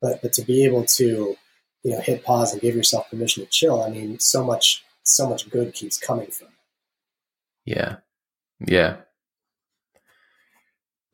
But 0.03 0.21
but 0.21 0.33
to 0.33 0.43
be 0.43 0.63
able 0.63 0.83
to 0.83 1.35
you 1.81 1.91
know 1.93 1.99
hit 1.99 2.23
pause 2.23 2.53
and 2.53 2.61
give 2.61 2.75
yourself 2.75 3.09
permission 3.09 3.43
to 3.43 3.49
chill 3.49 3.81
i 3.81 3.89
mean 3.89 4.19
so 4.19 4.43
much 4.43 4.83
so 5.03 5.27
much 5.29 5.49
good 5.49 5.73
keeps 5.73 5.97
coming 5.97 6.27
from 6.27 6.47
it 6.47 6.53
yeah 7.65 7.95
yeah 8.67 8.97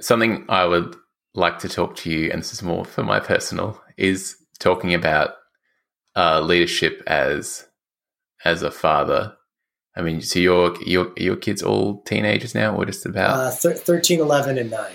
something 0.01 0.46
i 0.50 0.65
would 0.65 0.96
like 1.36 1.60
to 1.60 1.69
talk 1.69 1.96
to 1.96 2.12
you 2.12 2.31
and 2.31 2.42
this 2.42 2.54
is 2.54 2.63
more 2.63 2.86
for 2.86 3.04
my 3.04 3.19
personal 3.19 3.81
is 3.98 4.36
talking 4.60 4.94
about 4.94 5.31
uh, 6.15 6.40
leadership 6.40 7.02
as 7.08 7.67
as 8.46 8.62
a 8.62 8.69
father 8.69 9.34
i 9.96 10.02
mean 10.02 10.21
so 10.21 10.38
your 10.40 10.75
your 10.86 11.12
your 11.17 11.36
kids 11.36 11.63
all 11.63 12.02
teenagers 12.04 12.54
now 12.54 12.75
or 12.75 12.86
just 12.86 13.06
about 13.06 13.40
uh, 13.40 13.52
th- 13.52 13.77
13 13.77 14.19
11 14.19 14.58
and 14.58 14.69
9 14.69 14.92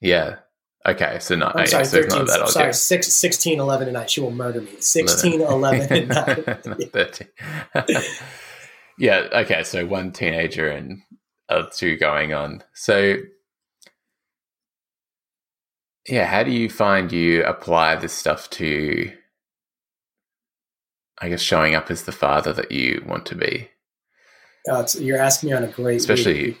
yeah 0.00 0.36
Okay, 0.86 1.18
so 1.20 1.34
not. 1.34 1.58
I'm 1.58 1.66
sorry, 1.66 1.84
so 1.84 2.02
13, 2.02 2.18
not 2.18 2.26
that 2.28 2.48
sorry, 2.48 2.72
six, 2.72 3.12
16, 3.12 3.60
11, 3.60 3.88
and 3.88 3.94
9. 3.94 4.08
She 4.08 4.20
will 4.20 4.30
murder 4.30 4.62
me. 4.62 4.70
16, 4.78 5.42
11, 5.42 5.92
and 5.92 6.08
9. 6.64 6.88
13. 6.88 7.28
yeah, 8.98 9.28
okay, 9.32 9.64
so 9.64 9.84
one 9.84 10.12
teenager 10.12 10.68
and 10.68 11.02
uh, 11.48 11.64
two 11.72 11.96
going 11.96 12.32
on. 12.32 12.62
So, 12.72 13.16
yeah, 16.08 16.24
how 16.24 16.42
do 16.42 16.50
you 16.50 16.70
find 16.70 17.12
you 17.12 17.44
apply 17.44 17.96
this 17.96 18.12
stuff 18.12 18.48
to, 18.50 19.12
I 21.20 21.28
guess, 21.28 21.40
showing 21.40 21.74
up 21.74 21.90
as 21.90 22.04
the 22.04 22.12
father 22.12 22.52
that 22.54 22.72
you 22.72 23.04
want 23.06 23.26
to 23.26 23.34
be? 23.34 23.68
Uh, 24.70 24.86
you're 24.98 25.18
asking 25.18 25.50
me 25.50 25.56
on 25.56 25.64
a 25.64 25.68
great 25.68 26.00
especially 26.00 26.42
week. 26.42 26.60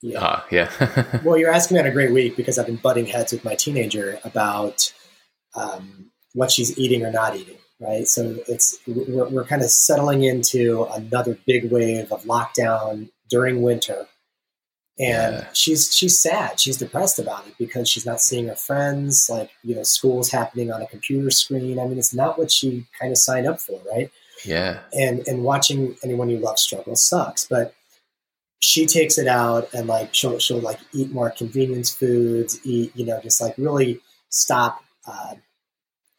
Yeah. 0.00 0.18
Ah, 0.20 0.46
yeah. 0.50 1.20
well, 1.24 1.36
you're 1.36 1.50
asking 1.50 1.76
me 1.76 1.80
on 1.80 1.86
a 1.86 1.92
great 1.92 2.12
week 2.12 2.36
because 2.36 2.58
I've 2.58 2.66
been 2.66 2.76
butting 2.76 3.06
heads 3.06 3.32
with 3.32 3.44
my 3.44 3.54
teenager 3.54 4.20
about 4.24 4.92
um, 5.56 6.10
what 6.34 6.52
she's 6.52 6.78
eating 6.78 7.04
or 7.04 7.10
not 7.10 7.36
eating. 7.36 7.56
Right. 7.80 8.08
So 8.08 8.36
it's 8.48 8.76
we're, 8.86 9.28
we're 9.28 9.44
kind 9.44 9.62
of 9.62 9.70
settling 9.70 10.24
into 10.24 10.84
another 10.92 11.38
big 11.46 11.70
wave 11.70 12.10
of 12.10 12.24
lockdown 12.24 13.10
during 13.30 13.62
winter 13.62 14.08
and 14.98 15.34
yeah. 15.34 15.46
she's 15.52 15.94
she's 15.94 16.20
sad. 16.20 16.58
She's 16.58 16.76
depressed 16.76 17.18
about 17.18 17.46
it 17.46 17.54
because 17.58 17.88
she's 17.88 18.06
not 18.06 18.20
seeing 18.20 18.48
her 18.48 18.56
friends. 18.56 19.28
Like 19.30 19.50
you 19.62 19.74
know 19.74 19.82
school's 19.82 20.30
happening 20.30 20.72
on 20.72 20.82
a 20.82 20.86
computer 20.86 21.30
screen. 21.30 21.78
I 21.78 21.86
mean 21.86 21.98
it's 21.98 22.14
not 22.14 22.38
what 22.38 22.50
she 22.50 22.86
kind 22.98 23.12
of 23.12 23.18
signed 23.18 23.46
up 23.46 23.60
for 23.60 23.80
right? 23.90 24.10
Yeah. 24.44 24.80
And 24.92 25.26
and 25.26 25.44
watching 25.44 25.96
anyone 26.02 26.30
you 26.30 26.38
love 26.38 26.58
struggle 26.58 26.96
sucks. 26.96 27.46
But 27.46 27.74
she 28.60 28.86
takes 28.86 29.18
it 29.18 29.28
out 29.28 29.72
and 29.72 29.86
like 29.86 30.14
she'll 30.14 30.38
she'll 30.38 30.60
like 30.60 30.80
eat 30.92 31.12
more 31.12 31.30
convenience 31.30 31.90
foods 31.94 32.58
eat 32.64 32.90
you 32.96 33.06
know 33.06 33.20
just 33.22 33.40
like 33.40 33.54
really 33.56 34.00
stop 34.30 34.82
uh, 35.06 35.34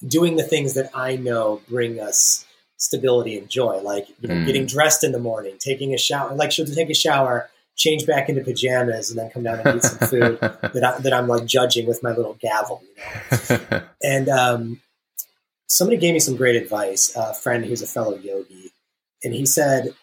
doing 0.07 0.38
the 0.38 0.43
things 0.43 0.73
that 0.73 0.89
i 0.95 1.17
know 1.17 1.59
bring 1.67 1.99
us 1.99 2.45
stability 2.80 3.38
and 3.38 3.49
joy. 3.49 3.80
Like 3.82 4.07
you 4.21 4.27
know 4.27 4.36
mm. 4.36 4.45
getting 4.45 4.65
dressed 4.65 5.03
in 5.03 5.11
the 5.11 5.19
morning 5.19 5.57
taking 5.59 5.93
a 5.93 5.97
shower. 5.97 6.34
Like 6.34 6.51
she'll 6.51 6.65
take 6.65 6.89
a 6.89 6.95
shower 6.95 7.49
change 7.80 8.05
back 8.05 8.30
into 8.30 8.43
pajamas 8.43 9.09
and 9.09 9.17
then 9.17 9.32
come 9.32 9.43
down 9.43 9.61
and 9.61 9.77
eat 9.77 9.84
some 9.84 10.07
food 10.09 10.38
that, 10.41 10.84
I, 10.84 10.99
that 10.99 11.13
I'm 11.13 11.27
like 11.27 11.45
judging 11.45 11.88
with 11.88 12.03
my 12.03 12.11
little 12.11 12.38
gavel. 12.39 12.84
You 13.49 13.57
know? 13.71 13.82
and 14.03 14.30
um, 14.30 14.82
somebody 15.67 15.97
gave 15.97 16.13
me 16.13 16.19
some 16.19 16.36
great 16.36 16.61
advice, 16.61 17.15
a 17.15 17.34
friend 17.34 17.65
who's 17.65 17.82
a 17.82 17.88
fellow 17.88 18.17
yogi, 18.17 18.73
and 19.23 19.34
he 19.34 19.45
said, 19.45 19.95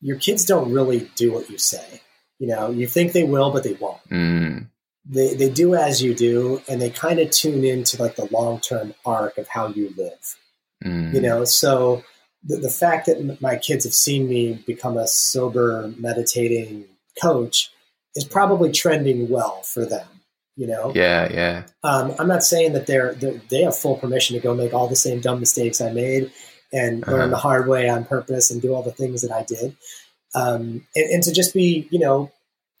"Your 0.00 0.18
kids 0.18 0.44
don't 0.44 0.72
really 0.72 1.10
do 1.14 1.32
what 1.32 1.48
you 1.48 1.56
say. 1.56 2.02
You 2.38 2.48
know, 2.48 2.70
you 2.70 2.86
think 2.86 3.12
they 3.12 3.24
will, 3.24 3.52
but 3.52 3.62
they 3.62 3.74
won't. 3.74 4.02
Mm. 4.10 4.68
They 5.06 5.34
they 5.34 5.50
do 5.50 5.74
as 5.74 6.02
you 6.02 6.14
do, 6.14 6.60
and 6.68 6.82
they 6.82 6.90
kind 6.90 7.20
of 7.20 7.30
tune 7.30 7.64
into 7.64 8.02
like 8.02 8.16
the 8.16 8.28
long 8.32 8.60
term 8.60 8.94
arc 9.06 9.38
of 9.38 9.46
how 9.48 9.68
you 9.68 9.94
live. 9.96 10.36
Mm. 10.84 11.14
You 11.14 11.20
know, 11.20 11.44
so." 11.44 12.02
The, 12.44 12.56
the 12.56 12.70
fact 12.70 13.06
that 13.06 13.40
my 13.40 13.56
kids 13.56 13.84
have 13.84 13.94
seen 13.94 14.28
me 14.28 14.62
become 14.66 14.96
a 14.96 15.06
sober, 15.06 15.92
meditating 15.98 16.84
coach 17.20 17.70
is 18.14 18.24
probably 18.24 18.72
trending 18.72 19.28
well 19.28 19.62
for 19.62 19.84
them. 19.84 20.06
You 20.56 20.66
know? 20.66 20.92
Yeah, 20.94 21.32
yeah. 21.32 21.62
Um, 21.84 22.14
I'm 22.18 22.26
not 22.26 22.42
saying 22.42 22.72
that 22.72 22.86
they're, 22.86 23.14
they're, 23.14 23.40
they 23.48 23.62
have 23.62 23.76
full 23.76 23.96
permission 23.96 24.34
to 24.34 24.42
go 24.42 24.54
make 24.54 24.74
all 24.74 24.88
the 24.88 24.96
same 24.96 25.20
dumb 25.20 25.38
mistakes 25.38 25.80
I 25.80 25.92
made 25.92 26.32
and 26.72 27.04
uh-huh. 27.04 27.12
learn 27.12 27.30
the 27.30 27.36
hard 27.36 27.68
way 27.68 27.88
on 27.88 28.04
purpose 28.04 28.50
and 28.50 28.60
do 28.60 28.74
all 28.74 28.82
the 28.82 28.90
things 28.90 29.22
that 29.22 29.30
I 29.30 29.44
did. 29.44 29.76
Um, 30.34 30.84
and, 30.96 31.10
and 31.10 31.22
to 31.22 31.32
just 31.32 31.54
be, 31.54 31.86
you 31.90 32.00
know, 32.00 32.32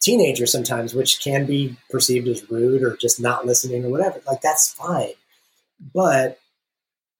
teenagers 0.02 0.50
sometimes, 0.50 0.94
which 0.94 1.20
can 1.20 1.46
be 1.46 1.76
perceived 1.90 2.28
as 2.28 2.50
rude 2.50 2.82
or 2.82 2.96
just 2.96 3.20
not 3.20 3.46
listening 3.46 3.84
or 3.84 3.90
whatever. 3.90 4.20
Like 4.26 4.40
that's 4.40 4.72
fine. 4.72 5.12
But 5.94 6.38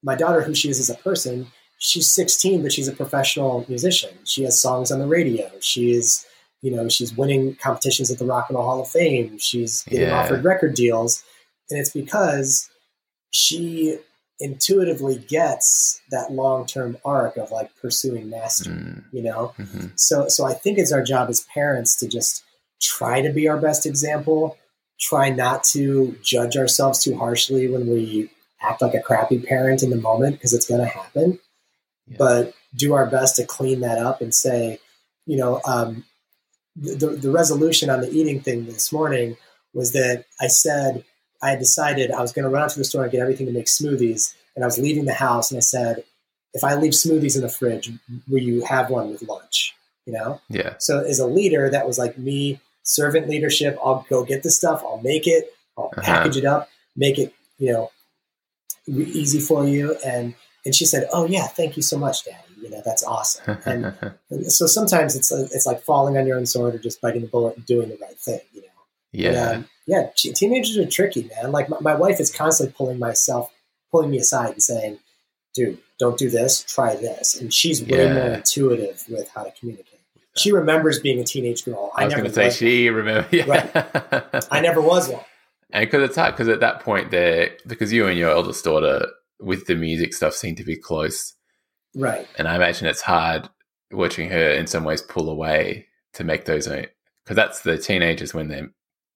my 0.03 0.15
daughter, 0.15 0.41
who 0.41 0.53
she 0.53 0.69
is 0.69 0.79
as 0.79 0.89
a 0.89 0.95
person, 1.01 1.47
she's 1.79 2.13
16, 2.13 2.61
but 2.61 2.71
she's 2.71 2.87
a 2.87 2.93
professional 2.93 3.65
musician. 3.67 4.11
She 4.25 4.43
has 4.43 4.61
songs 4.61 4.91
on 4.91 4.99
the 4.99 5.07
radio. 5.07 5.49
She 5.61 5.91
is, 5.91 6.25
you 6.61 6.75
know, 6.75 6.87
she's 6.89 7.15
winning 7.15 7.55
competitions 7.55 8.11
at 8.11 8.19
the 8.19 8.25
Rock 8.25 8.49
and 8.49 8.57
Roll 8.57 8.67
Hall 8.67 8.81
of 8.81 8.89
Fame. 8.89 9.39
She's 9.39 9.83
getting 9.83 10.07
yeah. 10.07 10.19
offered 10.19 10.43
record 10.43 10.75
deals. 10.75 11.23
And 11.69 11.79
it's 11.79 11.91
because 11.91 12.69
she 13.31 13.97
intuitively 14.41 15.17
gets 15.17 16.01
that 16.11 16.31
long-term 16.31 16.97
arc 17.03 17.37
of 17.37 17.51
like 17.51 17.69
pursuing 17.81 18.29
mastery, 18.29 18.75
mm. 18.75 19.03
you 19.11 19.23
know? 19.23 19.53
Mm-hmm. 19.57 19.87
So, 19.95 20.27
so 20.27 20.45
I 20.45 20.53
think 20.53 20.77
it's 20.77 20.91
our 20.91 21.03
job 21.03 21.29
as 21.29 21.45
parents 21.53 21.95
to 21.97 22.07
just 22.07 22.43
try 22.81 23.21
to 23.21 23.31
be 23.31 23.47
our 23.47 23.57
best 23.57 23.85
example, 23.85 24.57
try 24.99 25.29
not 25.29 25.63
to 25.63 26.17
judge 26.23 26.57
ourselves 26.57 27.03
too 27.03 27.17
harshly 27.17 27.69
when 27.69 27.87
we 27.87 28.29
act 28.61 28.81
like 28.81 28.93
a 28.93 29.01
crappy 29.01 29.39
parent 29.39 29.83
in 29.83 29.89
the 29.89 29.95
moment 29.95 30.35
because 30.35 30.53
it's 30.53 30.67
going 30.67 30.81
to 30.81 30.87
happen 30.87 31.39
but 32.17 32.53
do 32.75 32.93
our 32.93 33.05
best 33.05 33.35
to 33.37 33.45
clean 33.45 33.81
that 33.81 33.97
up 33.97 34.21
and 34.21 34.33
say, 34.33 34.79
you 35.25 35.37
know, 35.37 35.61
um, 35.65 36.05
the, 36.75 37.07
the 37.07 37.31
resolution 37.31 37.89
on 37.89 38.01
the 38.01 38.09
eating 38.11 38.41
thing 38.41 38.65
this 38.65 38.91
morning 38.91 39.37
was 39.73 39.91
that 39.93 40.25
I 40.41 40.47
said 40.47 41.03
I 41.41 41.51
had 41.51 41.59
decided 41.59 42.11
I 42.11 42.21
was 42.21 42.31
going 42.31 42.43
to 42.43 42.49
run 42.49 42.63
out 42.63 42.71
to 42.71 42.79
the 42.79 42.83
store 42.83 43.03
and 43.03 43.11
get 43.11 43.21
everything 43.21 43.45
to 43.47 43.53
make 43.53 43.67
smoothies, 43.67 44.33
and 44.55 44.63
I 44.63 44.67
was 44.67 44.77
leaving 44.77 45.05
the 45.05 45.13
house, 45.13 45.51
and 45.51 45.57
I 45.57 45.61
said, 45.61 46.03
if 46.53 46.63
I 46.63 46.75
leave 46.75 46.93
smoothies 46.93 47.35
in 47.35 47.41
the 47.41 47.49
fridge, 47.49 47.91
will 48.27 48.41
you 48.41 48.63
have 48.65 48.89
one 48.89 49.09
with 49.09 49.21
lunch? 49.21 49.75
You 50.05 50.13
know? 50.13 50.41
Yeah. 50.49 50.75
So 50.79 50.99
as 50.99 51.19
a 51.19 51.27
leader, 51.27 51.69
that 51.69 51.85
was 51.85 51.99
like 51.99 52.17
me, 52.17 52.59
servant 52.83 53.29
leadership. 53.29 53.77
I'll 53.83 54.05
go 54.09 54.23
get 54.25 54.43
the 54.43 54.51
stuff, 54.51 54.81
I'll 54.83 55.01
make 55.01 55.27
it, 55.27 55.53
I'll 55.77 55.91
uh-huh. 55.95 56.01
package 56.01 56.37
it 56.37 56.45
up, 56.45 56.69
make 56.95 57.19
it, 57.19 57.33
you 57.57 57.71
know, 57.71 57.91
easy 58.87 59.39
for 59.39 59.65
you, 59.65 59.95
and 60.05 60.33
and 60.69 60.75
she 60.75 60.85
said, 60.85 61.07
"Oh 61.11 61.25
yeah, 61.25 61.47
thank 61.47 61.75
you 61.77 61.81
so 61.81 61.97
much, 61.97 62.25
Daddy. 62.25 62.37
You 62.61 62.69
know 62.69 62.83
that's 62.85 63.03
awesome." 63.03 63.57
And, 63.65 63.85
and 64.29 64.51
so 64.51 64.67
sometimes 64.67 65.15
it's 65.15 65.31
it's 65.31 65.65
like 65.65 65.81
falling 65.81 66.15
on 66.15 66.27
your 66.27 66.37
own 66.37 66.45
sword 66.45 66.75
or 66.75 66.77
just 66.77 67.01
biting 67.01 67.21
the 67.21 67.27
bullet 67.27 67.57
and 67.57 67.65
doing 67.65 67.89
the 67.89 67.97
right 67.99 68.19
thing. 68.19 68.39
You 68.53 68.61
know. 68.61 68.67
Yeah. 69.11 69.49
um, 69.49 69.65
yeah. 69.87 70.09
Teenagers 70.15 70.77
are 70.77 70.87
tricky, 70.87 71.27
man. 71.35 71.51
Like 71.51 71.69
my, 71.69 71.79
my 71.81 71.95
wife 71.95 72.19
is 72.19 72.31
constantly 72.31 72.75
pulling 72.77 72.99
myself, 72.99 73.51
pulling 73.89 74.11
me 74.11 74.19
aside 74.19 74.51
and 74.51 74.61
saying, 74.61 74.99
"Dude, 75.55 75.79
don't 75.97 76.19
do 76.19 76.29
this. 76.29 76.61
Try 76.61 76.95
this." 76.95 77.41
And 77.41 77.51
she's 77.51 77.81
way 77.81 78.05
yeah. 78.05 78.13
more 78.13 78.33
intuitive 78.35 79.05
with 79.09 79.27
how 79.29 79.45
to 79.45 79.51
communicate. 79.59 79.99
She 80.37 80.51
remembers 80.51 80.99
being 80.99 81.19
a 81.19 81.23
teenage 81.23 81.65
girl. 81.65 81.91
I, 81.95 82.03
I 82.03 82.05
was 82.05 82.13
going 82.13 82.25
to 82.25 82.31
say 82.31 82.51
she 82.51 82.89
remembers. 82.91 83.25
Yeah. 83.31 83.45
Right. 83.47 84.45
I 84.51 84.61
never 84.61 84.81
was 84.81 85.09
one. 85.09 85.23
And 85.71 85.83
because 85.83 86.07
it's 86.07 86.15
hard, 86.15 86.35
because 86.35 86.47
at 86.47 86.59
that 86.59 86.81
point, 86.81 87.09
there, 87.09 87.57
because 87.65 87.91
you 87.91 88.05
and 88.05 88.17
your 88.19 88.29
eldest 88.29 88.63
daughter 88.63 89.07
with 89.39 89.65
the 89.67 89.75
music 89.75 90.13
stuff 90.13 90.33
seem 90.33 90.55
to 90.55 90.63
be 90.63 90.75
close. 90.75 91.35
Right. 91.95 92.27
And 92.37 92.47
I 92.47 92.55
imagine 92.55 92.87
it's 92.87 93.01
hard 93.01 93.49
watching 93.91 94.29
her 94.29 94.51
in 94.51 94.67
some 94.67 94.83
ways 94.83 95.01
pull 95.01 95.29
away 95.29 95.87
to 96.13 96.23
make 96.23 96.45
those 96.45 96.67
own 96.67 96.85
because 97.23 97.35
that's 97.35 97.61
the 97.61 97.77
teenagers 97.77 98.33
when 98.33 98.47
they 98.47 98.63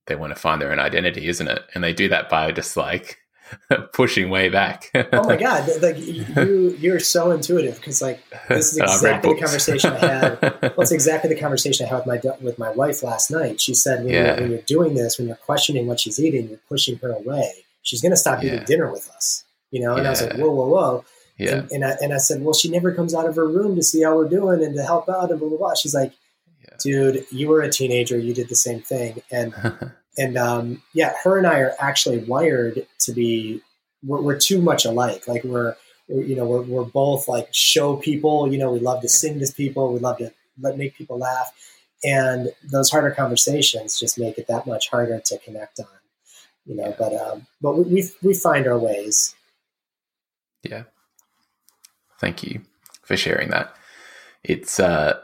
they 0.07 0.15
want 0.15 0.33
to 0.33 0.39
find 0.39 0.61
their 0.61 0.71
own 0.71 0.79
identity, 0.79 1.27
isn't 1.27 1.47
it? 1.47 1.63
And 1.73 1.83
they 1.83 1.93
do 1.93 2.09
that 2.09 2.29
by 2.29 2.51
just 2.51 2.75
like 2.75 3.19
pushing 3.93 4.29
way 4.29 4.49
back. 4.49 4.89
oh 4.95 5.23
my 5.27 5.35
god! 5.37 5.69
Like 5.81 5.97
you, 5.97 6.75
you're 6.79 6.99
so 6.99 7.31
intuitive 7.31 7.75
because 7.75 8.01
like 8.01 8.21
this 8.49 8.73
is 8.73 8.77
exactly 8.79 9.33
the 9.33 9.39
conversation 9.39 9.93
I 9.93 9.97
had. 9.97 10.41
Well, 10.41 10.73
it's 10.79 10.91
exactly 10.91 11.33
the 11.33 11.39
conversation 11.39 11.85
I 11.85 11.89
had 11.89 12.05
with 12.05 12.23
my 12.23 12.35
with 12.41 12.59
my 12.59 12.71
wife 12.71 13.03
last 13.03 13.31
night. 13.31 13.61
She 13.61 13.73
said, 13.73 14.03
when, 14.03 14.13
yeah. 14.13 14.25
you're, 14.25 14.41
when 14.41 14.51
you're 14.51 14.61
doing 14.61 14.95
this, 14.95 15.17
when 15.17 15.27
you're 15.27 15.37
questioning 15.37 15.87
what 15.87 15.99
she's 15.99 16.19
eating, 16.19 16.49
you're 16.49 16.59
pushing 16.67 16.97
her 16.97 17.11
away. 17.11 17.65
She's 17.81 18.01
going 18.01 18.11
to 18.11 18.17
stop 18.17 18.41
yeah. 18.41 18.53
eating 18.53 18.65
dinner 18.65 18.91
with 18.91 19.09
us 19.09 19.43
you 19.73 19.81
know? 19.81 19.95
And 19.95 20.03
yeah. 20.03 20.07
I 20.07 20.11
was 20.11 20.21
like, 20.21 20.37
whoa, 20.37 20.51
whoa, 20.51 20.67
whoa. 20.67 21.05
Yeah. 21.37 21.53
And, 21.53 21.71
and, 21.71 21.85
I, 21.85 21.95
and 21.99 22.13
I 22.13 22.17
said, 22.17 22.43
well, 22.43 22.53
she 22.53 22.69
never 22.69 22.93
comes 22.93 23.15
out 23.15 23.27
of 23.27 23.35
her 23.35 23.47
room 23.47 23.75
to 23.75 23.81
see 23.81 24.03
how 24.03 24.15
we're 24.15 24.29
doing 24.29 24.63
and 24.63 24.75
to 24.75 24.83
help 24.83 25.09
out 25.09 25.31
and 25.31 25.39
blah, 25.39 25.49
blah, 25.49 25.57
blah. 25.57 25.73
She's 25.73 25.95
like, 25.95 26.13
yeah. 26.61 26.75
dude, 26.79 27.25
you 27.31 27.49
were 27.49 27.61
a 27.61 27.71
teenager. 27.71 28.17
You 28.17 28.35
did 28.35 28.49
the 28.49 28.55
same 28.55 28.81
thing. 28.81 29.23
And, 29.31 29.55
and, 30.17 30.37
um, 30.37 30.83
yeah, 30.93 31.13
her 31.23 31.39
and 31.39 31.47
I 31.47 31.59
are 31.59 31.73
actually 31.79 32.19
wired 32.19 32.85
to 32.99 33.11
be, 33.11 33.61
we're, 34.03 34.21
we're 34.21 34.39
too 34.39 34.61
much 34.61 34.85
alike. 34.85 35.27
Like 35.27 35.43
we're, 35.43 35.75
we're, 36.07 36.21
you 36.21 36.35
know, 36.35 36.45
we're, 36.45 36.61
we're 36.61 36.85
both 36.85 37.27
like 37.27 37.49
show 37.51 37.95
people, 37.95 38.51
you 38.51 38.59
know, 38.59 38.71
we 38.71 38.79
love 38.79 39.01
to 39.01 39.09
sing 39.09 39.39
to 39.39 39.51
people. 39.53 39.91
We 39.91 39.99
love 39.99 40.19
to 40.19 40.31
let, 40.61 40.77
make 40.77 40.95
people 40.95 41.17
laugh. 41.17 41.51
And 42.03 42.49
those 42.63 42.91
harder 42.91 43.09
conversations 43.09 43.99
just 43.99 44.19
make 44.19 44.37
it 44.37 44.47
that 44.49 44.67
much 44.67 44.89
harder 44.89 45.19
to 45.19 45.37
connect 45.39 45.79
on, 45.79 45.87
you 46.67 46.75
know, 46.75 46.93
but, 46.99 47.15
um, 47.15 47.47
but 47.59 47.75
we, 47.75 47.83
we, 47.85 48.09
we 48.21 48.33
find 48.35 48.67
our 48.67 48.77
ways 48.77 49.33
yeah. 50.63 50.83
Thank 52.19 52.43
you 52.43 52.61
for 53.03 53.17
sharing 53.17 53.49
that. 53.49 53.75
It's, 54.43 54.79
uh, 54.79 55.19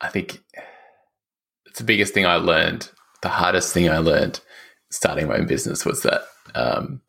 I 0.00 0.08
think 0.08 0.42
it's 1.66 1.78
the 1.78 1.84
biggest 1.84 2.14
thing 2.14 2.26
I 2.26 2.36
learned. 2.36 2.90
The 3.22 3.28
hardest 3.28 3.72
thing 3.72 3.88
I 3.88 3.98
learned 3.98 4.40
starting 4.90 5.28
my 5.28 5.36
own 5.36 5.46
business 5.46 5.84
was 5.84 6.02
that 6.02 6.22
um, 6.54 7.00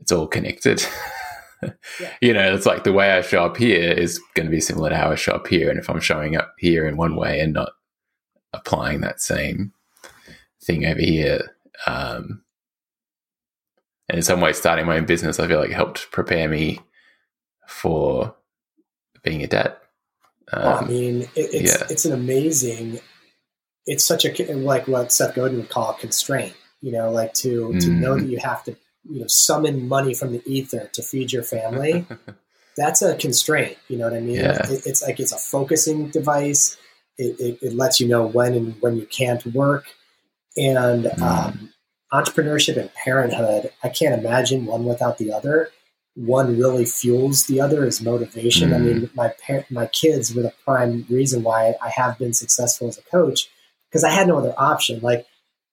it's 0.00 0.12
all 0.12 0.26
connected. 0.26 0.84
yeah. 2.00 2.12
You 2.20 2.32
know, 2.32 2.54
it's 2.54 2.66
like 2.66 2.84
the 2.84 2.92
way 2.92 3.12
I 3.12 3.22
show 3.22 3.44
up 3.44 3.56
here 3.56 3.92
is 3.92 4.20
going 4.34 4.46
to 4.46 4.50
be 4.50 4.60
similar 4.60 4.90
to 4.90 4.96
how 4.96 5.10
I 5.10 5.14
show 5.14 5.32
up 5.32 5.46
here. 5.46 5.70
And 5.70 5.78
if 5.78 5.88
I'm 5.90 6.00
showing 6.00 6.36
up 6.36 6.54
here 6.58 6.86
in 6.86 6.96
one 6.96 7.16
way 7.16 7.40
and 7.40 7.52
not 7.52 7.72
applying 8.52 9.00
that 9.00 9.20
same 9.20 9.72
thing 10.62 10.84
over 10.84 11.00
here, 11.00 11.56
um, 11.86 12.42
and 14.08 14.16
in 14.16 14.22
some 14.22 14.40
ways, 14.40 14.58
starting 14.58 14.86
my 14.86 14.96
own 14.96 15.06
business, 15.06 15.38
I 15.38 15.46
feel 15.46 15.60
like 15.60 15.70
helped 15.70 16.10
prepare 16.10 16.48
me 16.48 16.80
for 17.66 18.34
being 19.22 19.42
a 19.42 19.46
dad. 19.46 19.76
Um, 20.52 20.84
I 20.84 20.86
mean, 20.86 21.22
it, 21.22 21.30
it's 21.36 21.78
yeah. 21.78 21.86
it's 21.90 22.04
an 22.04 22.12
amazing. 22.12 23.00
It's 23.86 24.04
such 24.04 24.24
a 24.24 24.54
like 24.54 24.88
what 24.88 25.12
Seth 25.12 25.34
Godin 25.34 25.58
would 25.58 25.68
call 25.68 25.90
a 25.90 25.94
constraint. 25.94 26.54
You 26.80 26.92
know, 26.92 27.10
like 27.10 27.34
to 27.34 27.68
mm. 27.68 27.80
to 27.80 27.90
know 27.90 28.14
mm. 28.14 28.20
that 28.20 28.28
you 28.28 28.38
have 28.38 28.64
to 28.64 28.76
you 29.08 29.20
know 29.20 29.26
summon 29.26 29.88
money 29.88 30.14
from 30.14 30.32
the 30.32 30.42
ether 30.46 30.88
to 30.92 31.02
feed 31.02 31.32
your 31.32 31.42
family. 31.42 32.06
that's 32.78 33.02
a 33.02 33.16
constraint. 33.16 33.76
You 33.88 33.98
know 33.98 34.04
what 34.04 34.14
I 34.16 34.20
mean? 34.20 34.36
Yeah. 34.36 34.66
It, 34.70 34.86
it's 34.86 35.02
like 35.02 35.20
it's 35.20 35.32
a 35.32 35.38
focusing 35.38 36.08
device. 36.08 36.78
it, 37.18 37.38
it, 37.40 37.58
it, 37.60 37.74
lets 37.74 38.00
you 38.00 38.06
know 38.06 38.24
when 38.26 38.54
and 38.54 38.80
when 38.80 38.96
you 38.96 39.04
can't 39.06 39.44
work. 39.46 39.86
And 40.56 41.04
mm. 41.04 41.20
um, 41.20 41.72
entrepreneurship 42.12 42.76
and 42.76 42.92
parenthood, 42.94 43.70
I 43.82 43.88
can't 43.88 44.18
imagine 44.18 44.66
one 44.66 44.84
without 44.84 45.18
the 45.18 45.32
other. 45.32 45.70
One 46.14 46.58
really 46.58 46.84
fuels 46.84 47.46
the 47.46 47.60
other 47.60 47.84
is 47.84 48.00
motivation. 48.00 48.70
Mm. 48.70 48.74
I 48.74 48.78
mean, 48.78 49.10
my 49.14 49.32
par- 49.46 49.66
my 49.70 49.86
kids 49.86 50.34
were 50.34 50.42
the 50.42 50.54
prime 50.64 51.06
reason 51.08 51.42
why 51.42 51.74
I 51.82 51.90
have 51.90 52.18
been 52.18 52.32
successful 52.32 52.88
as 52.88 52.98
a 52.98 53.02
coach 53.02 53.48
because 53.88 54.04
I 54.04 54.10
had 54.10 54.26
no 54.26 54.38
other 54.38 54.54
option. 54.56 55.00
Like 55.00 55.26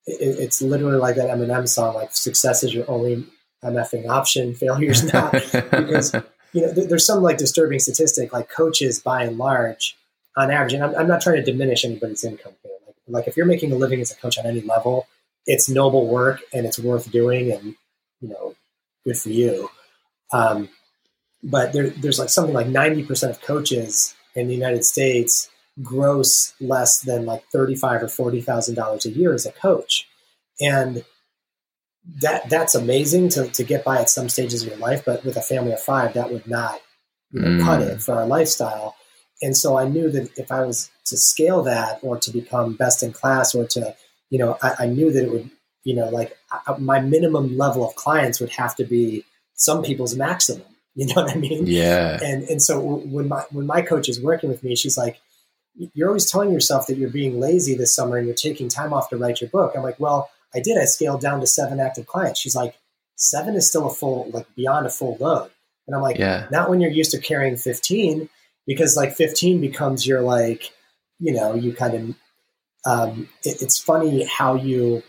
it, 0.06 0.40
it's 0.40 0.62
literally 0.62 0.98
like 0.98 1.16
that 1.16 1.30
Eminem 1.30 1.68
song, 1.68 1.96
like 1.96 2.16
success 2.16 2.64
is 2.64 2.74
your 2.74 2.90
only 2.90 3.26
MFing 3.64 4.08
option, 4.08 4.54
failure's 4.56 5.12
not. 5.12 5.32
because 5.32 6.14
you 6.54 6.62
know, 6.62 6.74
th- 6.74 6.90
there's 6.90 7.06
some 7.06 7.24
like 7.24 7.38
disturbing 7.38 7.80
statistic, 7.80 8.32
like 8.32 8.50
coaches 8.50 9.00
by 9.00 9.24
and 9.24 9.38
large, 9.38 9.98
on 10.38 10.52
average, 10.52 10.74
and 10.74 10.84
I'm, 10.84 10.96
I'm 10.96 11.08
not 11.08 11.22
trying 11.22 11.38
to 11.38 11.44
diminish 11.44 11.86
anybody's 11.86 12.24
income 12.24 12.54
here. 12.62 12.72
Like, 12.86 12.96
like 13.08 13.28
if 13.28 13.38
you're 13.38 13.46
making 13.46 13.72
a 13.72 13.76
living 13.76 14.02
as 14.02 14.12
a 14.12 14.16
coach 14.16 14.38
on 14.38 14.46
any 14.46 14.62
level, 14.62 15.08
it's 15.46 15.70
noble 15.70 16.08
work 16.08 16.42
and 16.54 16.66
it's 16.66 16.80
worth 16.80 17.12
doing, 17.12 17.52
and 17.52 17.76
you 18.22 18.30
know, 18.30 18.56
good 19.06 19.18
for 19.18 19.30
you. 19.30 19.70
Um, 20.34 20.70
but 21.44 21.74
there, 21.74 21.90
there's 21.90 22.20
like 22.20 22.30
something 22.30 22.54
like 22.54 22.68
90% 22.68 23.30
of 23.30 23.42
coaches 23.42 24.16
in 24.34 24.48
the 24.48 24.56
United 24.56 24.84
States 24.84 25.50
gross 25.84 26.54
less 26.60 27.00
than 27.02 27.26
like 27.26 27.44
thirty-five 27.52 28.02
or 28.02 28.08
forty 28.08 28.42
thousand 28.42 28.76
dollars 28.76 29.06
a 29.06 29.10
year 29.10 29.34
as 29.34 29.46
a 29.46 29.52
coach, 29.52 30.08
and 30.60 31.04
that 32.22 32.50
that's 32.50 32.76
amazing 32.76 33.30
to, 33.30 33.48
to 33.50 33.64
get 33.64 33.84
by 33.84 34.00
at 34.00 34.10
some 34.10 34.30
stages 34.30 34.64
of 34.64 34.70
your 34.70 34.78
life. 34.78 35.04
But 35.06 35.26
with 35.26 35.38
a 35.38 35.42
family 35.42 35.74
of 35.74 35.82
five, 35.82 36.14
that 36.14 36.32
would 36.32 36.48
not 36.48 36.80
you 37.32 37.42
know, 37.42 37.48
mm. 37.48 37.64
cut 37.64 37.82
it 37.82 38.02
for 38.02 38.16
our 38.16 38.28
lifestyle. 38.28 38.96
And 39.42 39.58
so 39.58 39.78
I 39.78 39.88
knew 39.88 40.10
that 40.12 40.38
if 40.38 40.52
I 40.52 40.64
was 40.64 40.90
to 41.06 41.18
scale 41.18 41.62
that 41.64 42.00
or 42.02 42.18
to 42.18 42.32
become 42.32 42.74
best 42.74 43.04
in 43.04 43.12
class 43.12 43.54
or 43.54 43.66
to, 43.68 43.96
you 44.30 44.40
know, 44.40 44.58
I, 44.62 44.76
I 44.80 44.86
knew 44.88 45.12
that 45.12 45.24
it 45.24 45.32
would, 45.32 45.50
you 45.84 45.96
know, 45.96 46.10
like 46.10 46.38
I, 46.52 46.78
my 46.78 47.00
minimum 47.00 47.58
level 47.58 47.88
of 47.88 47.96
clients 47.96 48.40
would 48.40 48.52
have 48.52 48.76
to 48.78 48.84
be 48.84 49.26
some 49.54 49.84
people's 49.84 50.16
maximum. 50.16 50.64
You 50.98 51.08
know 51.08 51.24
what 51.24 51.32
I 51.32 51.36
mean? 51.36 51.68
Yeah. 51.68 52.18
And 52.24 52.44
and 52.44 52.62
so 52.62 52.80
when 52.80 53.28
my 53.28 53.44
when 53.52 53.66
my 53.66 53.82
coach 53.82 54.08
is 54.08 54.22
working 54.22 54.50
with 54.50 54.64
me, 54.64 54.78
she's 54.78 54.98
like, 54.98 55.20
you're 55.94 56.08
always 56.08 56.32
telling 56.32 56.54
yourself 56.54 56.88
that 56.88 56.98
you're 56.98 57.10
being 57.10 57.38
lazy 57.38 57.76
this 57.76 57.94
summer 57.94 58.16
and 58.16 58.26
you're 58.26 58.34
taking 58.34 58.70
time 58.70 58.94
off 58.94 59.10
to 59.10 59.18
write 59.18 59.42
your 59.42 59.50
book. 59.50 59.74
I'm 59.76 59.84
like, 59.84 60.00
well, 60.00 60.30
I 60.54 60.62
did. 60.62 60.78
I 60.78 60.86
scaled 60.86 61.20
down 61.20 61.42
to 61.42 61.48
seven 61.48 61.82
active 61.82 62.08
clients. 62.08 62.40
She's 62.40 62.56
like, 62.56 62.76
seven 63.18 63.56
is 63.56 63.68
still 63.68 63.88
a 63.88 63.94
full, 63.94 64.30
like 64.32 64.48
beyond 64.56 64.86
a 64.86 64.90
full 64.90 65.18
load. 65.20 65.52
And 65.88 65.96
I'm 65.96 66.02
like, 66.02 66.18
yeah. 66.18 66.48
not 66.50 66.70
when 66.70 66.82
you're 66.82 66.92
used 66.92 67.12
to 67.12 67.20
carrying 67.20 67.58
15, 67.58 68.30
because 68.66 68.96
like 68.96 69.16
15 69.16 69.62
becomes 69.62 70.08
your 70.08 70.22
like, 70.22 70.72
you 71.20 71.34
know, 71.34 71.54
you 71.54 71.74
kind 71.74 71.94
of, 71.94 72.16
um, 72.86 73.30
it, 73.44 73.62
it's 73.62 73.80
funny 73.80 74.26
how 74.26 74.56
you 74.56 75.04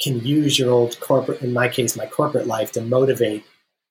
can 0.00 0.20
use 0.20 0.58
your 0.58 0.70
old 0.70 0.98
corporate, 1.00 1.40
in 1.40 1.52
my 1.52 1.68
case, 1.68 1.96
my 1.96 2.06
corporate 2.06 2.46
life 2.46 2.72
to 2.72 2.80
motivate 2.80 3.44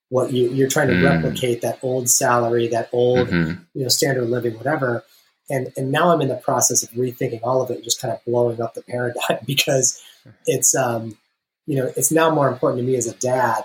what 0.10 0.32
you, 0.32 0.50
you're 0.50 0.70
trying 0.70 0.90
to 0.90 0.94
mm. 0.94 1.04
replicate 1.04 1.62
that 1.62 1.80
old 1.82 2.10
salary, 2.10 2.68
that 2.68 2.90
old, 2.92 3.30
mm-hmm. 3.30 3.62
you 3.74 3.84
know, 3.84 3.90
standard 3.90 4.24
of 4.24 4.30
living, 4.30 4.56
whatever 4.56 5.04
and 5.50 5.72
and 5.76 5.92
now 5.92 6.10
I'm 6.10 6.22
in 6.22 6.30
the 6.30 6.36
process 6.36 6.84
of 6.84 6.90
rethinking 6.92 7.42
all 7.44 7.62
of 7.62 7.70
it, 7.70 7.76
and 7.76 7.84
just 7.84 8.02
kind 8.02 8.14
of 8.14 8.24
blowing 8.26 8.62
up 8.62 8.74
the 8.74 8.82
paradigm 8.82 9.40
because 9.46 10.02
it's 10.46 10.76
um, 10.76 11.18
you 11.66 11.78
know 11.78 11.92
it's 11.96 12.12
now 12.12 12.34
more 12.34 12.48
important 12.48 12.82
to 12.82 12.88
me 12.88 12.96
as 12.96 13.08
a 13.08 13.16
dad 13.16 13.64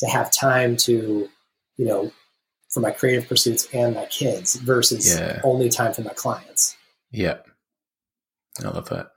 to 0.00 0.06
have 0.06 0.32
time 0.32 0.76
to 0.76 1.28
you 1.76 1.84
know 1.84 2.10
for 2.70 2.80
my 2.80 2.90
creative 2.90 3.28
pursuits 3.28 3.66
and 3.72 3.94
my 3.94 4.04
kids 4.06 4.56
versus 4.56 5.18
yeah. 5.18 5.40
only 5.42 5.68
time 5.68 5.92
for 5.92 6.02
my 6.02 6.12
clients. 6.12 6.76
Yeah, 7.10 7.38
I 8.64 8.68
love 8.68 8.88
that. 8.88 9.08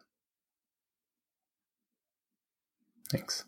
Thanks. 3.12 3.44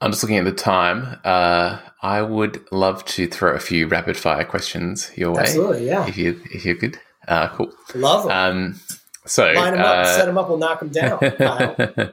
I'm 0.00 0.10
just 0.10 0.22
looking 0.22 0.36
at 0.36 0.44
the 0.44 0.52
time. 0.52 1.18
Uh, 1.24 1.78
I 2.02 2.20
would 2.20 2.70
love 2.70 3.04
to 3.06 3.26
throw 3.26 3.54
a 3.54 3.58
few 3.58 3.86
rapid 3.88 4.16
fire 4.16 4.44
questions 4.44 5.10
your 5.16 5.32
way. 5.32 5.42
Absolutely, 5.42 5.86
yeah. 5.86 6.06
If 6.06 6.18
you 6.18 6.40
if 6.52 6.64
you 6.66 6.76
could, 6.76 6.98
uh, 7.26 7.48
cool. 7.48 7.72
Love 7.94 8.24
them. 8.24 8.56
Um, 8.56 8.80
so 9.24 9.50
line 9.52 9.72
them 9.72 9.80
up, 9.80 9.86
uh, 9.86 10.16
set 10.16 10.26
them 10.26 10.36
up. 10.36 10.48
We'll 10.48 10.58
knock 10.58 10.80
them 10.80 10.90
down. 10.90 11.18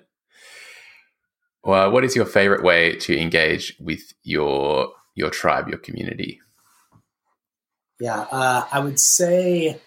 well, 1.63 1.91
what 1.91 2.05
is 2.05 2.15
your 2.15 2.25
favorite 2.25 2.63
way 2.63 2.95
to 2.95 3.19
engage 3.19 3.75
with 3.79 4.13
your 4.23 4.93
your 5.15 5.29
tribe, 5.29 5.67
your 5.67 5.79
community? 5.79 6.39
Yeah, 8.02 8.22
uh, 8.32 8.66
I 8.72 8.80
would 8.80 8.99
say 8.99 9.80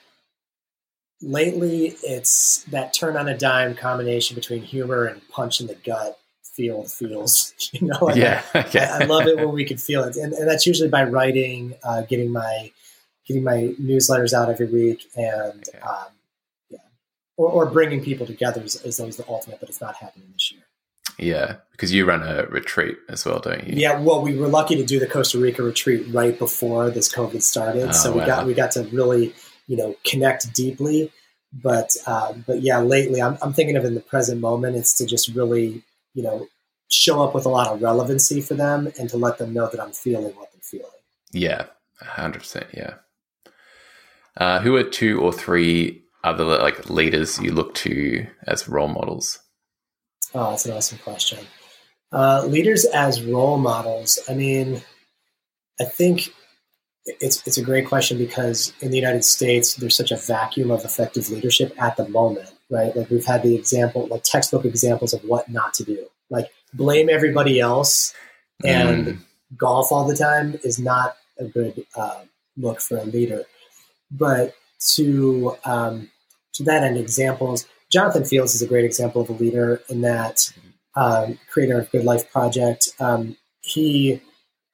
lately 1.20 1.96
it's 2.04 2.62
that 2.70 2.94
turn 2.94 3.16
on 3.16 3.28
a 3.28 3.36
dime 3.36 3.74
combination 3.74 4.36
between 4.36 4.62
humor 4.62 5.06
and 5.06 5.20
punch 5.30 5.60
in 5.60 5.66
the 5.66 5.74
gut 5.74 6.16
feel 6.44 6.84
feels. 6.84 7.52
You 7.72 7.88
know, 7.88 8.12
yeah. 8.14 8.42
I, 8.54 9.00
I, 9.00 9.04
love 9.06 9.26
it 9.26 9.36
when 9.36 9.50
we 9.50 9.64
can 9.64 9.78
feel 9.78 10.04
it, 10.04 10.14
and, 10.14 10.32
and 10.32 10.48
that's 10.48 10.64
usually 10.64 10.88
by 10.88 11.02
writing, 11.02 11.74
uh, 11.82 12.02
getting 12.02 12.30
my 12.30 12.70
getting 13.26 13.42
my 13.42 13.74
newsletters 13.80 14.32
out 14.32 14.48
every 14.48 14.66
week, 14.66 15.08
and 15.16 15.64
um, 15.82 16.12
yeah, 16.70 16.78
or, 17.36 17.48
or, 17.48 17.66
bringing 17.66 18.04
people 18.04 18.26
together 18.26 18.62
is, 18.62 18.76
is 18.84 19.00
always 19.00 19.16
the 19.16 19.24
ultimate. 19.28 19.58
But 19.58 19.70
it's 19.70 19.80
not 19.80 19.96
happening 19.96 20.28
this 20.32 20.52
year. 20.52 20.62
Yeah, 21.18 21.56
because 21.72 21.92
you 21.92 22.04
run 22.04 22.22
a 22.22 22.46
retreat 22.46 22.96
as 23.08 23.24
well, 23.24 23.38
don't 23.38 23.66
you? 23.66 23.74
Yeah, 23.76 24.00
well, 24.00 24.22
we 24.22 24.36
were 24.36 24.48
lucky 24.48 24.76
to 24.76 24.84
do 24.84 24.98
the 24.98 25.06
Costa 25.06 25.38
Rica 25.38 25.62
retreat 25.62 26.06
right 26.10 26.38
before 26.38 26.90
this 26.90 27.12
COVID 27.12 27.42
started, 27.42 27.88
oh, 27.88 27.92
so 27.92 28.12
we 28.12 28.20
wow. 28.20 28.26
got 28.26 28.46
we 28.46 28.54
got 28.54 28.72
to 28.72 28.82
really 28.84 29.34
you 29.66 29.76
know 29.76 29.94
connect 30.04 30.52
deeply. 30.54 31.12
But 31.52 31.90
uh, 32.06 32.32
but 32.46 32.62
yeah, 32.62 32.80
lately 32.80 33.22
I'm, 33.22 33.38
I'm 33.40 33.52
thinking 33.52 33.76
of 33.76 33.84
in 33.84 33.94
the 33.94 34.00
present 34.00 34.40
moment, 34.40 34.76
it's 34.76 34.94
to 34.94 35.06
just 35.06 35.28
really 35.28 35.84
you 36.14 36.22
know, 36.22 36.46
show 36.88 37.22
up 37.22 37.34
with 37.34 37.44
a 37.44 37.50
lot 37.50 37.68
of 37.68 37.82
relevancy 37.82 38.40
for 38.40 38.54
them 38.54 38.90
and 38.98 39.10
to 39.10 39.16
let 39.16 39.38
them 39.38 39.52
know 39.52 39.68
that 39.68 39.80
I'm 39.80 39.92
feeling 39.92 40.34
what 40.36 40.50
they're 40.52 40.62
feeling. 40.62 40.86
Yeah, 41.32 41.66
100%. 42.02 42.72
Yeah. 42.72 42.94
Uh, 44.36 44.60
who 44.60 44.74
are 44.76 44.84
two 44.84 45.20
or 45.20 45.32
three 45.32 46.02
other 46.22 46.44
like 46.44 46.88
leaders 46.88 47.38
you 47.40 47.52
look 47.52 47.74
to 47.74 48.26
as 48.46 48.68
role 48.68 48.88
models? 48.88 49.38
Oh, 50.34 50.50
that's 50.50 50.66
an 50.66 50.72
awesome 50.72 50.98
question. 50.98 51.38
Uh, 52.12 52.44
leaders 52.46 52.84
as 52.86 53.22
role 53.22 53.58
models. 53.58 54.18
I 54.28 54.34
mean, 54.34 54.82
I 55.80 55.84
think 55.84 56.32
it's 57.06 57.46
it's 57.46 57.58
a 57.58 57.62
great 57.62 57.86
question 57.86 58.18
because 58.18 58.72
in 58.80 58.90
the 58.90 58.96
United 58.96 59.24
States, 59.24 59.74
there's 59.74 59.96
such 59.96 60.10
a 60.10 60.16
vacuum 60.16 60.70
of 60.70 60.84
effective 60.84 61.30
leadership 61.30 61.74
at 61.80 61.96
the 61.96 62.08
moment 62.08 62.54
right? 62.70 62.94
Like 62.96 63.10
we've 63.10 63.24
had 63.24 63.42
the 63.42 63.54
example, 63.54 64.06
like 64.06 64.22
textbook 64.22 64.64
examples 64.64 65.12
of 65.12 65.22
what 65.24 65.48
not 65.48 65.74
to 65.74 65.84
do. 65.84 66.06
Like 66.30 66.50
blame 66.72 67.08
everybody 67.08 67.60
else 67.60 68.14
and 68.64 69.06
mm. 69.06 69.18
golf 69.56 69.92
all 69.92 70.06
the 70.06 70.16
time 70.16 70.58
is 70.64 70.78
not 70.78 71.16
a 71.38 71.44
good 71.44 71.86
uh, 71.96 72.22
look 72.56 72.80
for 72.80 72.98
a 72.98 73.04
leader. 73.04 73.44
But 74.10 74.54
to 74.94 75.56
um, 75.64 76.10
to 76.54 76.62
that 76.64 76.82
end, 76.82 76.98
examples. 76.98 77.66
Jonathan 77.94 78.24
Fields 78.24 78.54
is 78.54 78.60
a 78.60 78.66
great 78.66 78.84
example 78.84 79.22
of 79.22 79.30
a 79.30 79.32
leader 79.32 79.80
in 79.88 80.02
that 80.02 80.52
um, 80.94 81.38
creator 81.50 81.80
of 81.80 81.90
Good 81.90 82.04
Life 82.04 82.30
Project. 82.30 82.88
Um, 83.00 83.38
he 83.62 84.20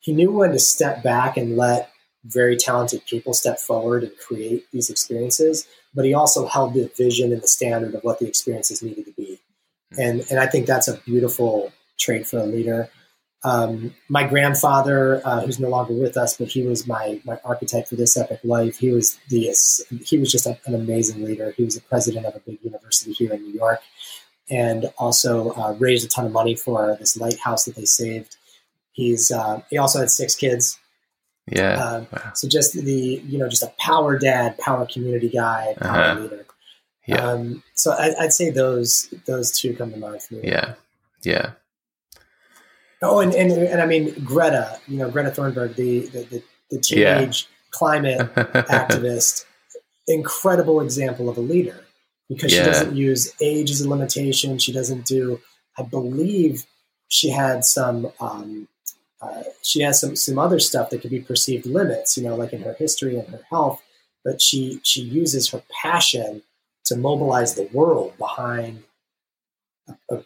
he 0.01 0.13
knew 0.13 0.33
when 0.33 0.51
to 0.51 0.59
step 0.59 1.03
back 1.05 1.37
and 1.37 1.57
let 1.57 1.93
very 2.25 2.57
talented 2.57 3.05
people 3.07 3.33
step 3.33 3.61
forward 3.61 4.03
and 4.03 4.13
create 4.19 4.65
these 4.73 4.91
experiences 4.91 5.67
but 5.95 6.05
he 6.05 6.15
also 6.15 6.47
held 6.47 6.75
the 6.75 6.91
vision 6.97 7.33
and 7.33 7.43
the 7.43 7.49
standard 7.49 7.95
of 7.95 8.03
what 8.03 8.19
the 8.19 8.27
experiences 8.27 8.83
needed 8.83 9.07
to 9.07 9.13
be. 9.13 9.41
And, 9.99 10.25
and 10.31 10.39
I 10.39 10.47
think 10.47 10.67
that's 10.67 10.89
a 10.89 10.99
beautiful 10.99 11.73
trait 11.99 12.27
for 12.27 12.39
a 12.39 12.47
leader. 12.47 12.89
Um, 13.43 13.95
my 14.09 14.27
grandfather, 14.27 15.23
uh, 15.25 15.41
who's 15.41 15.59
no 15.59 15.71
longer 15.71 15.95
with 15.95 16.17
us, 16.17 16.37
but 16.37 16.49
he 16.49 16.63
was 16.63 16.87
my, 16.87 17.21
my 17.25 17.39
architect 17.45 17.89
for 17.89 17.97
this 17.97 18.17
epic 18.17 18.41
life. 18.45 18.79
He 18.79 18.91
was 18.91 19.19
the 19.29 19.55
he 20.05 20.19
was 20.19 20.31
just 20.31 20.47
a, 20.47 20.59
an 20.67 20.75
amazing 20.75 21.25
leader. 21.25 21.53
He 21.57 21.65
was 21.65 21.75
the 21.75 21.81
president 21.81 22.27
of 22.27 22.37
a 22.37 22.41
big 22.41 22.59
university 22.63 23.13
here 23.13 23.33
in 23.33 23.43
New 23.43 23.55
York, 23.55 23.81
and 24.51 24.93
also 24.99 25.51
uh, 25.53 25.75
raised 25.79 26.05
a 26.05 26.09
ton 26.09 26.27
of 26.27 26.33
money 26.33 26.55
for 26.55 26.97
this 26.99 27.17
lighthouse 27.17 27.65
that 27.65 27.77
they 27.77 27.87
saved. 27.87 28.37
He's 28.93 29.31
uh, 29.31 29.63
he 29.71 29.79
also 29.79 30.01
had 30.01 30.11
six 30.11 30.35
kids, 30.35 30.79
yeah. 31.51 31.75
Um, 31.75 32.07
wow. 32.13 32.33
So 32.35 32.49
just 32.49 32.75
the 32.75 33.23
you 33.27 33.39
know 33.39 33.49
just 33.49 33.63
a 33.63 33.73
power 33.79 34.19
dad, 34.19 34.59
power 34.59 34.87
community 34.87 35.29
guy, 35.29 35.75
power 35.81 35.99
uh-huh. 35.99 36.21
leader. 36.21 36.47
Yeah. 37.07 37.17
Um, 37.17 37.63
so 37.75 37.93
I, 37.93 38.15
would 38.21 38.33
say 38.33 38.51
those 38.51 39.13
those 39.27 39.59
two 39.59 39.75
come 39.75 39.91
to 39.91 39.99
mind 39.99 40.23
for 40.23 40.35
me. 40.35 40.43
Yeah. 40.45 40.75
Yeah. 41.23 41.53
Oh, 43.03 43.21
and, 43.21 43.35
and 43.35 43.51
and 43.53 43.81
I 43.81 43.87
mean 43.87 44.13
Greta, 44.25 44.79
you 44.87 44.99
know 44.99 45.11
Greta 45.11 45.31
Thunberg, 45.31 45.75
the 45.77 46.01
the, 46.09 46.25
the, 46.25 46.43
the 46.71 46.79
teenage 46.79 47.49
yeah. 47.49 47.71
climate 47.71 48.35
activist, 48.35 49.45
incredible 50.07 50.81
example 50.81 51.29
of 51.29 51.39
a 51.39 51.41
leader 51.41 51.85
because 52.29 52.53
yeah. 52.53 52.61
she 52.61 52.71
doesn't 52.71 52.97
use 52.97 53.35
age 53.41 53.71
as 53.71 53.81
a 53.81 53.89
limitation. 53.89 54.59
She 54.59 54.73
doesn't 54.73 55.07
do. 55.07 55.41
I 55.79 55.83
believe 55.83 56.65
she 57.09 57.31
had 57.31 57.65
some 57.65 58.13
um, 58.21 58.69
uh, 59.21 59.43
she 59.63 59.81
has 59.81 60.01
some 60.01 60.17
some 60.17 60.39
other 60.39 60.59
stuff 60.59 60.91
that 60.91 61.03
could 61.03 61.11
be 61.11 61.21
perceived 61.21 61.67
limits, 61.67 62.17
you 62.17 62.23
know, 62.25 62.37
like 62.37 62.53
in 62.53 62.63
her 62.63 62.75
history 62.75 63.19
and 63.19 63.29
her 63.29 63.43
health. 63.51 63.83
but 64.25 64.41
she 64.41 64.81
she 64.83 65.03
uses 65.03 65.51
her 65.51 65.63
passion 65.83 66.43
to 66.85 66.97
mobilize 66.97 67.55
the 67.55 67.69
world 67.73 68.17
behind 68.19 68.83
a, 70.11 70.17
a 70.17 70.23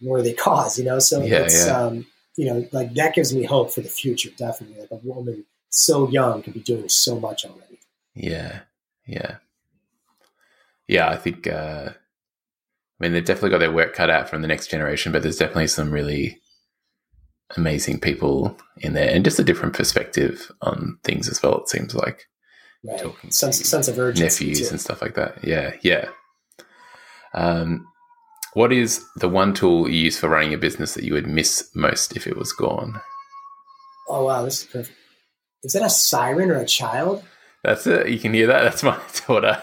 worthy 0.00 0.32
cause. 0.34 0.78
You 0.78 0.84
know, 0.84 0.98
so 0.98 1.22
Yeah, 1.22 1.38
it's 1.44 1.66
yeah. 1.66 1.78
um, 1.80 2.06
you 2.36 2.46
know 2.46 2.68
like 2.72 2.94
that 2.94 3.14
gives 3.14 3.34
me 3.34 3.44
hope 3.44 3.72
for 3.72 3.80
the 3.80 3.88
future. 3.88 4.30
Definitely, 4.36 4.80
like 4.80 4.90
a 4.90 4.96
woman 5.06 5.44
so 5.70 6.08
young 6.08 6.42
can 6.42 6.52
be 6.52 6.60
doing 6.60 6.88
so 6.88 7.18
much 7.18 7.44
already. 7.44 7.78
Yeah, 8.14 8.60
yeah, 9.06 9.36
yeah. 10.88 11.08
I 11.08 11.16
think. 11.16 11.46
Uh, 11.46 11.90
I 13.00 13.04
mean, 13.04 13.12
they've 13.14 13.24
definitely 13.24 13.50
got 13.50 13.58
their 13.58 13.72
work 13.72 13.94
cut 13.94 14.10
out 14.10 14.28
from 14.28 14.42
the 14.42 14.48
next 14.48 14.68
generation, 14.70 15.10
but 15.10 15.22
there's 15.22 15.36
definitely 15.38 15.66
some 15.66 15.90
really 15.90 16.40
amazing 17.56 17.98
people 17.98 18.56
in 18.78 18.92
there, 18.94 19.10
and 19.12 19.24
just 19.24 19.40
a 19.40 19.44
different 19.44 19.74
perspective 19.74 20.52
on 20.60 20.98
things 21.02 21.28
as 21.28 21.42
well. 21.42 21.58
It 21.62 21.68
seems 21.68 21.94
like 21.94 22.26
Right, 22.84 23.00
Talking 23.00 23.30
sense 23.30 23.58
sense 23.68 23.86
of 23.88 23.98
urgency. 23.98 24.44
nephews 24.46 24.68
too. 24.68 24.72
and 24.72 24.80
stuff 24.80 25.02
like 25.02 25.14
that. 25.14 25.44
Yeah, 25.44 25.74
yeah. 25.82 26.08
Um, 27.34 27.86
what 28.54 28.72
is 28.72 29.04
the 29.16 29.28
one 29.28 29.54
tool 29.54 29.88
you 29.88 29.96
use 30.04 30.18
for 30.18 30.28
running 30.28 30.54
a 30.54 30.58
business 30.58 30.94
that 30.94 31.04
you 31.04 31.14
would 31.14 31.26
miss 31.26 31.70
most 31.74 32.16
if 32.16 32.26
it 32.26 32.36
was 32.36 32.52
gone? 32.52 33.00
Oh 34.08 34.24
wow, 34.24 34.42
this 34.44 34.60
is 34.62 34.66
perfect. 34.66 34.98
Is 35.64 35.72
that 35.74 35.82
a 35.82 35.90
siren 35.90 36.50
or 36.50 36.56
a 36.58 36.66
child? 36.66 37.22
That's 37.62 37.86
it. 37.86 38.08
You 38.08 38.18
can 38.18 38.34
hear 38.34 38.48
that. 38.48 38.62
That's 38.64 38.82
my 38.82 38.98
daughter. 39.26 39.62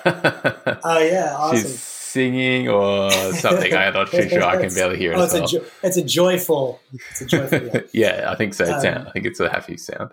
Oh 0.83 0.99
yeah, 0.99 1.35
awesome. 1.37 1.57
She's 1.57 1.79
singing 1.81 2.69
or 2.69 3.11
something. 3.33 3.73
I'm 3.75 3.93
not 3.93 4.09
too 4.09 4.27
sure. 4.29 4.43
I 4.43 4.57
can 4.61 4.73
barely 4.73 4.97
hear 4.97 5.11
it. 5.11 5.17
Oh, 5.17 5.23
it's 5.23 5.33
a 5.33 5.45
jo- 5.45 5.65
it's 5.83 5.97
a 5.97 6.03
joyful. 6.03 6.79
It's 7.11 7.21
a 7.21 7.25
joyful. 7.25 7.59
Yeah. 7.67 7.81
yeah, 8.21 8.31
I 8.31 8.35
think 8.35 8.53
so. 8.53 8.65
Um, 8.73 8.81
sound, 8.81 9.07
I 9.07 9.11
think 9.11 9.25
it's 9.25 9.39
a 9.41 9.49
happy 9.49 9.77
sound. 9.77 10.11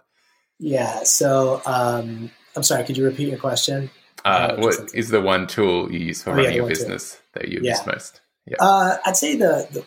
yeah. 0.59 1.05
So 1.05 1.63
um, 1.65 2.31
I'm 2.57 2.63
sorry. 2.65 2.85
Could 2.85 2.97
you 2.97 3.05
repeat 3.05 3.29
your 3.29 3.39
question? 3.39 3.89
Uh, 4.25 4.57
Oh, 4.59 4.61
what 4.67 4.93
is 4.93 5.11
the 5.11 5.21
one 5.21 5.47
tool 5.47 5.91
you 5.93 6.01
use 6.01 6.23
for 6.25 6.31
Oh, 6.31 6.35
running 6.35 6.51
the 6.51 6.59
a 6.59 6.63
one 6.63 6.69
tool. 6.73 6.79
business 6.79 7.21
that 7.35 7.49
you 7.49 7.61
Yeah. 7.63 7.71
miss 7.73 7.87
most? 7.87 8.21
Yeah. 8.47 8.57
Uh, 8.61 8.97
I'd 9.05 9.17
say 9.17 9.37
the, 9.37 9.69
the 9.73 9.85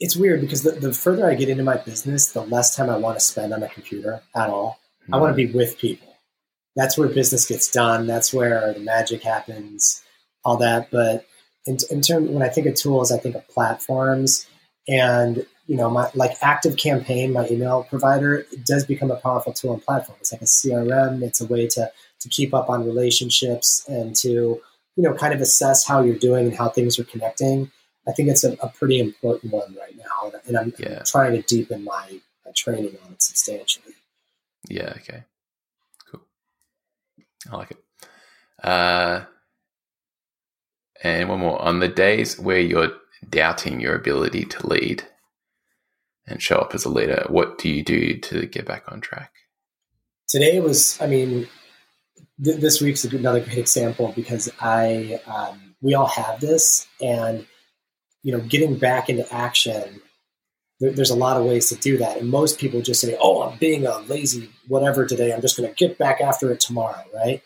it's 0.00 0.16
weird 0.16 0.40
because 0.40 0.62
the, 0.62 0.72
the 0.72 0.92
further 0.92 1.28
I 1.28 1.34
get 1.34 1.48
into 1.48 1.62
my 1.62 1.76
business, 1.76 2.32
the 2.32 2.42
less 2.42 2.74
time 2.74 2.90
I 2.90 2.96
want 2.96 3.18
to 3.18 3.24
spend 3.24 3.52
on 3.52 3.62
a 3.62 3.68
computer 3.68 4.22
at 4.34 4.50
all. 4.50 4.78
I 5.12 5.18
want 5.18 5.36
to 5.36 5.46
be 5.46 5.52
with 5.52 5.78
people. 5.78 6.08
That's 6.76 6.98
where 6.98 7.08
business 7.08 7.46
gets 7.46 7.70
done. 7.70 8.06
That's 8.06 8.32
where 8.32 8.72
the 8.72 8.80
magic 8.80 9.22
happens, 9.22 10.02
all 10.44 10.56
that. 10.56 10.90
But 10.90 11.26
in, 11.66 11.78
in 11.90 12.00
terms, 12.00 12.30
when 12.30 12.42
I 12.42 12.48
think 12.48 12.66
of 12.66 12.74
tools, 12.74 13.12
I 13.12 13.18
think 13.18 13.34
of 13.34 13.46
platforms, 13.48 14.46
and 14.88 15.46
you 15.66 15.76
know, 15.76 15.88
my 15.88 16.10
like 16.14 16.32
Active 16.42 16.76
Campaign, 16.76 17.32
my 17.32 17.46
email 17.48 17.84
provider, 17.84 18.38
it 18.38 18.66
does 18.66 18.84
become 18.84 19.10
a 19.10 19.16
powerful 19.16 19.52
tool 19.52 19.74
and 19.74 19.82
platform. 19.82 20.18
It's 20.20 20.32
like 20.32 20.42
a 20.42 20.46
CRM. 20.46 21.22
It's 21.22 21.40
a 21.40 21.46
way 21.46 21.66
to 21.68 21.90
to 22.20 22.28
keep 22.28 22.52
up 22.54 22.68
on 22.68 22.84
relationships 22.84 23.84
and 23.88 24.16
to 24.16 24.60
you 24.96 25.02
know 25.02 25.14
kind 25.14 25.34
of 25.34 25.40
assess 25.40 25.84
how 25.86 26.02
you're 26.02 26.16
doing 26.18 26.46
and 26.46 26.56
how 26.56 26.68
things 26.68 26.98
are 26.98 27.04
connecting. 27.04 27.70
I 28.06 28.12
think 28.12 28.28
it's 28.28 28.44
a, 28.44 28.52
a 28.62 28.68
pretty 28.68 29.00
important 29.00 29.52
one 29.52 29.74
right 29.80 29.96
now, 29.96 30.32
and 30.46 30.56
I'm, 30.58 30.74
Yeah. 30.78 30.98
I'm 30.98 31.04
trying 31.04 31.32
to 31.32 31.42
deepen 31.42 31.84
my, 31.84 32.20
my 32.44 32.52
training 32.54 32.96
on 33.04 33.12
it 33.12 33.22
substantially. 33.22 33.94
Yeah. 34.68 34.92
Okay. 34.96 35.24
Cool. 36.10 36.20
I 37.50 37.56
like 37.56 37.70
it. 37.70 37.78
Uh, 38.62 39.24
and 41.02 41.28
one 41.28 41.40
more. 41.40 41.60
On 41.62 41.80
the 41.80 41.88
days 41.88 42.38
where 42.38 42.60
you're 42.60 42.92
doubting 43.30 43.80
your 43.80 43.94
ability 43.94 44.44
to 44.44 44.66
lead 44.66 45.04
and 46.26 46.42
show 46.42 46.56
up 46.58 46.74
as 46.74 46.84
a 46.84 46.90
leader, 46.90 47.24
what 47.28 47.58
do 47.58 47.70
you 47.70 47.82
do 47.82 48.18
to 48.18 48.46
get 48.46 48.66
back 48.66 48.84
on 48.92 49.00
track? 49.00 49.32
today 50.26 50.58
was 50.58 50.98
i 51.02 51.06
mean 51.06 51.46
th- 52.42 52.60
this 52.60 52.80
week's 52.80 53.04
another 53.04 53.40
great 53.40 53.58
example 53.58 54.12
because 54.16 54.50
i 54.60 55.20
um, 55.26 55.74
we 55.82 55.94
all 55.94 56.06
have 56.06 56.40
this 56.40 56.86
and 57.00 57.46
you 58.22 58.32
know 58.32 58.40
getting 58.40 58.78
back 58.78 59.08
into 59.08 59.26
action 59.34 60.00
there, 60.80 60.90
there's 60.92 61.10
a 61.10 61.16
lot 61.16 61.36
of 61.36 61.44
ways 61.44 61.68
to 61.68 61.76
do 61.76 61.98
that 61.98 62.18
and 62.18 62.28
most 62.30 62.58
people 62.58 62.80
just 62.82 63.00
say 63.00 63.16
oh 63.20 63.42
i'm 63.42 63.58
being 63.58 63.86
a 63.86 63.98
lazy 64.00 64.50
whatever 64.68 65.06
today 65.06 65.32
i'm 65.32 65.40
just 65.40 65.56
going 65.56 65.68
to 65.68 65.74
get 65.76 65.98
back 65.98 66.20
after 66.20 66.50
it 66.50 66.60
tomorrow 66.60 67.04
right 67.14 67.42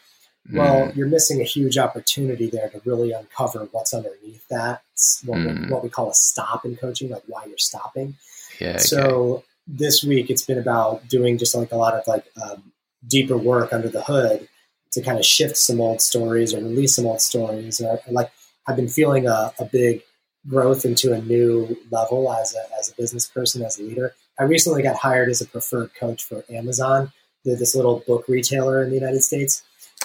well 0.53 0.87
Mm, 0.87 0.97
you're 0.97 1.09
missing 1.09 1.41
a 1.43 1.45
huge 1.45 1.77
opportunity 1.77 2.49
there 2.49 2.71
to 2.71 2.81
really 2.87 3.13
uncover 3.13 3.69
what's 3.73 3.93
underneath 3.93 4.47
that 4.49 4.81
what, 5.27 5.39
we- 5.39 5.45
Mm. 5.45 5.69
what 5.71 5.83
we 5.83 5.91
call 5.91 6.09
a 6.11 6.15
stop 6.15 6.65
in 6.65 6.75
coaching 6.77 7.11
like 7.11 7.23
why 7.27 7.45
you're 7.45 7.59
stopping 7.59 8.15
yeah. 8.61 8.71
Okay. 8.71 8.79
so 8.79 9.45
this 9.67 10.03
week 10.03 10.31
it's 10.31 10.45
been 10.45 10.59
about 10.59 11.07
doing 11.09 11.37
just 11.37 11.55
like 11.55 11.71
a 11.71 11.77
lot 11.77 11.93
of 11.95 12.07
like 12.09 12.25
um, 12.43 12.73
deeper 13.07 13.37
work 13.37 13.73
under 13.75 13.89
the 13.91 14.03
hood 14.03 14.49
to 14.93 15.03
kind 15.03 15.19
of 15.19 15.25
shift 15.25 15.57
some 15.57 15.81
old 15.81 16.01
stories 16.01 16.55
or 16.55 16.59
release 16.59 16.97
some 16.97 17.07
old 17.07 17.21
stories. 17.21 17.81
Or, 17.81 18.01
like 18.11 18.31
I've 18.67 18.77
been 18.77 18.89
feeling 18.89 19.27
a, 19.27 19.53
a 19.59 19.65
big 19.65 20.03
growth 20.47 20.85
into 20.85 21.13
a 21.13 21.21
new 21.21 21.77
level 21.91 22.33
as 22.33 22.55
a, 22.55 22.79
as 22.79 22.91
a 22.91 22.95
business 22.95 23.27
person, 23.27 23.63
as 23.63 23.79
a 23.79 23.83
leader. 23.83 24.15
I 24.39 24.45
recently 24.45 24.83
got 24.83 24.97
hired 24.97 25.29
as 25.29 25.41
a 25.41 25.47
preferred 25.47 25.95
coach 25.95 26.25
for 26.25 26.45
Amazon. 26.49 27.13
This 27.45 27.75
little 27.75 28.03
book 28.07 28.27
retailer 28.29 28.83
in 28.83 28.91
the 28.91 28.97
United 28.97 29.23
States. 29.23 29.63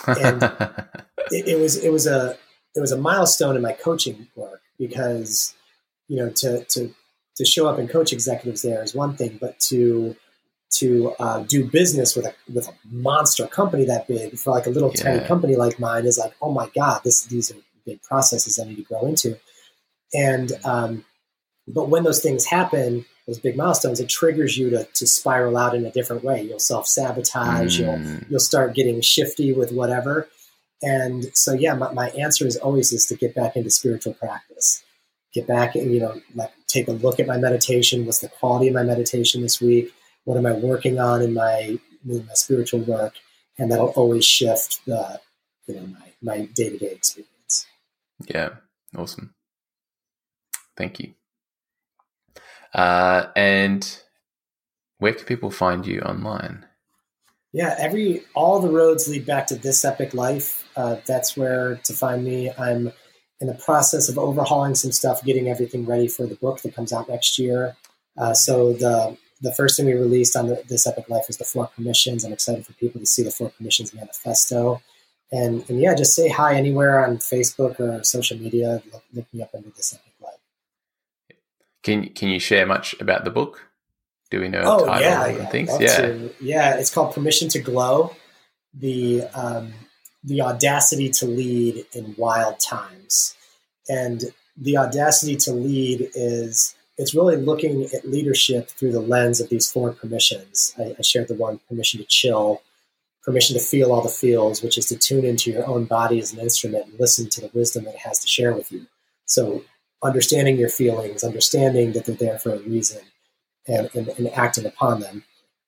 and- 0.07 0.43
it, 1.31 1.47
it 1.47 1.59
was 1.59 1.77
it 1.77 1.91
was 1.91 2.07
a 2.07 2.37
it 2.75 2.79
was 2.79 2.91
a 2.91 2.97
milestone 2.97 3.55
in 3.55 3.61
my 3.61 3.73
coaching 3.73 4.27
work 4.35 4.61
because 4.77 5.53
you 6.07 6.17
know 6.17 6.29
to 6.29 6.63
to 6.65 6.93
to 7.35 7.45
show 7.45 7.67
up 7.67 7.79
and 7.79 7.89
coach 7.89 8.13
executives 8.13 8.61
there 8.61 8.83
is 8.83 8.93
one 8.93 9.15
thing, 9.15 9.37
but 9.41 9.59
to 9.59 10.15
to 10.77 11.13
uh, 11.19 11.39
do 11.43 11.65
business 11.65 12.15
with 12.15 12.25
a 12.25 12.33
with 12.53 12.67
a 12.67 12.73
monster 12.91 13.47
company 13.47 13.85
that 13.85 14.07
big 14.07 14.37
for 14.37 14.51
like 14.51 14.65
a 14.65 14.69
little 14.69 14.91
tiny 14.91 15.25
company 15.25 15.55
like 15.55 15.79
mine 15.79 16.05
is 16.05 16.17
like 16.17 16.33
oh 16.41 16.51
my 16.51 16.69
god 16.75 17.01
this 17.03 17.25
these 17.25 17.51
are 17.51 17.55
big 17.85 18.01
processes 18.01 18.59
I 18.59 18.65
need 18.65 18.77
to 18.77 18.83
grow 18.83 19.05
into, 19.05 19.37
and 20.13 20.51
um, 20.63 21.05
but 21.67 21.89
when 21.89 22.03
those 22.03 22.21
things 22.21 22.45
happen, 22.45 23.05
those 23.27 23.39
big 23.39 23.55
milestones, 23.55 23.99
it 23.99 24.09
triggers 24.09 24.57
you 24.57 24.69
to 24.71 24.85
to 24.85 25.07
spiral 25.07 25.57
out 25.57 25.75
in 25.75 25.85
a 25.85 25.91
different 25.91 26.23
way. 26.23 26.41
You'll 26.41 26.59
self 26.59 26.87
sabotage. 26.87 27.79
You'll 27.79 27.93
Mm, 27.93 28.29
you'll 28.29 28.39
start 28.39 28.73
getting 28.75 29.01
shifty 29.01 29.53
with 29.53 29.71
whatever. 29.71 30.27
And 30.83 31.25
so, 31.33 31.53
yeah, 31.53 31.73
my, 31.75 31.93
my 31.93 32.09
answer 32.09 32.45
is 32.45 32.57
always 32.57 32.91
is 32.91 33.05
to 33.07 33.15
get 33.15 33.33
back 33.33 33.55
into 33.55 33.69
spiritual 33.69 34.13
practice. 34.13 34.83
Get 35.33 35.47
back 35.47 35.75
and, 35.75 35.91
you 35.91 36.01
know, 36.01 36.21
like 36.35 36.51
take 36.67 36.89
a 36.89 36.91
look 36.91 37.19
at 37.19 37.27
my 37.27 37.37
meditation. 37.37 38.05
What's 38.05 38.19
the 38.19 38.27
quality 38.27 38.67
of 38.67 38.73
my 38.73 38.83
meditation 38.83 39.41
this 39.41 39.61
week? 39.61 39.93
What 40.25 40.37
am 40.37 40.45
I 40.45 40.53
working 40.53 40.99
on 40.99 41.21
in 41.21 41.33
my, 41.33 41.77
in 42.07 42.25
my 42.25 42.33
spiritual 42.33 42.81
work? 42.81 43.13
And 43.57 43.71
that'll 43.71 43.89
always 43.89 44.25
shift 44.25 44.81
the, 44.85 45.19
you 45.67 45.75
know, 45.75 45.87
my, 45.87 46.11
my 46.21 46.45
day-to-day 46.45 46.91
experience. 46.91 47.67
yeah. 48.25 48.49
Awesome. 48.95 49.33
Thank 50.77 50.99
you. 50.99 51.13
Uh, 52.73 53.27
and 53.35 54.01
where 54.99 55.13
can 55.13 55.25
people 55.25 55.51
find 55.51 55.85
you 55.85 56.01
online? 56.01 56.65
Yeah, 57.51 57.75
every 57.77 58.23
all 58.33 58.59
the 58.59 58.69
roads 58.69 59.07
lead 59.07 59.25
back 59.25 59.47
to 59.47 59.55
this 59.55 59.85
epic 59.85 60.13
life. 60.13 60.67
Uh, 60.75 60.97
that's 61.05 61.37
where 61.37 61.75
to 61.83 61.93
find 61.93 62.23
me. 62.23 62.51
I'm 62.57 62.91
in 63.39 63.47
the 63.47 63.53
process 63.53 64.09
of 64.09 64.17
overhauling 64.17 64.75
some 64.75 64.91
stuff, 64.91 65.23
getting 65.23 65.47
everything 65.49 65.85
ready 65.85 66.07
for 66.07 66.25
the 66.25 66.35
book 66.35 66.61
that 66.61 66.75
comes 66.75 66.91
out 66.91 67.09
next 67.09 67.37
year. 67.37 67.75
Uh, 68.17 68.33
so 68.33 68.73
the 68.73 69.17
the 69.43 69.53
first 69.53 69.75
thing 69.75 69.85
we 69.85 69.93
released 69.93 70.35
on 70.37 70.47
the, 70.47 70.63
this 70.69 70.87
epic 70.87 71.09
life 71.09 71.25
was 71.27 71.37
the 71.37 71.43
four 71.43 71.67
permissions. 71.67 72.23
I'm 72.23 72.31
excited 72.31 72.65
for 72.65 72.73
people 72.73 72.99
to 73.01 73.05
see 73.05 73.23
the 73.23 73.29
four 73.29 73.49
permissions 73.49 73.93
manifesto. 73.93 74.81
And, 75.31 75.69
and 75.69 75.81
yeah, 75.81 75.93
just 75.95 76.15
say 76.15 76.29
hi 76.29 76.55
anywhere 76.55 77.05
on 77.05 77.17
Facebook 77.17 77.79
or 77.79 78.03
social 78.03 78.37
media. 78.37 78.81
Look, 78.91 79.03
look 79.13 79.33
me 79.33 79.43
up 79.43 79.49
under 79.53 79.69
this 79.69 79.93
epic 79.93 80.13
life. 80.21 81.37
Can 81.83 82.09
can 82.09 82.29
you 82.29 82.39
share 82.39 82.65
much 82.65 82.95
about 83.01 83.25
the 83.25 83.31
book? 83.31 83.67
Do 84.31 84.39
we 84.39 84.47
know 84.47 84.61
Oh 84.63 84.85
title 84.85 85.01
yeah, 85.01 85.25
and 85.25 85.37
yeah, 85.37 85.45
things? 85.47 85.69
Yeah. 85.79 85.97
to. 85.97 86.33
yeah. 86.39 86.75
It's 86.77 86.93
called 86.93 87.13
Permission 87.13 87.49
to 87.49 87.59
Glow: 87.59 88.15
the 88.73 89.23
um, 89.33 89.73
the 90.23 90.41
audacity 90.41 91.09
to 91.09 91.25
lead 91.25 91.85
in 91.91 92.15
wild 92.17 92.59
times, 92.61 93.35
and 93.89 94.23
the 94.55 94.77
audacity 94.77 95.35
to 95.35 95.51
lead 95.51 96.09
is 96.15 96.75
it's 96.97 97.15
really 97.15 97.37
looking 97.37 97.85
at 97.93 98.07
leadership 98.07 98.69
through 98.69 98.91
the 98.91 99.01
lens 99.01 99.39
of 99.39 99.49
these 99.49 99.71
four 99.71 99.91
permissions. 99.93 100.73
I, 100.77 100.95
I 100.97 101.01
shared 101.01 101.27
the 101.27 101.35
one 101.35 101.59
permission 101.67 101.99
to 101.99 102.05
chill, 102.05 102.61
permission 103.23 103.57
to 103.57 103.63
feel 103.63 103.91
all 103.91 104.01
the 104.01 104.09
feels, 104.09 104.61
which 104.61 104.77
is 104.77 104.85
to 104.87 104.97
tune 104.97 105.25
into 105.25 105.51
your 105.51 105.65
own 105.65 105.85
body 105.85 106.19
as 106.19 106.33
an 106.33 106.39
instrument 106.39 106.85
and 106.87 106.99
listen 106.99 107.29
to 107.29 107.41
the 107.41 107.51
wisdom 107.53 107.85
that 107.85 107.95
it 107.95 108.01
has 108.01 108.19
to 108.19 108.27
share 108.27 108.53
with 108.53 108.71
you. 108.71 108.85
So 109.25 109.63
understanding 110.03 110.57
your 110.57 110.69
feelings, 110.69 111.23
understanding 111.23 111.93
that 111.93 112.05
they're 112.05 112.15
there 112.15 112.39
for 112.39 112.53
a 112.53 112.59
reason 112.59 113.01
and, 113.67 113.89
and, 113.95 114.09
and 114.09 114.29
acting 114.29 114.65
upon 114.65 114.99
them. 114.99 115.23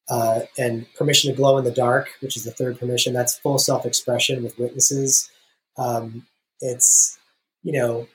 Uh, 0.08 0.42
and 0.60 0.86
permission 0.94 1.32
to 1.32 1.36
glow 1.36 1.58
in 1.58 1.64
the 1.64 1.72
dark, 1.72 2.10
which 2.20 2.38
is 2.38 2.44
the 2.44 2.52
third 2.52 2.78
permission. 2.80 3.12
That's 3.12 3.40
full 3.40 3.58
self-expression 3.58 4.44
with 4.44 4.60
witnesses. 4.60 5.32
Um, 5.78 6.28
it's 6.60 7.18
you 7.64 7.74
know 7.74 8.08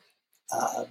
uh, 0.53 0.85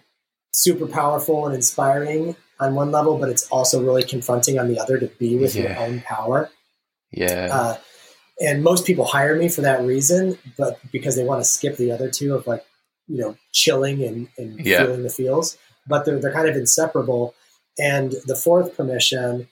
super 0.51 0.87
powerful 0.87 1.45
and 1.45 1.55
inspiring 1.55 2.35
on 2.59 2.75
one 2.75 2.91
level, 2.91 3.17
but 3.17 3.29
it's 3.29 3.47
also 3.47 3.81
really 3.83 4.03
confronting 4.03 4.59
on 4.59 4.67
the 4.67 4.79
other 4.79 4.97
to 4.99 5.07
be 5.07 5.37
with 5.37 5.55
your 5.55 5.77
own 5.77 6.01
power. 6.01 6.49
Yeah. 7.11 7.49
Uh, 7.51 7.77
and 8.41 8.63
most 8.63 8.85
people 8.85 9.05
hire 9.05 9.35
me 9.35 9.49
for 9.49 9.61
that 9.61 9.81
reason, 9.81 10.37
but 10.57 10.79
because 10.91 11.15
they 11.15 11.23
want 11.23 11.41
to 11.41 11.45
skip 11.45 11.77
the 11.77 11.91
other 11.91 12.09
two 12.09 12.35
of 12.35 12.47
like, 12.47 12.65
you 13.07 13.17
know, 13.17 13.37
chilling 13.51 14.03
and, 14.03 14.27
and 14.37 14.65
Yeah. 14.65 14.85
feeling 14.85 15.03
the 15.03 15.09
feels, 15.09 15.57
but 15.87 16.05
they're, 16.05 16.19
they're 16.19 16.33
kind 16.33 16.47
of 16.47 16.55
inseparable. 16.55 17.33
And 17.77 18.13
the 18.25 18.35
fourth 18.35 18.75
permission, 18.75 19.47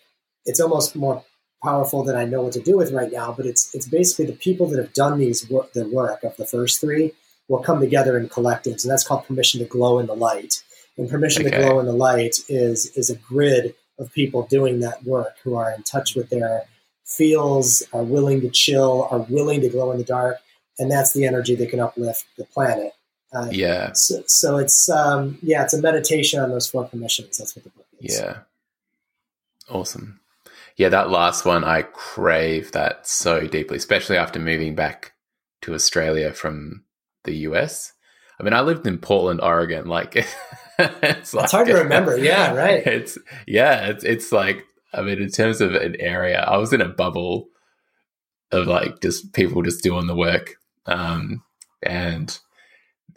it's 0.45 0.59
almost 0.59 0.95
more 0.95 1.23
powerful 1.63 2.03
than 2.03 2.15
I 2.15 2.25
know 2.25 2.43
what 2.43 2.53
to 2.53 2.61
do 2.61 2.77
with 2.77 2.91
right 2.91 3.11
now, 3.11 3.33
but 3.35 3.45
it's, 3.45 3.73
it's 3.73 3.87
basically 3.87 4.25
the 4.25 4.33
people 4.33 4.67
that 4.67 4.79
have 4.79 4.93
done 4.93 5.17
these 5.17 5.49
work, 5.49 5.73
the 5.73 5.87
work 5.87 6.23
of 6.23 6.35
the 6.37 6.45
first 6.45 6.79
three 6.79 7.13
will 7.49 7.63
come 7.63 7.79
together 7.79 8.17
in 8.17 8.29
collectives. 8.29 8.83
And 8.83 8.91
that's 8.91 9.07
called 9.07 9.25
permission 9.25 9.59
to 9.59 9.65
glow 9.65 9.99
in 9.99 10.07
the 10.07 10.15
light. 10.15 10.61
And 10.97 11.09
permission 11.09 11.45
Okay. 11.45 11.55
to 11.55 11.61
glow 11.63 11.79
in 11.79 11.85
the 11.85 11.93
light 11.93 12.37
is, 12.49 12.87
is 12.97 13.09
a 13.09 13.15
grid 13.15 13.75
of 13.99 14.11
people 14.13 14.43
doing 14.47 14.79
that 14.81 15.03
work 15.03 15.35
who 15.43 15.55
are 15.55 15.71
in 15.71 15.83
touch 15.83 16.15
with 16.15 16.29
their 16.29 16.63
feels, 17.05 17.83
are 17.93 18.03
willing 18.03 18.41
to 18.41 18.49
chill, 18.49 19.07
are 19.11 19.19
willing 19.29 19.61
to 19.61 19.69
glow 19.69 19.91
in 19.91 19.97
the 19.97 20.03
dark, 20.03 20.37
and 20.79 20.91
that's 20.91 21.13
the 21.13 21.25
energy 21.25 21.55
that 21.55 21.69
can 21.69 21.79
uplift 21.79 22.25
the 22.37 22.43
planet. 22.45 22.93
Uh, 23.33 23.47
Yeah. 23.51 23.91
so, 23.93 24.23
so 24.27 24.57
it's 24.57 24.89
um, 24.89 25.37
yeah, 25.41 25.63
it's 25.63 25.73
a 25.73 25.81
meditation 25.81 26.39
on 26.39 26.49
those 26.49 26.67
four 26.67 26.85
permissions. 26.85 27.37
That's 27.37 27.55
what 27.55 27.63
the 27.63 27.69
book 27.71 27.85
is. 28.01 28.17
Yeah. 28.19 28.39
Awesome. 29.69 30.19
Yeah, 30.77 30.89
that 30.89 31.09
last 31.09 31.43
one, 31.45 31.63
I 31.63 31.81
crave 31.81 32.71
that 32.71 33.07
so 33.07 33.47
deeply, 33.47 33.77
especially 33.77 34.17
after 34.17 34.39
moving 34.39 34.75
back 34.75 35.13
to 35.63 35.73
Australia 35.73 36.31
from 36.31 36.83
the 37.23 37.33
US. 37.49 37.93
I 38.39 38.43
mean, 38.43 38.53
I 38.53 38.61
lived 38.61 38.85
in 38.85 38.97
Portland, 38.99 39.41
Oregon. 39.41 39.87
Like, 39.87 40.15
it's, 40.79 41.33
It's 41.33 41.51
hard 41.51 41.67
to 41.67 41.73
remember. 41.73 42.17
Yeah, 42.23 42.53
right. 42.53 42.85
It's 42.85 43.17
yeah, 43.47 43.87
it's 43.87 44.03
it's 44.03 44.31
like 44.31 44.63
I 44.93 45.01
mean, 45.01 45.21
in 45.21 45.29
terms 45.29 45.61
of 45.61 45.73
an 45.75 45.95
area, 45.99 46.41
I 46.41 46.57
was 46.57 46.73
in 46.73 46.81
a 46.81 46.87
bubble 46.89 47.49
of 48.51 48.67
like 48.67 49.01
just 49.01 49.33
people 49.33 49.61
just 49.61 49.83
doing 49.83 50.07
the 50.07 50.15
work, 50.15 50.55
um, 50.85 51.43
and 51.83 52.37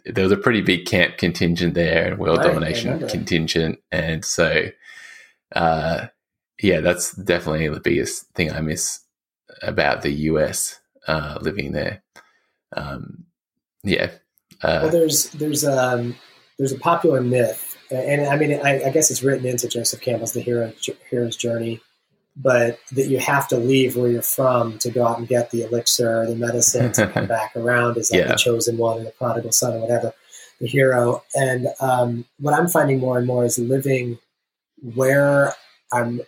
there 0.05 0.23
was 0.23 0.31
a 0.31 0.37
pretty 0.37 0.61
big 0.61 0.85
camp 0.85 1.17
contingent 1.17 1.73
there 1.75 2.07
and 2.07 2.17
world 2.19 2.39
Right, 2.39 2.47
domination 2.53 2.99
contingent, 3.07 3.79
and 3.91 4.25
so 4.25 4.65
uh, 5.55 6.07
yeah, 6.61 6.79
that's 6.81 7.13
definitely 7.13 7.67
the 7.69 7.79
biggest 7.79 8.25
thing 8.33 8.51
I 8.51 8.61
miss 8.61 9.01
about 9.61 10.01
the 10.01 10.11
US 10.11 10.79
uh, 11.07 11.37
living 11.41 11.71
there. 11.71 12.03
Um, 12.75 13.25
yeah, 13.83 14.11
Well, 14.63 14.85
uh, 14.87 14.89
there's 14.89 15.29
there's 15.31 15.65
um 15.65 16.15
there's 16.57 16.71
a 16.71 16.79
popular 16.79 17.21
myth, 17.21 17.77
and 17.89 18.27
I 18.27 18.35
mean, 18.37 18.59
I, 18.63 18.83
I 18.85 18.89
guess 18.91 19.09
it's 19.11 19.23
written 19.23 19.45
into 19.45 19.67
Joseph 19.67 20.01
Campbell's 20.01 20.33
The 20.33 20.41
Hero 20.41 20.71
Hero's 21.09 21.35
Journey, 21.35 21.81
but 22.35 22.79
that 22.91 23.07
you 23.07 23.19
have 23.19 23.47
to 23.49 23.57
leave 23.57 23.95
where 23.95 24.09
you're 24.09 24.21
from 24.21 24.77
to 24.79 24.91
go 24.91 25.05
out 25.05 25.17
and 25.19 25.27
get 25.27 25.51
the 25.51 25.63
elixir, 25.63 26.25
the 26.27 26.35
medicine, 26.35 26.91
to 26.93 27.07
come 27.07 27.27
back 27.37 27.55
around 27.55 27.97
as 27.97 28.11
like 28.11 28.21
Yeah. 28.21 28.27
the 28.27 28.35
chosen 28.35 28.77
one 28.77 28.99
or 28.99 29.03
the 29.03 29.11
prodigal 29.11 29.51
son 29.51 29.73
or 29.73 29.79
whatever, 29.79 30.13
the 30.59 30.67
hero. 30.67 31.23
And 31.35 31.67
um, 31.79 32.25
what 32.39 32.53
I'm 32.53 32.67
finding 32.67 32.99
more 32.99 33.17
and 33.17 33.25
more 33.27 33.45
is 33.45 33.57
living 33.57 34.19
where 34.95 35.53
I'm 35.91 36.21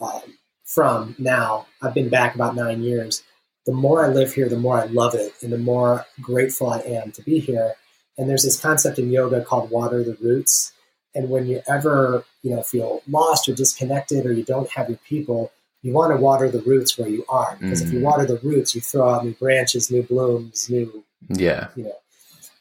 um, 0.00 0.20
from 0.64 1.14
now. 1.18 1.66
I've 1.82 1.94
been 1.94 2.08
back 2.08 2.34
about 2.34 2.54
nine 2.56 2.82
years. 2.82 3.22
The 3.66 3.72
more 3.72 4.04
I 4.04 4.08
live 4.08 4.34
here, 4.34 4.48
the 4.48 4.58
more 4.58 4.80
I 4.80 4.86
love 4.86 5.14
it, 5.14 5.32
and 5.42 5.52
the 5.52 5.58
more 5.58 6.04
grateful 6.20 6.70
I 6.70 6.80
am 6.80 7.12
to 7.12 7.22
be 7.22 7.38
here. 7.38 7.74
And 8.18 8.28
there's 8.28 8.42
this 8.42 8.60
concept 8.60 8.98
in 8.98 9.10
yoga 9.10 9.44
called 9.44 9.70
water 9.70 10.02
the 10.02 10.16
roots. 10.20 10.72
And 11.14 11.30
when 11.30 11.46
you 11.46 11.62
ever, 11.68 12.24
you 12.42 12.50
know, 12.54 12.62
feel 12.62 13.02
lost 13.08 13.48
or 13.48 13.54
disconnected 13.54 14.26
or 14.26 14.32
you 14.32 14.44
don't 14.44 14.70
have 14.70 14.88
your 14.88 14.98
people, 14.98 15.52
you 15.82 15.92
want 15.92 16.12
to 16.14 16.20
water 16.20 16.50
the 16.50 16.62
roots 16.62 16.98
where 16.98 17.08
you 17.08 17.24
are. 17.28 17.56
Because 17.60 17.82
if 17.82 17.92
you 17.92 17.98
Mm. 18.00 18.02
water 18.02 18.24
the 18.26 18.38
roots, 18.38 18.74
you 18.74 18.80
throw 18.80 19.08
out 19.08 19.24
new 19.24 19.34
branches, 19.34 19.90
new 19.90 20.02
blooms, 20.02 20.68
new 20.68 21.04
yeah, 21.28 21.68
you 21.76 21.84
know 21.84 21.96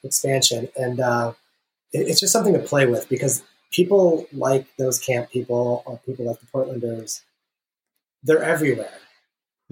expansion 0.04 0.68
and 0.76 0.99
uh, 0.99 1.34
it, 1.93 2.08
it's 2.08 2.20
just 2.20 2.34
something 2.34 2.54
to 2.54 2.60
play 2.60 2.86
with 2.86 3.08
because 3.10 3.43
people 3.72 4.28
like 4.34 4.66
those 4.78 4.99
camp 4.99 5.30
people 5.30 5.84
or 5.86 5.99
people 6.06 6.26
like 6.26 6.39
the 6.39 6.45
portlanders 6.47 7.22
they're 8.24 8.43
everywhere 8.43 8.93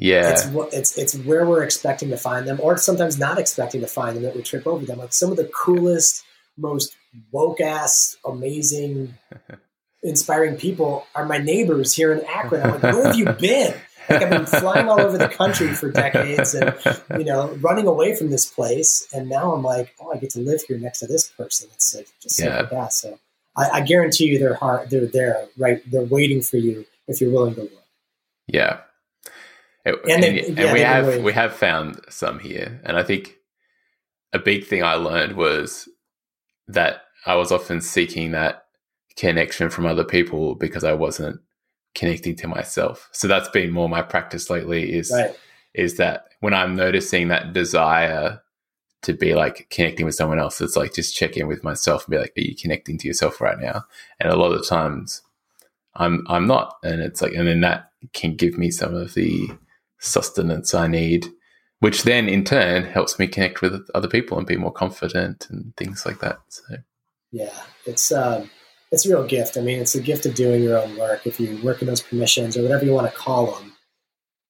yeah, 0.02 0.30
it's 0.30 0.74
it's 0.74 0.98
it's 0.98 1.16
where 1.26 1.46
we're 1.46 1.64
expecting 1.64 2.10
to 2.10 2.18
find 2.18 2.48
them 2.48 2.58
or 2.62 2.78
sometimes 2.78 3.20
not 3.20 3.38
expecting 3.38 3.82
to 3.82 3.88
find 3.88 4.16
them 4.16 4.24
that 4.24 4.34
we 4.36 4.42
trip 4.42 4.66
over 4.66 4.86
them. 4.86 4.98
Like 4.98 5.12
some 5.12 5.30
of 5.30 5.36
the 5.38 5.52
coolest 5.54 6.24
most 6.58 6.96
woke 7.32 7.60
ass 7.60 8.16
amazing 8.26 9.16
inspiring 10.04 10.56
people 10.56 11.06
are 11.16 11.26
my 11.26 11.38
neighbors 11.38 11.94
here 11.94 12.14
in 12.14 12.24
akron. 12.26 12.62
I'm 12.64 12.72
like 12.72 12.84
where 12.84 13.08
have 13.08 13.16
you 13.18 13.26
been? 13.26 13.74
Like 14.10 14.24
I've 14.24 14.30
been 14.30 14.46
flying 14.46 14.88
all 14.88 15.02
over 15.02 15.18
the 15.18 15.28
country 15.28 15.68
for 15.74 15.92
decades 15.92 16.54
and 16.54 16.74
you 17.18 17.26
know 17.26 17.50
running 17.62 17.86
away 17.86 18.16
from 18.16 18.30
this 18.30 18.46
place 18.46 19.06
and 19.14 19.28
now 19.28 19.54
I'm 19.54 19.64
like 19.64 19.94
oh 20.00 20.14
I 20.14 20.18
get 20.18 20.30
to 20.32 20.40
live 20.40 20.62
here 20.66 20.78
next 20.78 21.00
to 21.00 21.08
this 21.08 21.28
person. 21.28 21.68
It's 21.74 21.94
like 21.94 22.08
just 22.22 22.38
so 22.38 22.46
Yeah. 22.46 22.62
badass. 22.64 22.94
So 22.94 23.20
I, 23.58 23.70
I 23.70 23.82
guarantee 23.82 24.28
you 24.28 24.40
they're 24.40 24.54
hard 24.54 24.90
they're 24.90 25.08
there 25.08 25.46
right 25.58 25.82
they're 25.92 26.04
waiting 26.04 26.42
for 26.42 26.56
you 26.56 26.86
if 27.10 27.20
you're 27.20 27.32
willing 27.32 27.56
to 27.56 27.62
look. 27.64 27.84
Yeah. 28.48 28.80
It- 29.90 30.00
And 30.10 30.24
they- 30.24 30.40
and 30.48 30.58
yeah, 30.58 30.74
we 30.74 30.80
have 30.82 31.08
really- 31.08 31.22
we 31.22 31.34
have 31.34 31.54
found 31.54 32.02
some 32.10 32.40
here. 32.40 32.80
And 32.84 32.98
I 32.98 33.04
think 33.04 33.36
a 34.34 34.40
big 34.40 34.66
thing 34.66 34.84
I 34.84 34.94
learned 34.96 35.36
was 35.36 35.88
that 36.68 37.04
I 37.26 37.36
was 37.36 37.52
often 37.52 37.82
seeking 37.82 38.32
that 38.32 38.66
connection 39.18 39.70
from 39.70 39.86
other 39.86 40.04
people 40.04 40.56
because 40.56 40.84
I 40.84 40.94
wasn't 40.94 41.42
connecting 41.96 42.36
to 42.38 42.48
myself. 42.48 43.10
So 43.12 43.28
that's 43.28 43.50
been 43.50 43.72
more 43.72 43.90
my 43.90 44.02
practice 44.02 44.50
lately 44.50 44.94
is 44.94 45.12
right 45.12 45.36
is 45.74 45.98
that 45.98 46.26
when 46.40 46.54
I'm 46.54 46.76
noticing 46.76 47.28
that 47.28 47.54
desire 47.54 48.42
to 49.04 49.14
be 49.14 49.34
like 49.36 49.68
connecting 49.70 50.06
with 50.06 50.16
someone 50.16 50.40
else, 50.40 50.60
it's 50.62 50.76
like 50.76 50.94
just 50.94 51.16
check 51.16 51.38
in 51.38 51.48
with 51.48 51.64
myself 51.64 52.06
and 52.06 52.12
be 52.12 52.18
like, 52.18 52.34
are 52.38 52.42
you 52.42 52.56
connecting 52.56 52.98
to 52.98 53.08
yourself 53.08 53.40
right 53.40 53.60
now? 53.60 53.84
And 54.20 54.32
a 54.32 54.36
lot 54.38 54.52
of 54.52 54.68
times 54.68 55.22
I'm 55.96 56.24
I'm 56.28 56.48
not. 56.48 56.78
And 56.84 57.02
it's 57.02 57.22
like 57.22 57.34
and 57.34 57.48
then 57.48 57.62
that 57.62 57.92
can 58.14 58.36
give 58.36 58.58
me 58.58 58.72
some 58.72 58.96
of 58.96 59.14
the 59.14 59.50
sustenance 60.00 60.74
I 60.74 60.88
need, 60.88 61.28
which 61.80 62.04
then 62.04 62.28
in 62.28 62.44
turn 62.44 62.84
helps 62.84 63.20
me 63.20 63.28
connect 63.28 63.62
with 63.62 63.88
other 63.94 64.08
people 64.08 64.38
and 64.38 64.48
be 64.48 64.58
more 64.58 64.72
confident 64.72 65.48
and 65.50 65.76
things 65.78 66.06
like 66.06 66.20
that. 66.20 66.40
So 66.50 66.78
yeah 67.32 67.62
it's 67.86 68.12
um 68.12 68.50
it's 68.92 69.06
a 69.06 69.10
real 69.10 69.28
gift. 69.28 69.58
I 69.58 69.62
mean 69.62 69.80
it's 69.80 69.96
a 69.96 70.02
gift 70.02 70.26
of 70.26 70.36
doing 70.36 70.64
your 70.64 70.78
own 70.78 70.98
work. 70.98 71.28
If 71.28 71.40
you 71.40 71.60
work 71.64 71.82
in 71.82 71.88
those 71.88 72.02
permissions 72.02 72.58
or 72.58 72.64
whatever 72.64 72.86
you 72.86 72.94
want 72.94 73.12
to 73.12 73.18
call 73.18 73.52
them 73.52 73.74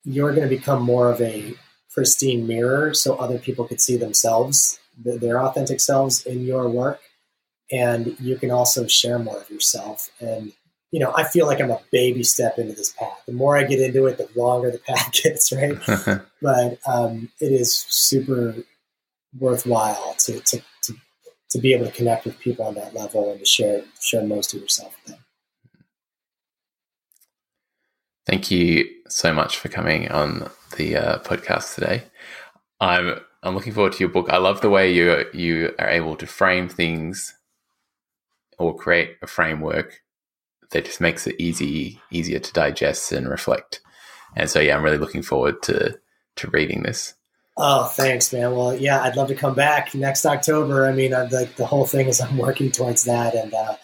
you're 0.04 0.32
going 0.32 0.48
to 0.48 0.56
become 0.56 0.82
more 0.82 1.12
of 1.12 1.22
a 1.22 1.54
pristine 1.92 2.48
mirror 2.48 2.94
so 2.94 3.16
other 3.16 3.38
people 3.38 3.68
could 3.68 3.82
see 3.82 3.98
themselves 3.98 4.80
their 5.04 5.42
authentic 5.42 5.80
selves 5.80 6.26
in 6.26 6.46
your 6.46 6.70
work. 6.70 7.00
And 7.72 8.20
you 8.20 8.38
can 8.38 8.52
also 8.52 8.88
share 8.88 9.20
more 9.20 9.40
of 9.40 9.50
yourself. 9.50 10.10
And 10.20 10.54
you 10.92 11.00
know 11.00 11.14
i 11.16 11.24
feel 11.24 11.46
like 11.46 11.60
i'm 11.60 11.72
a 11.72 11.80
baby 11.92 12.24
step 12.24 12.58
into 12.58 12.74
this 12.74 12.92
path 12.94 13.22
the 13.26 13.32
more 13.32 13.58
i 13.58 13.64
get 13.64 13.80
into 13.80 14.06
it 14.06 14.18
the 14.18 14.30
longer 14.40 14.72
the 14.72 14.78
path 14.88 15.12
gets 15.12 15.52
right 15.52 15.78
but 16.42 16.80
um, 16.88 17.30
it 17.40 17.52
is 17.52 17.76
super 17.76 18.56
worthwhile 19.38 20.16
to, 20.18 20.40
to, 20.40 20.62
to, 20.82 20.94
to 21.50 21.60
be 21.60 21.74
able 21.74 21.86
to 21.86 21.92
connect 21.92 22.26
with 22.26 22.40
people 22.40 22.66
on 22.66 22.74
that 22.76 22.96
level 22.96 23.32
and 23.32 23.40
to 23.40 23.46
share 23.46 23.84
share 24.02 24.24
most 24.24 24.54
of 24.54 24.62
yourself 24.62 24.96
with 25.04 25.16
them 25.16 25.24
Thank 28.30 28.52
you 28.52 28.86
so 29.08 29.34
much 29.34 29.58
for 29.58 29.70
coming 29.70 30.08
on 30.12 30.52
the 30.78 30.96
uh, 30.96 31.18
podcast 31.22 31.74
today. 31.74 32.04
I'm 32.80 33.20
I'm 33.42 33.56
looking 33.56 33.74
forward 33.74 33.94
to 33.94 34.00
your 34.02 34.10
book. 34.10 34.30
I 34.30 34.38
love 34.38 34.62
the 34.62 34.70
way 34.70 34.94
you 34.94 35.26
you 35.34 35.74
are 35.80 35.90
able 35.90 36.16
to 36.18 36.28
frame 36.28 36.70
things 36.70 37.36
or 38.60 38.76
create 38.76 39.16
a 39.24 39.28
framework 39.28 40.02
that 40.72 40.86
just 40.86 41.02
makes 41.02 41.28
it 41.28 41.36
easy 41.40 42.02
easier 42.12 42.40
to 42.40 42.54
digest 42.54 43.12
and 43.12 43.28
reflect. 43.30 43.82
And 44.36 44.50
so 44.50 44.60
yeah, 44.60 44.76
I'm 44.78 44.84
really 44.84 44.98
looking 44.98 45.22
forward 45.24 45.62
to 45.64 45.98
to 46.38 46.50
reading 46.52 46.84
this. 46.84 47.14
Oh, 47.58 47.86
thanks, 47.86 48.32
man. 48.32 48.56
Well, 48.56 48.74
yeah, 48.76 49.02
I'd 49.02 49.18
love 49.18 49.28
to 49.28 49.36
come 49.36 49.54
back 49.54 49.94
next 49.94 50.26
October. 50.26 50.86
I 50.88 50.94
mean, 50.94 51.14
uh, 51.14 51.26
the 51.26 51.50
the 51.58 51.66
whole 51.66 51.86
thing 51.86 52.08
is 52.08 52.22
I'm 52.22 52.38
working 52.38 52.72
towards 52.72 53.04
that, 53.04 53.36
and 53.36 53.54
uh, 53.54 53.76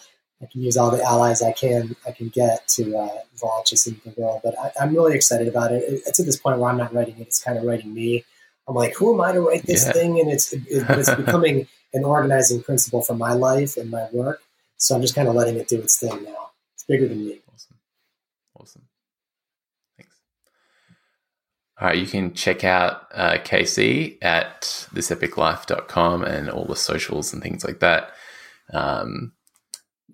I 0.42 0.46
can 0.46 0.62
use 0.62 0.76
all 0.78 0.90
the 0.90 1.02
allies 1.02 1.42
I 1.42 1.52
can 1.52 1.94
I 2.06 2.12
can 2.12 2.28
get 2.28 2.66
to 2.68 2.96
uh, 2.96 3.18
launch 3.42 3.70
this 3.70 3.86
into 3.86 4.08
the 4.10 4.20
world. 4.20 4.40
But 4.42 4.58
I, 4.58 4.70
I'm 4.80 4.94
really 4.94 5.14
excited 5.14 5.48
about 5.48 5.72
it. 5.72 5.82
it. 5.82 6.02
It's 6.06 6.20
at 6.20 6.26
this 6.26 6.36
point 6.38 6.58
where 6.58 6.70
I'm 6.70 6.78
not 6.78 6.94
writing 6.94 7.16
it; 7.18 7.26
it's 7.26 7.42
kind 7.42 7.58
of 7.58 7.64
writing 7.64 7.92
me. 7.92 8.24
I'm 8.68 8.74
like, 8.74 8.94
who 8.96 9.14
am 9.14 9.20
I 9.20 9.32
to 9.32 9.40
write 9.40 9.66
this 9.66 9.84
Yeah. 9.84 9.92
thing? 9.92 10.20
And 10.20 10.30
it's 10.30 10.52
it, 10.52 10.62
it's 10.68 11.14
becoming 11.14 11.68
an 11.92 12.04
organizing 12.04 12.62
principle 12.62 13.02
for 13.02 13.14
my 13.14 13.32
life 13.34 13.76
and 13.76 13.90
my 13.90 14.08
work. 14.12 14.40
So 14.78 14.94
I'm 14.94 15.02
just 15.02 15.14
kind 15.14 15.28
of 15.28 15.34
letting 15.34 15.56
it 15.56 15.68
do 15.68 15.80
its 15.80 15.98
thing 15.98 16.24
now. 16.24 16.45
Bigger 16.88 17.08
than 17.08 17.24
me. 17.24 17.40
Awesome. 17.52 17.76
Awesome. 18.58 18.82
Thanks. 19.96 20.16
All 21.80 21.88
right, 21.88 21.98
you 21.98 22.06
can 22.06 22.32
check 22.34 22.64
out 22.64 23.06
uh, 23.14 23.38
KC 23.38 24.18
at 24.22 24.62
thisepiclife.com 24.94 26.22
and 26.24 26.48
all 26.50 26.64
the 26.64 26.76
socials 26.76 27.32
and 27.32 27.42
things 27.42 27.64
like 27.64 27.80
that. 27.80 28.12
Um, 28.72 29.32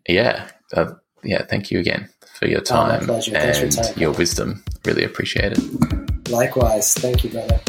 yeah. 0.08 0.48
Uh, 0.74 0.94
yeah, 1.22 1.44
thank 1.44 1.70
you 1.70 1.78
again 1.78 2.08
for 2.38 2.46
your 2.48 2.60
Oh, 2.60 2.64
time 2.64 3.04
for 3.06 3.12
and 3.12 3.26
your 3.26 3.68
time. 3.70 3.94
your 3.96 4.12
wisdom. 4.12 4.64
Really 4.84 5.04
appreciate 5.04 5.52
it. 5.52 6.28
Likewise. 6.30 6.94
Thank 6.94 7.22
you, 7.24 7.30
brother. 7.30 7.60